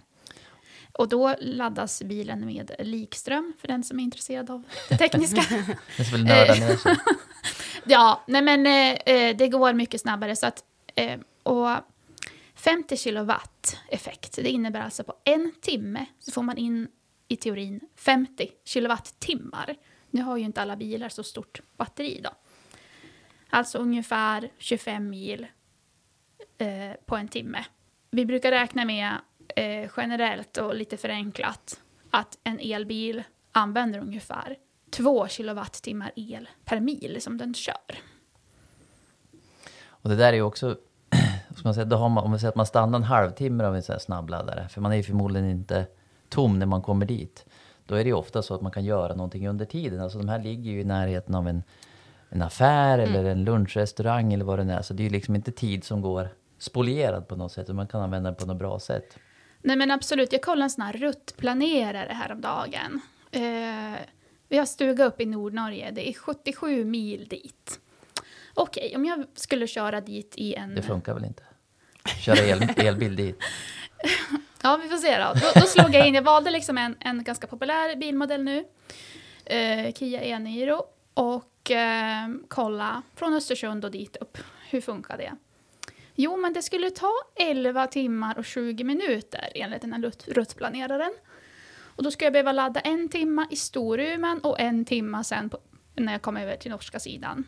Och 0.91 1.09
då 1.09 1.35
laddas 1.39 2.03
bilen 2.03 2.45
med 2.45 2.71
likström, 2.79 3.53
för 3.61 3.67
den 3.67 3.83
som 3.83 3.99
är 3.99 4.03
intresserad 4.03 4.49
av 4.49 4.63
det 4.89 4.97
tekniska. 4.97 5.43
det 5.97 6.03
är 6.03 6.11
väl 6.11 6.23
nörda 6.23 6.53
ner 6.53 6.75
sig. 6.75 6.95
Ja, 7.89 8.23
nej 8.27 8.41
men 8.41 8.67
eh, 8.67 9.15
eh, 9.15 9.37
det 9.37 9.47
går 9.47 9.73
mycket 9.73 10.01
snabbare. 10.01 10.35
Så 10.35 10.47
att, 10.47 10.63
eh, 10.95 11.19
och 11.43 11.69
50 12.57 12.97
kilowatt 12.97 13.77
effekt, 13.89 14.35
det 14.35 14.49
innebär 14.49 14.81
alltså 14.81 15.03
på 15.03 15.15
en 15.23 15.51
timme 15.61 16.05
så 16.19 16.31
får 16.31 16.43
man 16.43 16.57
in 16.57 16.87
i 17.27 17.35
teorin 17.35 17.79
50 17.95 18.51
kilowattimmar. 18.65 19.75
Nu 20.09 20.21
har 20.21 20.37
ju 20.37 20.43
inte 20.43 20.61
alla 20.61 20.75
bilar 20.75 21.09
så 21.09 21.23
stort 21.23 21.61
batteri 21.77 22.21
då. 22.23 22.29
Alltså 23.49 23.77
ungefär 23.77 24.49
25 24.57 25.09
mil 25.09 25.47
eh, 26.57 26.91
på 27.05 27.15
en 27.15 27.27
timme. 27.27 27.65
Vi 28.11 28.25
brukar 28.25 28.51
räkna 28.51 28.85
med 28.85 29.15
eh, 29.55 29.89
generellt 29.97 30.57
och 30.57 30.75
lite 30.75 30.97
förenklat 30.97 31.81
att 32.11 32.37
en 32.43 32.59
elbil 32.59 33.23
använder 33.51 33.99
ungefär 33.99 34.57
2 34.89 35.27
kilowattimmar 35.27 36.11
el 36.15 36.49
per 36.65 36.79
mil 36.79 37.17
som 37.21 37.37
den 37.37 37.53
kör. 37.53 37.99
Och 39.87 40.09
det 40.09 40.15
där 40.15 40.27
är 40.27 40.33
ju 40.33 40.41
också, 40.41 40.77
man 41.63 41.73
säga, 41.73 41.85
då 41.85 41.95
har 41.95 42.09
man, 42.09 42.23
om 42.23 42.29
man 42.29 42.39
säger 42.39 42.49
att 42.49 42.55
man 42.55 42.65
stannar 42.65 42.97
en 42.97 43.03
halvtimme 43.03 43.63
av 43.63 43.75
en 43.75 43.83
sån 43.83 43.93
här 43.93 43.99
snabbladdare, 43.99 44.67
för 44.69 44.81
man 44.81 44.91
är 44.91 44.95
ju 44.95 45.03
förmodligen 45.03 45.49
inte 45.49 45.85
tom 46.29 46.59
när 46.59 46.65
man 46.65 46.81
kommer 46.81 47.05
dit. 47.05 47.45
Då 47.85 47.95
är 47.95 48.03
det 48.03 48.07
ju 48.07 48.13
ofta 48.13 48.41
så 48.41 48.55
att 48.55 48.61
man 48.61 48.71
kan 48.71 48.85
göra 48.85 49.15
någonting 49.15 49.47
under 49.47 49.65
tiden. 49.65 50.01
Alltså 50.01 50.17
de 50.17 50.29
här 50.29 50.39
ligger 50.39 50.71
ju 50.71 50.81
i 50.81 50.83
närheten 50.83 51.35
av 51.35 51.47
en, 51.47 51.63
en 52.29 52.41
affär 52.41 52.99
mm. 52.99 53.15
eller 53.15 53.29
en 53.29 53.43
lunchrestaurang 53.43 54.33
eller 54.33 54.45
vad 54.45 54.59
det 54.59 54.73
är. 54.73 54.81
Så 54.81 54.93
det 54.93 55.01
är 55.01 55.05
ju 55.05 55.09
liksom 55.09 55.35
inte 55.35 55.51
tid 55.51 55.83
som 55.83 56.01
går 56.01 56.29
spolierad 56.57 57.27
på 57.27 57.35
något 57.35 57.51
sätt. 57.51 57.67
Man 57.67 57.87
kan 57.87 58.01
använda 58.01 58.29
den 58.29 58.35
på 58.35 58.45
något 58.45 58.57
bra 58.57 58.79
sätt. 58.79 59.17
Nej 59.61 59.75
men 59.75 59.91
absolut, 59.91 60.33
jag 60.33 60.41
kollade 60.41 60.63
en 60.63 60.69
sån 60.69 60.81
här 60.81 60.93
ruttplanerare 60.93 62.13
häromdagen. 62.13 63.01
Eh, 63.31 63.99
vi 64.49 64.57
har 64.57 64.65
stuga 64.65 65.05
upp 65.05 65.21
i 65.21 65.25
Nordnorge, 65.25 65.91
det 65.91 66.09
är 66.09 66.13
77 66.13 66.85
mil 66.85 67.27
dit. 67.27 67.79
Okej, 68.59 68.85
okay, 68.85 68.95
om 68.95 69.05
jag 69.05 69.25
skulle 69.35 69.67
köra 69.67 70.01
dit 70.01 70.33
i 70.37 70.53
en... 70.53 70.75
Det 70.75 70.81
funkar 70.81 71.13
väl 71.13 71.25
inte? 71.25 71.43
Köra 72.25 72.37
el, 72.37 72.69
elbil 72.77 73.15
dit? 73.15 73.39
ja, 74.61 74.79
vi 74.83 74.89
får 74.89 74.97
se 74.97 75.17
då. 75.17 75.33
då. 75.33 75.59
Då 75.59 75.67
slog 75.67 75.95
jag 75.95 76.07
in, 76.07 76.15
jag 76.15 76.21
valde 76.21 76.51
liksom 76.51 76.77
en, 76.77 76.95
en 76.99 77.23
ganska 77.23 77.47
populär 77.47 77.95
bilmodell 77.95 78.43
nu. 78.43 78.65
Eh, 79.45 79.93
Kia 79.93 80.21
e-Niro. 80.21 80.83
Och 81.13 81.71
eh, 81.71 82.27
kolla 82.47 83.01
från 83.15 83.33
Östersund 83.33 83.85
och 83.85 83.91
dit 83.91 84.15
upp. 84.15 84.37
Hur 84.69 84.81
funkar 84.81 85.17
det? 85.17 85.31
Jo, 86.15 86.37
men 86.37 86.53
det 86.53 86.61
skulle 86.61 86.89
ta 86.89 87.13
11 87.35 87.87
timmar 87.87 88.37
och 88.37 88.45
20 88.45 88.83
minuter 88.83 89.51
enligt 89.55 89.81
den 89.81 89.93
här 89.93 90.11
ruttplaneraren. 90.25 91.13
Och 91.79 92.03
då 92.03 92.11
skulle 92.11 92.25
jag 92.25 92.33
behöva 92.33 92.51
ladda 92.51 92.79
en 92.79 93.09
timma 93.09 93.47
i 93.51 93.55
Storuman 93.55 94.39
och 94.39 94.59
en 94.59 94.85
timma 94.85 95.23
sen 95.23 95.49
på, 95.49 95.57
när 95.95 96.11
jag 96.11 96.21
kom 96.21 96.37
över 96.37 96.55
till 96.55 96.71
norska 96.71 96.99
sidan. 96.99 97.45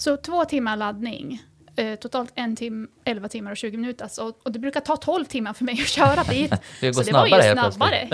Så 0.00 0.16
två 0.16 0.44
timmar 0.44 0.76
laddning. 0.76 1.42
Eh, 1.78 1.94
totalt 1.94 2.32
en 2.34 2.56
tim, 2.56 2.88
11 3.04 3.28
timmar 3.28 3.50
och 3.50 3.56
20 3.56 3.76
minuter. 3.76 4.04
Alltså, 4.04 4.32
och 4.42 4.52
det 4.52 4.58
brukar 4.58 4.80
ta 4.80 4.96
12 4.96 5.24
timmar 5.24 5.52
för 5.52 5.64
mig 5.64 5.80
att 5.82 5.88
köra 5.88 6.22
dit. 6.22 6.50
det 6.80 6.86
går 6.86 6.92
så 6.92 7.04
snabbare, 7.04 7.48
det 7.48 7.54
var 7.54 7.64
ju 7.64 7.72
snabbare. 7.72 8.08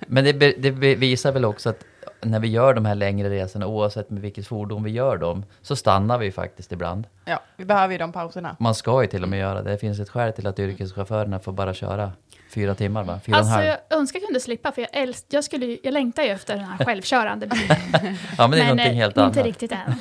Men 0.06 0.24
det, 0.24 0.32
be, 0.32 0.52
det 0.52 0.70
visar 0.94 1.32
väl 1.32 1.44
också 1.44 1.68
att 1.68 1.84
när 2.20 2.40
vi 2.40 2.48
gör 2.48 2.74
de 2.74 2.84
här 2.84 2.94
längre 2.94 3.30
resorna, 3.30 3.66
oavsett 3.66 4.10
med 4.10 4.22
vilket 4.22 4.46
fordon 4.46 4.82
vi 4.82 4.90
gör 4.90 5.16
dem, 5.16 5.44
så 5.62 5.76
stannar 5.76 6.18
vi 6.18 6.32
faktiskt 6.32 6.72
ibland. 6.72 7.06
Ja, 7.24 7.42
vi 7.56 7.64
behöver 7.64 7.92
ju 7.92 7.98
de 7.98 8.12
pauserna. 8.12 8.56
Man 8.58 8.74
ska 8.74 9.02
ju 9.02 9.08
till 9.08 9.22
och 9.22 9.28
med 9.28 9.38
göra 9.38 9.62
det. 9.62 9.70
Det 9.70 9.78
finns 9.78 10.00
ett 10.00 10.10
skäl 10.10 10.32
till 10.32 10.46
att 10.46 10.58
yrkeschaufförerna 10.58 11.38
får 11.38 11.52
bara 11.52 11.74
köra 11.74 12.12
Fyra 12.50 12.74
timmar 12.74 13.04
va? 13.04 13.20
Fyra 13.26 13.36
alltså 13.36 13.62
jag 13.62 13.78
önskar 13.90 14.18
jag 14.18 14.26
kunde 14.26 14.40
slippa 14.40 14.72
för 14.72 14.82
jag, 14.82 14.90
älsk, 14.92 15.24
jag, 15.28 15.44
skulle, 15.44 15.78
jag 15.82 15.92
längtar 15.92 16.22
ju 16.22 16.28
efter 16.28 16.56
den 16.56 16.64
här 16.64 16.84
självkörande 16.84 17.46
bilen. 17.46 17.76
ja 18.38 18.48
men 18.48 18.50
det 18.50 18.56
är 18.56 18.58
men, 18.58 18.66
någonting 18.66 18.86
eh, 18.86 18.94
helt 18.94 19.18
annat. 19.18 19.36
Inte 19.36 19.48
riktigt 19.48 19.72
än. 19.72 19.94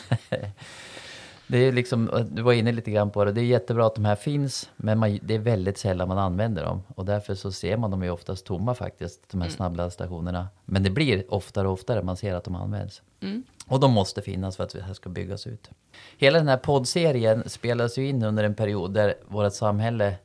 Det 1.49 1.57
är 1.57 1.71
liksom, 1.71 2.27
du 2.31 2.41
var 2.41 2.53
inne 2.53 2.71
lite 2.71 2.91
grann 2.91 3.09
på 3.09 3.25
det, 3.25 3.31
det 3.31 3.41
är 3.41 3.45
jättebra 3.45 3.85
att 3.87 3.95
de 3.95 4.05
här 4.05 4.15
finns 4.15 4.69
men 4.75 4.99
man, 4.99 5.19
det 5.21 5.35
är 5.35 5.39
väldigt 5.39 5.77
sällan 5.77 6.07
man 6.07 6.17
använder 6.17 6.63
dem. 6.63 6.83
Och 6.95 7.05
därför 7.05 7.35
så 7.35 7.51
ser 7.51 7.77
man 7.77 7.91
dem 7.91 8.03
ju 8.03 8.09
oftast 8.09 8.45
tomma 8.45 8.75
faktiskt, 8.75 9.29
de 9.31 9.41
här 9.41 9.47
mm. 9.47 9.55
snabbladdstationerna. 9.55 10.47
Men 10.65 10.83
det 10.83 10.89
blir 10.89 11.33
oftare 11.33 11.67
och 11.67 11.73
oftare 11.73 12.03
man 12.03 12.17
ser 12.17 12.35
att 12.35 12.43
de 12.43 12.55
används. 12.55 13.01
Mm. 13.21 13.43
Och 13.67 13.79
de 13.79 13.91
måste 13.91 14.21
finnas 14.21 14.57
för 14.57 14.63
att 14.63 14.69
det 14.69 14.81
här 14.81 14.93
ska 14.93 15.09
byggas 15.09 15.47
ut. 15.47 15.69
Hela 16.17 16.37
den 16.37 16.47
här 16.47 16.57
poddserien 16.57 17.49
spelas 17.49 17.97
ju 17.97 18.07
in 18.07 18.23
under 18.23 18.43
en 18.43 18.55
period 18.55 18.93
där 18.93 19.15
vårt 19.27 19.53
samhälle 19.53 20.15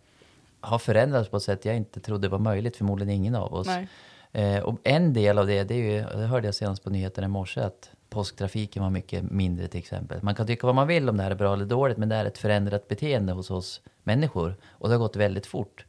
har 0.61 0.79
förändrats 0.79 1.29
på 1.29 1.37
ett 1.37 1.43
sätt 1.43 1.65
jag 1.65 1.77
inte 1.77 2.01
trodde 2.01 2.29
var 2.29 2.39
möjligt, 2.39 2.77
förmodligen 2.77 3.15
ingen 3.15 3.35
av 3.35 3.55
oss. 3.55 3.69
Eh, 4.33 4.59
och 4.59 4.79
en 4.83 5.13
del 5.13 5.39
av 5.39 5.47
det, 5.47 5.65
det, 5.65 5.75
är 5.75 5.79
ju, 5.79 6.19
det 6.19 6.27
hörde 6.27 6.49
jag 6.49 6.55
senast 6.55 6.85
på 6.85 6.91
nyheterna 6.91 7.25
i 7.25 7.29
morse, 7.29 7.61
att 7.61 7.91
påsktrafiken 8.15 8.83
var 8.83 8.91
mycket 8.91 9.23
mindre 9.23 9.69
till 9.69 9.81
exempel. 9.81 10.23
Man 10.23 10.35
kan 10.35 10.47
tycka 10.47 10.67
vad 10.67 10.77
man 10.77 10.89
vill 10.89 11.09
om 11.09 11.17
det 11.17 11.23
här 11.23 11.31
är 11.31 11.35
bra 11.35 11.53
eller 11.53 11.65
dåligt, 11.65 11.99
men 11.99 12.09
det 12.09 12.15
är 12.15 12.25
ett 12.25 12.39
förändrat 12.39 12.89
beteende 12.89 13.33
hos 13.33 13.51
oss 13.51 13.81
människor. 14.03 14.57
Och 14.71 14.89
det 14.89 14.95
har 14.95 14.99
gått 14.99 15.17
väldigt 15.17 15.47
fort. 15.47 15.87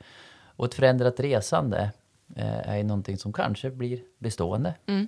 Och 0.55 0.65
ett 0.65 0.73
förändrat 0.73 1.19
resande 1.19 1.91
eh, 2.35 2.69
är 2.69 2.77
ju 2.77 2.83
någonting 2.83 3.17
som 3.17 3.33
kanske 3.33 3.69
blir 3.69 3.99
bestående. 4.19 4.73
Mm. 4.85 5.07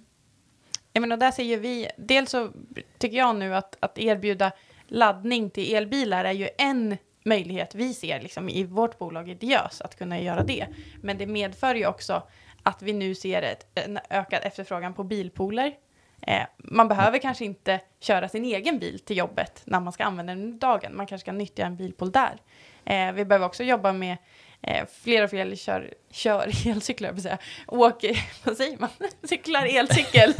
Ja, 0.93 1.01
men 1.01 1.11
och 1.11 1.19
där 1.19 1.31
säger 1.31 1.57
vi, 1.57 1.87
dels 1.97 2.29
så 2.29 2.51
tycker 2.97 3.17
jag 3.17 3.35
nu 3.35 3.55
att, 3.55 3.77
att 3.79 3.97
erbjuda 3.97 4.51
laddning 4.87 5.49
till 5.49 5.75
elbilar 5.75 6.25
är 6.25 6.31
ju 6.31 6.49
en 6.57 6.97
möjlighet 7.25 7.75
vi 7.75 7.93
ser 7.93 8.21
liksom, 8.21 8.49
i 8.49 8.63
vårt 8.63 8.97
bolag 8.97 9.29
Ideös 9.29 9.81
att 9.81 9.95
kunna 9.95 10.21
göra 10.21 10.43
det. 10.43 10.67
Men 11.01 11.17
det 11.17 11.27
medför 11.27 11.75
ju 11.75 11.87
också 11.87 12.23
att 12.63 12.81
vi 12.81 12.93
nu 12.93 13.15
ser 13.15 13.41
ett, 13.41 13.65
en 13.75 13.99
ökad 14.09 14.39
efterfrågan 14.43 14.93
på 14.93 15.03
bilpooler. 15.03 15.73
Eh, 16.21 16.43
man 16.57 16.87
behöver 16.87 17.19
kanske 17.19 17.45
inte 17.45 17.79
köra 17.99 18.29
sin 18.29 18.45
egen 18.45 18.79
bil 18.79 18.99
till 18.99 19.17
jobbet 19.17 19.61
när 19.65 19.79
man 19.79 19.93
ska 19.93 20.03
använda 20.03 20.35
den 20.35 20.43
under 20.43 20.59
dagen. 20.59 20.95
Man 20.95 21.07
kanske 21.07 21.23
ska 21.23 21.31
nyttja 21.31 21.65
en 21.65 21.75
bilpool 21.75 22.11
där. 22.11 22.41
Eh, 22.85 23.11
vi 23.11 23.25
behöver 23.25 23.45
också 23.45 23.63
jobba 23.63 23.93
med 23.93 24.17
eh, 24.61 24.85
fler 25.01 25.23
och 25.23 25.29
fler 25.29 25.55
kör, 25.55 25.93
kör 26.11 26.47
elcyklar, 26.67 27.09
jag 27.09 27.21
säga. 27.21 27.37
Åker, 27.67 28.19
vad 28.43 28.57
säger 28.57 28.77
man? 28.77 28.89
Cyklar 29.23 29.65
elcykel. 29.65 30.33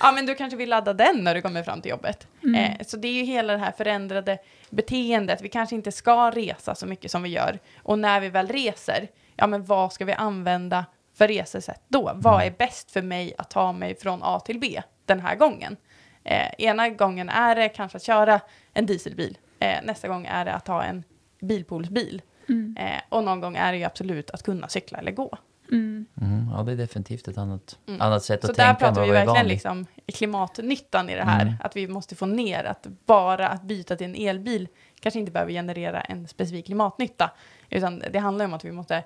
ja, 0.00 0.12
men 0.12 0.26
du 0.26 0.34
kanske 0.34 0.56
vill 0.56 0.68
ladda 0.68 0.92
den 0.92 1.24
när 1.24 1.34
du 1.34 1.42
kommer 1.42 1.62
fram 1.62 1.80
till 1.80 1.90
jobbet. 1.90 2.26
Mm. 2.44 2.72
Så 2.86 2.96
det 2.96 3.08
är 3.08 3.12
ju 3.12 3.22
hela 3.22 3.52
det 3.52 3.58
här 3.58 3.72
förändrade 3.72 4.38
beteendet. 4.70 5.42
Vi 5.42 5.48
kanske 5.48 5.74
inte 5.74 5.92
ska 5.92 6.30
resa 6.30 6.74
så 6.74 6.86
mycket 6.86 7.10
som 7.10 7.22
vi 7.22 7.28
gör. 7.28 7.58
Och 7.82 7.98
när 7.98 8.20
vi 8.20 8.28
väl 8.28 8.48
reser, 8.48 9.08
ja 9.36 9.46
men 9.46 9.64
vad 9.64 9.92
ska 9.92 10.04
vi 10.04 10.12
använda 10.12 10.84
för 11.22 11.28
resesätt 11.28 11.82
då? 11.88 12.12
Vad 12.14 12.42
är 12.42 12.50
bäst 12.50 12.90
för 12.90 13.02
mig 13.02 13.34
att 13.38 13.50
ta 13.50 13.72
mig 13.72 13.94
från 13.94 14.20
A 14.22 14.40
till 14.40 14.58
B 14.58 14.82
den 15.06 15.20
här 15.20 15.36
gången? 15.36 15.76
Eh, 16.24 16.48
ena 16.58 16.88
gången 16.88 17.28
är 17.28 17.54
det 17.54 17.68
kanske 17.68 17.96
att 17.96 18.02
köra 18.02 18.40
en 18.72 18.86
dieselbil. 18.86 19.38
Eh, 19.58 19.78
nästa 19.82 20.08
gång 20.08 20.26
är 20.26 20.44
det 20.44 20.52
att 20.52 20.68
ha 20.68 20.82
en 20.82 21.04
bilpoolsbil. 21.40 22.22
Mm. 22.48 22.76
Eh, 22.80 23.00
och 23.08 23.24
någon 23.24 23.40
gång 23.40 23.56
är 23.56 23.72
det 23.72 23.78
ju 23.78 23.84
absolut 23.84 24.30
att 24.30 24.42
kunna 24.42 24.68
cykla 24.68 24.98
eller 24.98 25.12
gå. 25.12 25.38
Mm. 25.72 26.06
Mm, 26.20 26.50
ja, 26.56 26.62
det 26.62 26.72
är 26.72 26.76
definitivt 26.76 27.28
ett 27.28 27.38
annat, 27.38 27.78
Mm. 27.88 28.00
annat 28.00 28.24
sätt 28.24 28.40
Så 28.44 28.50
att 28.50 28.56
där 28.56 28.64
tänka 28.64 28.70
än 28.70 28.94
pratar 28.94 29.00
vad 29.00 29.08
vi 29.08 29.12
verkligen 29.12 29.48
liksom 29.48 29.86
klimatnyttan 30.06 31.10
i 31.10 31.14
det 31.14 31.24
här. 31.24 31.42
Mm. 31.42 31.54
Att 31.60 31.76
vi 31.76 31.88
måste 31.88 32.14
få 32.14 32.26
ner 32.26 32.64
att 32.64 32.86
bara 33.06 33.48
att 33.48 33.62
byta 33.62 33.96
till 33.96 34.06
en 34.06 34.28
elbil 34.28 34.68
kanske 35.00 35.20
inte 35.20 35.32
behöver 35.32 35.52
generera 35.52 36.00
en 36.00 36.28
specifik 36.28 36.66
klimatnytta. 36.66 37.30
Utan 37.70 38.02
det 38.12 38.18
handlar 38.18 38.44
om 38.44 38.54
att 38.54 38.64
vi 38.64 38.72
måste 38.72 39.04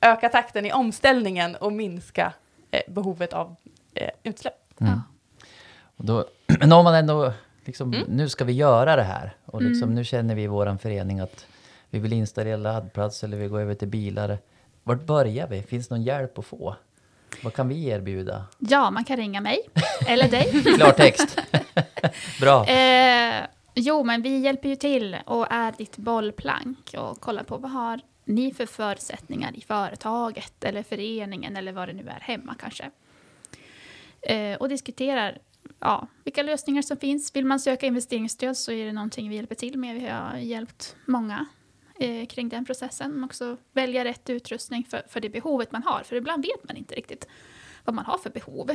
öka 0.00 0.28
takten 0.28 0.66
i 0.66 0.72
omställningen 0.72 1.56
och 1.56 1.72
minska 1.72 2.32
eh, 2.70 2.80
behovet 2.88 3.32
av 3.32 3.56
eh, 3.94 4.10
utsläpp. 4.22 4.80
Mm. 4.80 5.00
Då, 5.96 6.24
men 6.60 6.72
om 6.72 6.84
man 6.84 6.94
ändå, 6.94 7.32
liksom, 7.64 7.92
Mm. 7.94 8.06
nu 8.08 8.28
ska 8.28 8.44
vi 8.44 8.52
göra 8.52 8.96
det 8.96 9.02
här. 9.02 9.36
Och 9.46 9.62
liksom, 9.62 9.82
Mm. 9.82 9.94
nu 9.94 10.04
känner 10.04 10.34
vi 10.34 10.42
i 10.42 10.46
vår 10.46 10.78
förening 10.78 11.20
att 11.20 11.46
vi 11.90 11.98
vill 11.98 12.12
installera 12.12 12.56
laddplats 12.56 13.24
eller 13.24 13.36
vi 13.36 13.46
går 13.48 13.60
över 13.60 13.74
till 13.74 13.88
bilar. 13.88 14.38
Vart 14.82 15.02
börjar 15.06 15.46
vi? 15.48 15.62
Finns 15.62 15.88
det 15.88 15.94
någon 15.94 16.04
hjälp 16.04 16.38
att 16.38 16.46
få? 16.46 16.76
Vad 17.42 17.54
kan 17.54 17.68
vi 17.68 17.86
erbjuda? 17.88 18.44
ja, 18.58 18.90
man 18.90 19.04
kan 19.04 19.16
ringa 19.16 19.40
mig, 19.40 19.58
eller 20.06 20.28
dig. 20.28 20.62
Klartext. 20.76 21.38
Bra. 22.40 22.66
Eh, 22.66 23.46
jo, 23.74 24.04
men 24.04 24.22
vi 24.22 24.38
hjälper 24.38 24.68
ju 24.68 24.76
till 24.76 25.16
och 25.26 25.46
är 25.50 25.72
ditt 25.78 25.96
bollplank 25.96 26.94
och 26.98 27.20
kollar 27.20 27.42
på 27.42 27.56
vad 27.56 27.70
har 27.70 28.00
ni 28.24 28.54
för 28.54 28.66
förutsättningar 28.66 29.56
i 29.56 29.60
företaget 29.60 30.64
eller 30.64 30.82
föreningen 30.82 31.56
eller 31.56 31.72
vad 31.72 31.88
det 31.88 31.92
nu 31.92 32.08
är 32.08 32.20
hemma 32.20 32.54
kanske. 32.58 32.90
Eh, 34.22 34.56
och 34.56 34.68
diskuterar 34.68 35.38
ja, 35.78 36.06
vilka 36.24 36.42
lösningar 36.42 36.82
som 36.82 36.96
finns. 36.96 37.36
Vill 37.36 37.44
man 37.44 37.60
söka 37.60 37.86
investeringsstöd 37.86 38.56
så 38.56 38.72
är 38.72 38.86
det 38.86 38.92
någonting 38.92 39.28
vi 39.28 39.36
hjälper 39.36 39.54
till 39.54 39.78
med. 39.78 39.94
Vi 39.94 40.06
har 40.06 40.36
hjälpt 40.36 40.96
många 41.06 41.46
eh, 42.00 42.26
kring 42.26 42.48
den 42.48 42.64
processen. 42.64 43.10
Men 43.12 43.24
också 43.24 43.56
välja 43.72 44.04
rätt 44.04 44.30
utrustning 44.30 44.84
för, 44.84 45.02
för 45.08 45.20
det 45.20 45.28
behovet 45.28 45.72
man 45.72 45.82
har. 45.82 46.02
För 46.02 46.16
ibland 46.16 46.44
vet 46.44 46.68
man 46.68 46.76
inte 46.76 46.94
riktigt 46.94 47.28
vad 47.84 47.94
man 47.94 48.04
har 48.04 48.18
för 48.18 48.30
behov. 48.30 48.70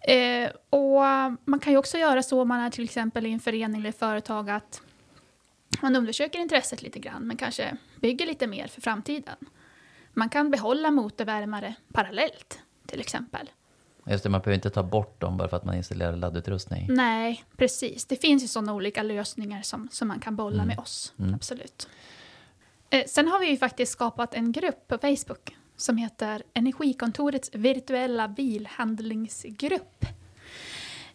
Eh, 0.00 0.50
och 0.70 1.02
man 1.44 1.60
kan 1.60 1.72
ju 1.72 1.78
också 1.78 1.98
göra 1.98 2.22
så 2.22 2.42
om 2.42 2.48
man 2.48 2.60
är 2.60 2.70
till 2.70 2.84
exempel 2.84 3.26
i 3.26 3.32
en 3.32 3.40
förening 3.40 3.80
eller 3.80 3.92
företag 3.92 4.50
att 4.50 4.82
man 5.82 5.96
undersöker 5.96 6.38
intresset 6.38 6.82
lite 6.82 6.98
grann 6.98 7.22
men 7.22 7.36
kanske 7.36 7.76
bygger 8.00 8.26
lite 8.26 8.46
mer 8.46 8.66
för 8.66 8.80
framtiden. 8.80 9.36
Man 10.14 10.28
kan 10.28 10.50
behålla 10.50 10.90
motorvärmare 10.90 11.74
parallellt 11.92 12.58
till 12.86 13.00
exempel. 13.00 13.50
Just 14.06 14.24
det, 14.24 14.30
man 14.30 14.40
behöver 14.40 14.54
inte 14.54 14.70
ta 14.70 14.82
bort 14.82 15.20
dem 15.20 15.36
bara 15.36 15.48
för 15.48 15.56
att 15.56 15.64
man 15.64 15.74
installerar 15.74 16.16
laddutrustning. 16.16 16.86
Nej, 16.90 17.44
precis. 17.56 18.06
Det 18.06 18.16
finns 18.16 18.42
ju 18.42 18.48
sådana 18.48 18.74
olika 18.74 19.02
lösningar 19.02 19.62
som, 19.62 19.88
som 19.92 20.08
man 20.08 20.20
kan 20.20 20.36
bolla 20.36 20.64
med 20.64 20.78
oss. 20.78 21.12
Mm. 21.18 21.34
Absolut. 21.34 21.88
Eh, 22.90 23.04
sen 23.06 23.28
har 23.28 23.40
vi 23.40 23.50
ju 23.50 23.56
faktiskt 23.56 23.92
skapat 23.92 24.34
en 24.34 24.52
grupp 24.52 24.88
på 24.88 24.98
Facebook 24.98 25.56
som 25.76 25.96
heter 25.96 26.42
Energikontorets 26.54 27.50
virtuella 27.54 28.28
bilhandlingsgrupp. 28.28 30.04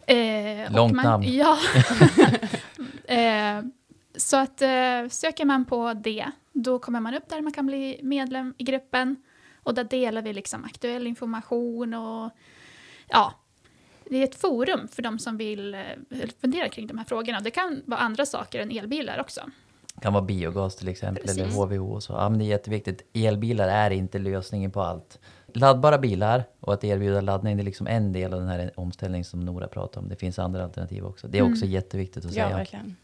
Eh, 0.06 0.72
Långt 0.72 0.94
man, 0.94 1.04
namn. 1.04 1.24
Ja. 1.32 1.58
eh, 3.14 3.62
så 4.16 4.36
att 4.36 4.62
eh, 4.62 5.08
söker 5.10 5.44
man 5.44 5.64
på 5.64 5.94
det, 5.94 6.30
då 6.52 6.78
kommer 6.78 7.00
man 7.00 7.14
upp 7.14 7.28
där 7.28 7.40
man 7.40 7.52
kan 7.52 7.66
bli 7.66 8.00
medlem 8.02 8.54
i 8.58 8.64
gruppen. 8.64 9.16
Och 9.62 9.74
där 9.74 9.84
delar 9.84 10.22
vi 10.22 10.32
liksom 10.32 10.64
aktuell 10.64 11.06
information 11.06 11.94
och 11.94 12.30
ja, 13.08 13.34
det 14.10 14.16
är 14.16 14.24
ett 14.24 14.34
forum 14.34 14.88
för 14.88 15.02
de 15.02 15.18
som 15.18 15.36
vill 15.36 15.74
eh, 15.74 15.80
fundera 16.40 16.68
kring 16.68 16.86
de 16.86 16.98
här 16.98 17.04
frågorna. 17.04 17.40
Det 17.40 17.50
kan 17.50 17.82
vara 17.86 18.00
andra 18.00 18.26
saker 18.26 18.60
än 18.60 18.70
elbilar 18.70 19.20
också. 19.20 19.40
Det 19.94 20.00
kan 20.00 20.12
vara 20.12 20.24
biogas 20.24 20.76
till 20.76 20.88
exempel, 20.88 21.24
eller 21.30 21.44
Precis. 21.44 21.56
HVO 21.58 21.92
och 21.92 22.02
så. 22.02 22.12
Ja, 22.12 22.28
men 22.28 22.38
det 22.38 22.44
är 22.44 22.46
jätteviktigt. 22.46 23.02
Elbilar 23.12 23.68
är 23.68 23.90
inte 23.90 24.18
lösningen 24.18 24.70
på 24.70 24.82
allt. 24.82 25.18
Laddbara 25.46 25.98
bilar 25.98 26.44
och 26.60 26.74
att 26.74 26.84
erbjuda 26.84 27.20
laddning, 27.20 27.56
det 27.56 27.62
är 27.62 27.64
liksom 27.64 27.86
en 27.86 28.12
del 28.12 28.34
av 28.34 28.40
den 28.40 28.48
här 28.48 28.70
omställningen 28.76 29.24
som 29.24 29.40
Nora 29.40 29.68
pratar 29.68 30.00
om. 30.00 30.08
Det 30.08 30.16
finns 30.16 30.38
andra 30.38 30.64
alternativ 30.64 31.04
också. 31.06 31.28
Det 31.28 31.38
är 31.38 31.42
också 31.42 31.64
Mm. 31.64 31.72
jätteviktigt 31.74 32.24
att 32.24 32.34
Ja, 32.34 32.44
säga. 32.44 32.56
verkligen. 32.56 32.96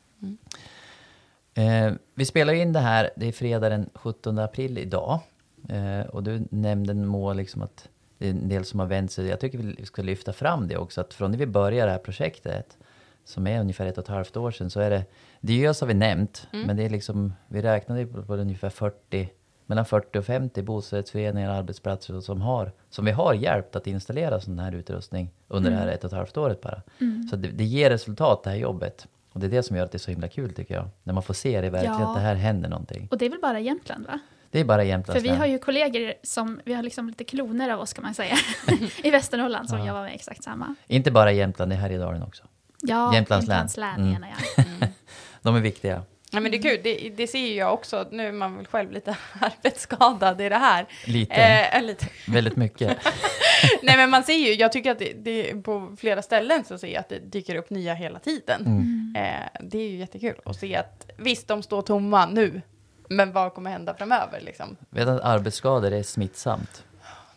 Eh, 1.55 1.93
vi 2.15 2.25
spelar 2.25 2.53
in 2.53 2.73
det 2.73 2.81
här, 2.81 3.11
det 3.17 3.29
är 3.29 3.33
fredag 3.33 3.69
den 3.69 3.91
17 3.95 4.39
april 4.39 4.79
idag. 4.79 5.21
Eh, 5.69 6.07
och 6.07 6.23
du 6.23 6.47
nämnde 6.51 6.95
Moa 6.95 7.33
liksom 7.33 7.63
att 7.63 7.89
det 8.19 8.27
är 8.27 8.31
en 8.31 8.49
del 8.49 8.65
som 8.65 8.81
har 8.81 8.87
vänt 8.87 9.13
sig. 9.13 9.27
Jag 9.27 9.41
tycker 9.41 9.59
vi 9.59 9.87
ska 9.87 10.03
lyfta 10.03 10.33
fram 10.33 10.69
det 10.69 10.77
också, 10.77 11.01
att 11.01 11.15
från 11.15 11.31
när 11.31 11.39
vi 11.39 11.47
började 11.47 11.87
det 11.87 11.93
här 11.93 11.99
projektet, 11.99 12.77
som 13.25 13.47
är 13.47 13.61
ungefär 13.61 13.87
ett 13.87 13.99
och 13.99 14.05
ett 14.05 14.09
halvt 14.09 14.37
år 14.37 14.51
sedan, 14.51 14.71
så 14.71 14.81
är 14.81 14.91
det, 14.91 15.05
Diös 15.41 15.81
har 15.81 15.89
vi 15.89 15.95
nämnt, 15.95 16.47
men 16.67 16.77
det 16.77 16.83
är 16.83 16.91
liksom, 16.91 17.33
vi 17.49 17.63
räknade 17.63 18.07
på, 18.07 18.23
på 18.23 18.35
ungefär 18.37 18.71
40, 18.71 19.29
mellan 19.67 19.85
40 19.85 20.19
och 20.19 20.25
50 20.25 20.63
bostadsrättsföreningar 20.63 21.51
och 21.51 21.55
arbetsplatser 21.55 22.21
som, 22.21 22.41
har, 22.41 22.73
som 22.91 23.05
vi 23.05 23.11
har 23.11 23.35
hjälpt 23.35 23.77
att 23.77 23.87
installera 23.87 24.41
sån 24.41 24.59
här 24.59 24.75
utrustning 24.75 25.31
under 25.49 25.71
det 25.71 25.77
här 25.77 25.89
ett 25.89 26.05
och 26.05 26.11
ett 26.13 26.17
halvt 26.17 26.37
året 26.37 26.61
bara. 26.61 26.83
Så 27.31 27.37
det, 27.37 27.49
det 27.49 27.65
ger 27.65 27.91
resultat 27.91 28.43
det 28.43 28.51
här 28.51 28.57
jobbet. 28.57 29.07
Och 29.33 29.41
det 29.41 29.47
är 29.47 29.51
det 29.51 29.63
som 29.63 29.77
gör 29.77 29.85
att 29.85 29.93
det 29.93 29.97
är 29.97 30.01
så 30.01 30.11
himla 30.11 30.29
kul 30.29 30.53
tycker 30.55 30.75
jag. 30.75 30.89
När 31.03 31.15
man 31.15 31.23
får 31.23 31.35
se 31.35 31.61
det 31.61 31.71
verkligen, 31.71 32.01
Ja. 32.01 32.09
att 32.09 32.15
det 32.15 32.21
här 32.21 32.35
händer 32.35 32.69
någonting. 32.69 33.09
Och 33.11 33.19
det 33.19 33.27
är 33.27 33.31
väl 33.31 33.41
bara 33.41 33.61
Jämtland 33.61 34.07
va? 34.07 34.19
Det 34.51 34.61
är 34.61 34.65
bara 34.65 34.85
Jämtlands 34.85 35.23
För 35.23 35.29
vi 35.31 35.37
har 35.37 35.47
ju 35.47 35.59
kollegor 35.59 36.13
som, 36.23 36.61
vi 36.65 36.75
har 36.75 36.83
liksom 36.83 37.09
lite 37.09 37.25
kloner 37.25 37.71
av 37.71 37.81
oss 37.81 37.93
kan 37.93 38.05
man 38.05 38.15
säga, 38.15 38.35
i 39.03 39.11
Västernorrland 39.11 39.69
som 39.69 39.79
Ja. 39.79 39.87
jobbar 39.87 40.03
med 40.03 40.15
exakt 40.15 40.43
samma. 40.45 40.75
Inte 40.87 41.11
bara 41.11 41.33
Jämtland, 41.33 41.71
det 41.71 41.75
är 41.77 41.81
Härjedalen 41.81 42.23
också. 42.23 42.43
Ja, 42.83 43.15
Jämtlands 43.15 43.47
län. 43.49 43.57
Jämtlands 43.59 43.77
län 43.77 43.95
Mm. 44.01 44.13
menar 44.13 44.29
jag. 44.57 44.65
De 45.43 45.57
är 45.57 45.61
viktiga. 45.61 46.03
Ja, 46.31 46.41
men 46.41 46.51
det 46.51 46.59
är 46.59 46.63
kul, 46.63 46.81
det, 46.85 47.11
det 47.17 47.27
ser 47.27 47.39
ju 47.39 47.55
jag 47.55 47.75
också. 47.75 48.09
Nu 48.11 48.29
är 48.29 48.33
man 48.33 48.57
väl 48.57 48.67
själv 48.67 48.93
lite 48.93 49.17
arbetsskadad 49.41 50.41
i 50.41 50.49
det 50.49 50.57
här. 50.57 50.87
Lite. 51.07 51.35
Eh, 51.35 51.77
eh, 51.77 51.83
lite. 51.83 52.07
Väldigt 52.29 52.57
mycket. 52.57 52.99
Nej, 53.83 53.97
men 53.97 54.11
man 54.11 54.25
ser 54.25 54.35
ju, 54.35 54.55
jag 54.55 54.73
tycker 54.73 54.91
att 54.91 54.99
det, 54.99 55.13
det 55.13 55.63
på 55.63 55.97
flera 55.99 56.23
ställen 56.23 56.65
så 56.65 56.79
ser 56.79 56.89
jag 56.89 57.01
att 57.01 57.09
det 57.09 57.19
dyker 57.19 57.57
upp 57.57 57.71
nya 57.71 57.95
hela 57.95 58.19
tiden. 58.19 58.67
Mm. 58.67 59.15
Eh, 59.17 59.61
det 59.61 59.79
är 59.79 59.91
ju 59.91 59.97
jättekul 59.97 60.35
att 60.45 60.57
se 60.57 60.77
att 60.77 61.11
visst, 61.17 61.49
de 61.49 61.63
står 61.63 61.83
tomma 61.83 62.27
nu, 62.27 62.63
men 63.09 63.33
vad 63.33 63.55
kommer 63.55 63.71
hända 63.71 63.95
framöver 63.95 64.41
liksom? 64.41 64.77
Vet 64.91 65.09
att 65.09 65.21
arbetsskador 65.21 65.93
är 65.93 66.03
smittsamt. 66.03 66.85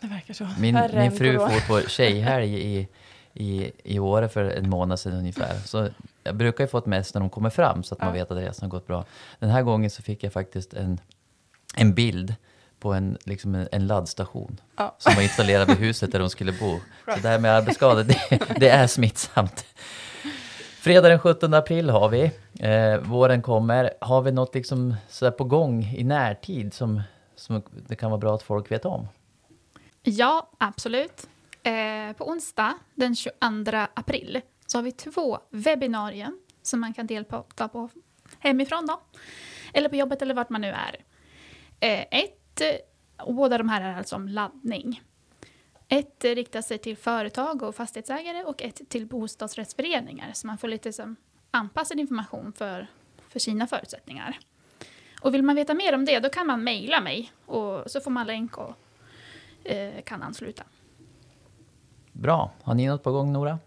Det 0.02 0.08
verkar 0.08 0.34
så. 0.34 0.48
Min, 0.60 0.76
Värre 0.76 1.00
min 1.00 1.12
fru 1.12 1.40
får 1.40 1.68
på 1.68 1.82
tjejhelg 1.90 2.54
i, 2.54 2.88
i, 3.34 3.72
i 3.84 4.00
Åre 4.00 4.30
för 4.30 4.44
en 4.44 4.70
månad 4.70 5.00
sedan 5.00 5.14
ungefär. 5.14 5.54
Så 5.66 5.90
jag 6.24 6.36
brukar 6.36 6.64
ju 6.64 6.68
få 6.68 6.78
ett 6.78 6.86
mess 6.86 7.14
när 7.14 7.22
de 7.22 7.30
kommer 7.30 7.50
fram 7.50 7.84
så 7.84 7.96
att 7.96 8.00
man 8.02 8.08
Ja. 8.08 8.14
vet 8.14 8.32
att 8.32 8.38
resan 8.38 8.70
har 8.70 8.70
gått 8.70 8.88
bra. 8.88 9.06
Den 9.40 9.50
här 9.50 9.62
gången 9.62 9.90
så 9.90 10.02
fick 10.02 10.24
jag 10.24 10.34
faktiskt 10.34 10.74
en, 10.74 11.00
en 11.76 11.94
bild 11.94 12.36
på 12.80 12.94
en, 12.94 13.18
liksom 13.24 13.56
en, 13.56 13.68
en 13.72 13.88
laddstation 13.88 14.60
Ja. 14.78 14.96
som 14.98 15.16
var 15.16 15.22
installerad 15.22 15.68
vid 15.68 15.78
huset 15.78 16.12
där 16.12 16.20
de 16.20 16.30
skulle 16.30 16.52
bo. 16.52 16.80
Så 17.06 17.20
det 17.22 17.28
här 17.30 17.40
med 17.40 17.52
arbetsskador, 17.52 18.04
det, 18.04 18.40
det 18.60 18.70
är 18.70 18.88
smittsamt. 18.88 19.66
Fredag 20.80 21.10
den 21.10 21.20
17 21.20 21.54
april 21.54 21.90
har 21.90 22.10
vi. 22.10 22.32
Eh, 22.60 22.98
våren 22.98 23.42
kommer. 23.42 23.92
Har 24.02 24.22
vi 24.22 24.32
något 24.32 24.56
liksom 24.56 24.96
så 25.10 25.32
på 25.32 25.44
gång 25.44 25.84
i 25.98 26.04
närtid 26.04 26.74
som, 26.74 27.02
som 27.36 27.62
det 27.88 27.96
kan 27.96 28.12
vara 28.12 28.20
bra 28.20 28.36
att 28.36 28.44
folk 28.44 28.72
vet 28.72 28.86
om? 28.86 29.08
Ja, 30.04 30.50
absolut. 30.58 31.28
Eh, 31.64 32.14
på 32.18 32.30
onsdag 32.30 32.74
den 32.96 33.16
22 33.16 33.34
april 33.94 34.42
så 34.74 34.78
har 34.78 34.84
vi 34.84 34.92
två 34.92 35.40
webbinarier 35.50 36.32
som 36.62 36.80
man 36.80 36.94
kan 36.94 37.08
delta 37.08 37.68
på 37.68 37.90
hemifrån 38.40 38.86
då. 38.86 39.02
Eller 39.74 39.90
på 39.90 39.96
jobbet 39.96 40.22
eller 40.22 40.34
vart 40.34 40.50
man 40.50 40.62
nu 40.62 40.68
är. 40.68 41.04
Eh, 41.80 42.06
ett, 42.12 42.62
och 43.18 43.34
båda 43.34 43.58
de 43.58 43.70
här 43.70 43.82
är 43.82 43.98
alltså 43.98 44.16
om 44.16 44.28
laddning. 44.28 45.02
Ett 45.88 46.24
riktar 46.24 46.62
sig 46.62 46.78
till 46.78 46.98
företag 46.98 47.64
och 47.64 47.76
fastighetsägare 47.76 48.44
och 48.44 48.62
ett 48.62 48.90
till 48.90 49.08
bostadsrättsföreningar 49.08 50.32
så 50.34 50.48
man 50.48 50.58
får 50.58 50.68
lite 50.68 50.94
som 50.94 51.16
anpassad 51.52 52.00
information 52.00 52.54
för, 52.54 52.88
för 53.28 53.40
sina 53.40 53.68
förutsättningar. 53.68 54.40
Och 55.22 55.34
vill 55.34 55.44
man 55.44 55.56
veta 55.56 55.74
mer 55.74 55.96
om 55.96 56.06
det 56.06 56.20
då 56.20 56.30
kan 56.30 56.48
man 56.48 56.64
mejla 56.64 57.02
mig 57.02 57.32
och 57.46 57.92
så 57.92 58.02
får 58.02 58.12
man 58.12 58.28
länk 58.28 58.58
och 58.58 58.76
eh, 59.64 60.02
kan 60.04 60.24
ansluta. 60.24 60.64
Bra. 62.12 62.52
Har 62.64 62.74
ni 62.74 62.88
något 62.88 63.04
på 63.04 63.12
gång, 63.12 63.34
Nora? 63.34 63.60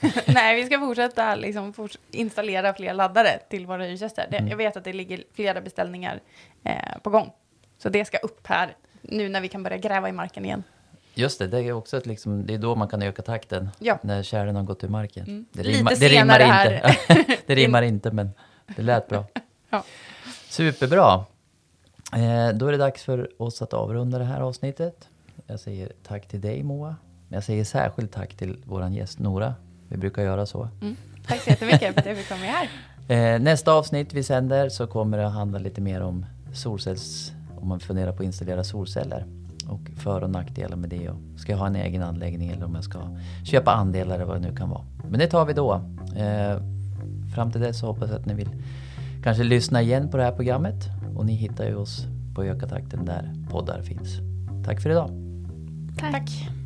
Nej, 0.26 0.56
vi 0.56 0.66
ska 0.66 0.78
fortsätta 0.80 1.34
liksom, 1.34 1.72
forts 1.72 1.98
installera 2.10 2.74
fler 2.74 2.94
laddare 2.94 3.38
till 3.50 3.66
våra 3.66 3.84
hyresgäster. 3.84 4.26
Det, 4.30 4.36
Mm. 4.36 4.50
Jag 4.50 4.56
vet 4.56 4.76
att 4.76 4.84
det 4.84 4.92
ligger 4.92 5.24
flera 5.34 5.60
beställningar 5.60 6.20
eh, 6.64 6.98
på 7.02 7.10
gång. 7.10 7.32
Så 7.78 7.88
det 7.88 8.04
ska 8.04 8.18
upp 8.18 8.46
här 8.46 8.76
nu 9.02 9.28
när 9.28 9.40
vi 9.40 9.48
kan 9.48 9.62
börja 9.62 9.76
gräva 9.76 10.08
i 10.08 10.12
marken 10.12 10.44
igen. 10.44 10.62
Just 11.14 11.38
det, 11.38 11.46
det 11.46 11.58
är 11.60 11.72
också 11.72 11.96
ett 11.96 12.06
liksom, 12.06 12.46
det 12.46 12.54
är 12.54 12.58
då 12.58 12.74
man 12.74 12.88
kan 12.88 13.02
öka 13.02 13.22
takten. 13.22 13.68
Ja. 13.78 13.98
När 14.02 14.22
kärlen 14.22 14.56
har 14.56 14.62
gått 14.62 14.84
ur 14.84 14.88
marken. 14.88 15.26
Mm. 15.26 15.46
Det, 15.52 15.62
Lite 15.62 15.78
rimmar, 15.78 15.90
det 16.00 16.08
rimmar 16.08 16.40
här. 16.40 16.74
inte. 17.18 17.36
det 17.46 17.54
rimmar 17.54 17.82
inte, 17.82 18.10
men 18.10 18.30
det 18.76 18.82
lät 18.82 19.08
bra. 19.08 19.24
Ja. 19.70 19.82
Superbra. 20.48 21.24
Eh, 22.12 22.48
då 22.54 22.66
är 22.66 22.72
det 22.72 22.78
dags 22.78 23.02
för 23.04 23.42
oss 23.42 23.62
att 23.62 23.72
avrunda 23.74 24.18
det 24.18 24.24
här 24.24 24.40
avsnittet. 24.40 25.08
Jag 25.46 25.60
säger 25.60 25.92
tack 26.02 26.28
till 26.28 26.40
dig 26.40 26.62
Moa. 26.62 26.96
Men 27.28 27.36
jag 27.36 27.44
säger 27.44 27.64
särskilt 27.64 28.12
tack 28.12 28.34
till 28.34 28.62
vår 28.66 28.88
gäst 28.88 29.18
Nora. 29.18 29.54
Vi 29.88 29.96
brukar 29.96 30.22
göra 30.22 30.46
så. 30.46 30.68
Mm. 30.80 30.96
Tack 31.26 31.40
så 31.40 31.50
jättemycket 31.50 31.94
för 31.94 32.00
att 32.00 32.06
jag 32.06 32.16
fick 32.16 32.28
komma 32.28 32.40
med 32.40 32.50
här. 32.50 32.68
Eh, 33.08 33.40
nästa 33.40 33.72
avsnitt 33.72 34.14
vi 34.14 34.22
sänder 34.22 34.68
så 34.68 34.86
kommer 34.86 35.18
det 35.18 35.26
att 35.26 35.32
handla 35.32 35.58
lite 35.58 35.80
mer 35.80 36.00
om 36.00 36.26
solcells... 36.52 37.32
Om 37.60 37.68
man 37.68 37.80
funderar 37.80 38.12
på 38.12 38.22
att 38.22 38.26
installera 38.26 38.64
solceller. 38.64 39.26
Och 39.68 39.80
för 39.96 40.22
och 40.22 40.30
nackdelar 40.30 40.76
med 40.76 40.90
det. 40.90 41.08
Och 41.08 41.16
ska 41.36 41.52
jag 41.52 41.58
ha 41.58 41.66
en 41.66 41.76
egen 41.76 42.02
anläggning 42.02 42.50
eller 42.50 42.64
om 42.64 42.74
jag 42.74 42.84
ska 42.84 42.98
köpa 43.44 43.72
andelar 43.72 44.14
eller 44.14 44.24
vad 44.24 44.36
det 44.42 44.48
nu 44.48 44.56
kan 44.56 44.70
vara. 44.70 44.84
Men 45.08 45.20
det 45.20 45.26
tar 45.26 45.46
vi 45.46 45.52
då. 45.52 45.74
Eh, 46.16 46.62
fram 47.34 47.52
till 47.52 47.60
dess 47.60 47.80
så 47.80 47.86
hoppas 47.86 48.10
jag 48.10 48.20
att 48.20 48.26
ni 48.26 48.34
vill 48.34 48.50
kanske 49.22 49.44
lyssna 49.44 49.82
igen 49.82 50.08
på 50.08 50.16
det 50.16 50.22
här 50.22 50.32
programmet. 50.32 50.84
Och 51.16 51.26
ni 51.26 51.32
hittar 51.32 51.64
ju 51.64 51.74
oss 51.74 52.06
på 52.34 52.44
Öka 52.44 52.66
takten 52.66 53.04
där 53.04 53.34
poddar 53.50 53.82
finns. 53.82 54.18
Tack 54.64 54.80
för 54.80 54.90
idag. 54.90 55.10
Tack. 55.98 56.12
Tack. 56.12 56.57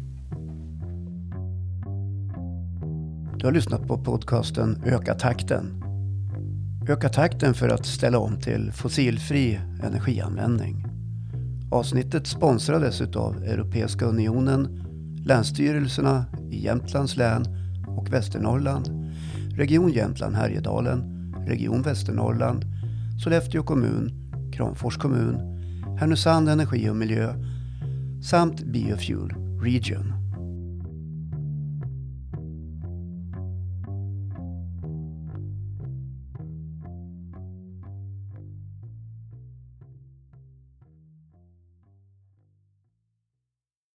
Du 3.43 3.47
har 3.47 3.53
lyssnat 3.53 3.87
på 3.87 3.99
podcasten 3.99 4.83
Öka 4.87 5.15
takten. 5.15 5.85
Öka 6.89 7.09
takten 7.09 7.55
för 7.55 7.69
att 7.69 7.87
ställa 7.87 8.19
om 8.19 8.41
till 8.41 8.73
fossilfri 8.73 9.61
energianvändning. 9.83 10.87
Avsnittet 11.71 12.27
sponsrades 12.27 13.01
utav 13.01 13.43
Europeiska 13.45 14.05
Unionen, 14.05 14.85
Länsstyrelserna 15.27 16.25
i 16.51 16.65
Jämtlands 16.65 17.17
län 17.17 17.45
och 17.89 18.13
Västernorrland, 18.13 19.13
Region 19.57 19.93
Jämtland 19.93 20.35
Härjedalen, 20.35 21.35
Region 21.47 21.83
Västernorrland, 21.83 22.65
Sollefteå 23.25 23.63
kommun, 23.63 24.13
Kramfors 24.53 24.97
kommun, 24.97 25.35
Härnösand 25.99 26.49
Energi 26.49 26.91
och 26.91 26.97
Miljö 26.97 27.35
samt 28.23 28.63
Biofuel 28.63 29.35
Region. 29.63 30.22